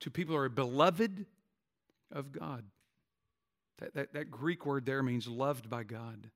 to 0.00 0.10
people 0.10 0.34
who 0.34 0.40
are 0.40 0.48
beloved 0.48 1.26
of 2.10 2.32
God. 2.32 2.64
That, 3.78 3.94
that, 3.94 4.12
that 4.12 4.30
Greek 4.30 4.66
word 4.66 4.86
there 4.86 5.02
means 5.02 5.26
loved 5.26 5.68
by 5.68 5.82
God. 5.82 6.30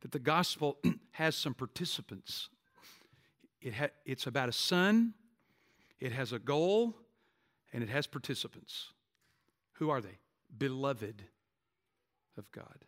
That 0.00 0.12
the 0.12 0.18
gospel 0.18 0.78
has 1.12 1.36
some 1.36 1.54
participants. 1.54 2.48
It 3.60 3.74
ha- 3.74 3.90
it's 4.04 4.26
about 4.26 4.48
a 4.48 4.52
son, 4.52 5.14
it 5.98 6.12
has 6.12 6.32
a 6.32 6.38
goal, 6.38 6.94
and 7.72 7.82
it 7.82 7.88
has 7.88 8.06
participants. 8.06 8.92
Who 9.74 9.90
are 9.90 10.00
they? 10.00 10.18
Beloved 10.56 11.22
of 12.36 12.50
God. 12.52 12.84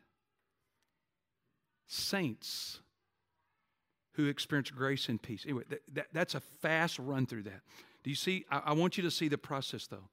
Saints 1.87 2.81
who 4.13 4.27
experience 4.27 4.71
grace 4.71 5.09
and 5.09 5.21
peace. 5.21 5.45
Anyway, 5.45 5.65
that, 5.69 5.83
that, 5.93 6.07
that's 6.13 6.35
a 6.35 6.41
fast 6.41 6.99
run 6.99 7.27
through 7.27 7.45
that. 7.45 7.61
Do 8.03 8.11
you 8.11 8.17
see? 8.17 8.45
I, 8.51 8.63
I 8.67 8.73
want 8.73 8.97
you 8.97 9.03
to 9.03 9.11
see 9.11 9.29
the 9.29 9.39
process 9.39 9.87
though. 9.87 10.09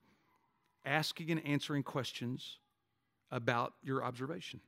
Asking 0.86 1.32
and 1.32 1.46
answering 1.46 1.84
questions 1.84 2.60
about 3.32 3.74
your 3.84 4.04
observation. 4.04 4.60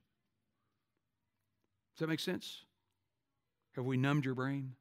Does 1.95 2.01
that 2.01 2.07
make 2.07 2.19
sense? 2.19 2.63
Have 3.75 3.85
we 3.85 3.97
numbed 3.97 4.25
your 4.25 4.35
brain? 4.35 4.73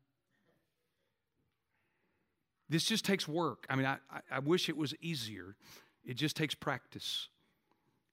This 2.68 2.84
just 2.84 3.04
takes 3.04 3.26
work. 3.26 3.66
I 3.70 3.76
mean, 3.76 3.86
I, 3.86 3.98
I- 4.30 4.40
wish 4.40 4.68
it 4.68 4.76
was 4.76 4.94
easier. 5.00 5.56
It 6.04 6.14
just 6.14 6.36
takes 6.36 6.54
practice. 6.54 7.28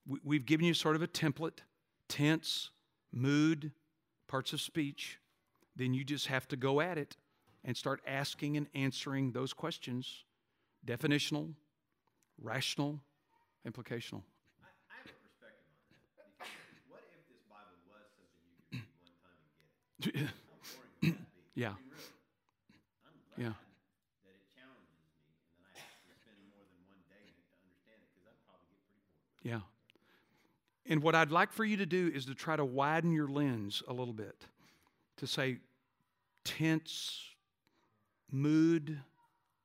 We, 0.08 0.20
we've 0.24 0.46
given 0.46 0.66
you 0.66 0.74
sort 0.74 0.96
of 0.96 1.02
a 1.02 1.08
template 1.08 1.60
tense, 2.08 2.70
mood, 3.12 3.72
parts 4.28 4.54
of 4.54 4.62
speech. 4.62 5.20
Then 5.76 5.94
you 5.94 6.04
just 6.04 6.28
have 6.28 6.48
to 6.50 6.56
go 6.56 6.80
at 6.80 6.98
it 6.98 7.18
and 7.64 7.76
start 7.76 8.02
asking 8.08 8.58
and 8.58 8.68
answering 8.74 9.32
those 9.32 9.54
questions 9.54 10.24
definitional, 10.86 11.54
rational, 12.40 13.00
implicational. 13.68 14.22
Pretty 20.12 20.28
bored. 21.02 21.16
Yeah. 29.44 29.60
And 30.88 31.02
what 31.02 31.16
I'd 31.16 31.32
like 31.32 31.52
for 31.52 31.66
you 31.66 31.78
to 31.78 31.86
do 31.86 32.12
is 32.14 32.26
to 32.26 32.36
try 32.36 32.56
to 32.56 32.66
widen 32.66 33.12
your 33.12 33.28
lens 33.28 33.82
a 33.88 33.94
little 33.94 34.14
bit 34.14 34.46
to 35.18 35.28
say 35.28 35.58
tense, 36.44 37.22
mood, 38.32 39.00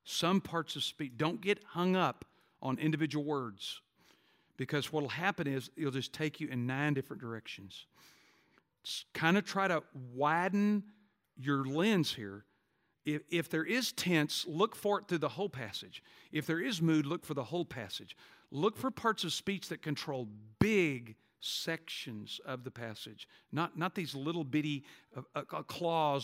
some 0.05 0.41
parts 0.41 0.77
of 0.77 0.85
speech. 0.85 1.13
Don't 1.17 1.41
get 1.41 1.63
hung 1.69 1.95
up 1.95 2.25
on 2.63 2.79
individual 2.79 3.25
words 3.25 3.81
because 4.57 4.93
what 4.93 5.03
will 5.03 5.11
happen 5.11 5.47
is 5.47 5.71
it'll 5.77 5.91
just 5.91 6.13
take 6.13 6.41
you 6.41 6.49
in 6.49 6.67
nine 6.67 6.95
different 6.95 7.21
directions. 7.21 7.87
Kind 9.15 9.37
of 9.37 9.45
try 9.45 9.69
to 9.69 9.83
widen 10.15 10.85
your 11.37 11.65
lens 11.65 12.15
here. 12.15 12.45
If, 13.05 13.23
if 13.31 13.49
there 13.49 13.65
is 13.65 13.93
tense, 13.93 14.45
look 14.47 14.77
for 14.77 15.01
it 15.01 15.09
through 15.09 15.19
the 15.19 15.29
whole 15.29 15.49
passage. 15.49 16.03
If 16.33 16.47
there 16.47 16.61
is 16.61 16.83
mood, 16.83 17.07
look 17.07 17.25
for 17.25 17.35
the 17.35 17.45
whole 17.45 17.65
passage. 17.65 18.17
Look 18.51 18.77
for 18.77 18.91
parts 18.91 19.25
of 19.25 19.33
speech 19.33 19.69
that 19.69 19.81
control 19.81 20.29
big 20.59 21.17
sections 21.41 22.41
of 22.45 22.65
the 22.65 22.71
passage, 22.71 23.27
not, 23.53 23.79
not 23.79 23.95
these 23.95 24.15
little 24.15 24.45
bitty 24.45 24.85
uh, 25.17 25.43
uh, 25.53 25.63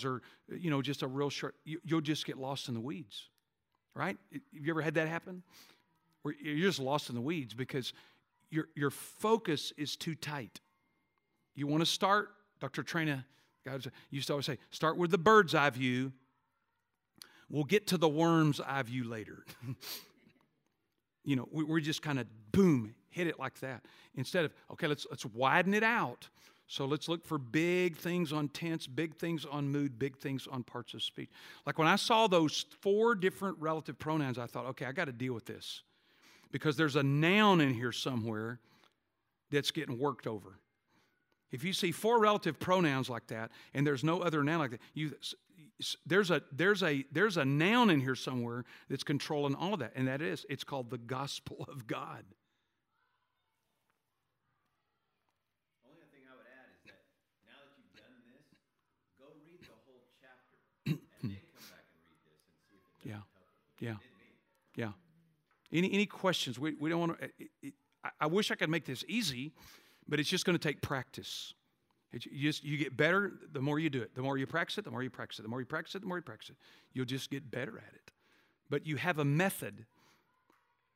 or, 0.05 0.23
you 0.49 0.71
know, 0.71 0.83
just 0.83 1.03
a 1.03 1.07
real 1.07 1.31
short. 1.31 1.55
You, 1.65 1.81
you'll 1.85 2.03
just 2.03 2.27
get 2.27 2.37
lost 2.37 2.69
in 2.69 2.75
the 2.75 2.81
weeds, 2.81 3.31
right? 3.95 4.17
Have 4.33 4.43
you 4.53 4.71
ever 4.71 4.83
had 4.83 4.95
that 4.95 5.09
happen? 5.09 5.43
Where 6.23 6.35
you're 6.39 6.69
just 6.69 6.81
lost 6.81 7.09
in 7.09 7.15
the 7.15 7.21
weeds 7.21 7.55
because 7.55 7.95
your, 8.51 8.69
your 8.75 8.91
focus 8.91 9.73
is 9.77 9.97
too 9.97 10.15
tight. 10.15 10.61
You 11.55 11.67
want 11.67 11.81
to 11.81 11.87
start, 11.87 12.31
Dr. 12.61 12.83
Traina 12.83 13.25
God 13.67 13.85
used 14.11 14.29
to 14.29 14.35
always 14.35 14.47
say, 14.47 14.59
start 14.71 14.97
with 14.97 15.11
the 15.11 15.19
bird's 15.19 15.55
eye 15.55 15.71
view. 15.71 16.13
We'll 17.51 17.65
get 17.65 17.89
to 17.89 17.99
the 17.99 18.09
worm's 18.09 18.61
eye 18.61 18.83
view 18.83 19.05
later. 19.05 19.45
you 21.25 21.35
know, 21.35 21.49
we, 21.51 21.83
just 21.83 22.01
kind 22.01 22.21
of 22.21 22.27
boom, 22.53 22.95
hit 23.11 23.27
it 23.27 23.41
like 23.41 23.59
that. 23.61 23.85
Instead 24.15 24.45
of, 24.45 24.53
okay, 24.73 24.87
let's 24.87 25.07
let's 25.11 25.27
widen 25.27 25.75
it 25.75 25.83
out. 25.83 26.29
So 26.69 26.85
let's 26.85 27.09
look 27.09 27.25
for 27.25 27.39
big 27.39 27.97
things 27.97 28.33
on 28.33 28.49
tense, 28.49 28.87
big 28.87 29.17
things 29.17 29.45
on 29.45 29.69
mood, 29.69 29.99
big 29.99 30.17
things 30.19 30.49
on 30.51 30.65
parts 30.65 30.95
of 30.95 31.03
speech. 31.03 31.31
Like 31.65 31.79
when 31.79 31.87
I 31.87 31.97
saw 31.97 32.27
those 32.27 32.67
four 32.81 33.15
different 33.15 33.59
relative 33.59 33.99
pronouns, 33.99 34.39
I 34.39 34.47
thought, 34.47 34.67
okay, 34.67 34.85
I 34.85 34.93
got 34.93 35.05
to 35.05 35.13
deal 35.13 35.33
with 35.33 35.47
this. 35.47 35.83
Because 36.51 36.77
there's 36.77 36.97
a 36.97 37.03
noun 37.03 37.61
in 37.61 37.75
here 37.75 37.93
somewhere 37.93 38.59
that's 39.51 39.71
getting 39.71 39.99
worked 39.99 40.27
over. 40.27 40.59
If 41.53 41.65
you 41.65 41.73
see 41.73 41.93
four 41.93 42.19
relative 42.21 42.59
pronouns 42.59 43.09
like 43.09 43.29
that, 43.29 43.51
and 43.75 43.87
there's 43.87 44.03
no 44.05 44.21
other 44.21 44.43
noun 44.43 44.59
like 44.59 44.71
that, 44.73 44.81
you, 44.95 45.13
there's, 46.05 46.31
a, 46.31 46.43
there's, 46.53 46.83
a, 46.83 47.05
there's 47.13 47.37
a 47.37 47.45
noun 47.45 47.91
in 47.91 48.01
here 48.01 48.15
somewhere 48.15 48.65
that's 48.91 49.05
controlling 49.05 49.55
all 49.55 49.73
of 49.75 49.81
that, 49.81 49.93
and 49.95 50.09
that 50.09 50.21
is, 50.23 50.45
it's 50.49 50.65
called 50.65 50.91
the 50.91 50.99
gospel 50.99 51.65
of 51.69 51.87
God. 51.87 52.25
Only 55.87 56.07
thing 56.13 56.23
I 56.31 56.37
would 56.37 56.47
add 56.51 56.67
is 56.75 56.83
that 56.87 56.99
now 57.47 57.59
that 57.63 57.73
you've 57.79 57.95
done 57.95 58.17
this, 58.27 58.47
go 59.19 59.27
read 59.45 59.61
the 59.63 59.77
whole 59.87 60.03
chapter 60.21 60.57
and 60.87 60.99
come 61.21 61.31
back 61.71 61.87
and 61.87 62.01
read 62.03 62.19
this 62.27 62.43
and 62.43 62.59
see 62.67 62.75
if 62.75 62.83
it 62.83 63.05
doesn't 63.05 63.23
Yeah. 63.81 63.89
Yeah. 63.89 63.95
It 63.95 64.03
did 64.03 64.17
me. 64.19 64.29
Yeah. 64.75 64.93
Any, 65.79 65.93
any 65.93 66.07
questions? 66.07 66.59
We, 66.59 66.75
we 66.75 66.91
don't 66.91 67.01
want 67.01 67.19
to. 67.21 67.27
I- 67.65 67.73
I 68.21 68.27
wish 68.27 68.53
I 68.53 68.55
could 68.55 68.71
make 68.71 68.85
this 68.85 69.05
easy, 69.09 69.53
but 70.09 70.21
it's 70.21 70.29
just 70.29 70.45
going 70.45 70.59
to 70.59 70.63
take 70.63 70.81
practice. 70.83 71.55
You, 72.13 72.49
just, 72.51 72.65
you 72.65 72.79
get 72.79 72.97
better 72.97 73.33
the 73.53 73.61
more 73.61 73.79
you 73.79 73.91
do 73.91 74.01
it. 74.01 74.15
The 74.15 74.23
more 74.23 74.39
you 74.39 74.47
practice 74.47 74.79
it, 74.79 74.85
the 74.85 74.91
more 74.91 75.03
you 75.03 75.11
practice 75.11 75.39
it. 75.39 75.43
The 75.43 75.49
more 75.49 75.61
you 75.61 75.67
practice 75.67 75.95
it, 75.95 76.01
the 76.01 76.07
more 76.07 76.17
you 76.17 76.23
practice 76.23 76.51
it. 76.51 76.57
You'll 76.93 77.05
just 77.05 77.31
get 77.31 77.51
better 77.51 77.77
at 77.79 77.95
it. 77.95 78.11
But 78.71 78.87
you 78.87 78.97
have 78.97 79.19
a 79.19 79.25
method 79.25 79.85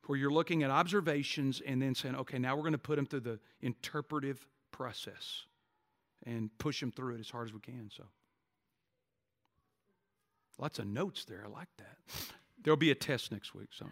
where 0.06 0.18
you're 0.18 0.30
looking 0.30 0.62
at 0.62 0.70
observations 0.70 1.60
and 1.64 1.80
then 1.80 1.94
saying, 1.94 2.16
okay, 2.16 2.38
now 2.38 2.56
we're 2.56 2.62
going 2.62 2.72
to 2.72 2.78
put 2.78 2.96
them 2.96 3.06
through 3.06 3.20
the 3.20 3.38
interpretive 3.60 4.46
process 4.72 5.44
and 6.24 6.50
push 6.58 6.80
them 6.80 6.90
through 6.90 7.16
it 7.16 7.20
as 7.20 7.30
hard 7.30 7.48
as 7.48 7.54
we 7.54 7.60
can. 7.60 7.90
So, 7.94 8.04
lots 10.58 10.78
of 10.78 10.86
notes 10.86 11.24
there. 11.24 11.44
I 11.44 11.48
like 11.48 11.68
that. 11.78 11.96
There'll 12.62 12.76
be 12.76 12.90
a 12.90 12.94
test 12.94 13.32
next 13.32 13.54
week. 13.54 13.68
So, 13.72 13.86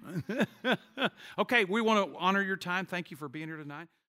okay, 1.39 1.65
we 1.65 1.81
want 1.81 2.13
to 2.13 2.19
honor 2.19 2.43
your 2.43 2.57
time. 2.57 2.85
Thank 2.85 3.11
you 3.11 3.17
for 3.17 3.29
being 3.29 3.49
here 3.49 3.57
tonight. 3.57 3.89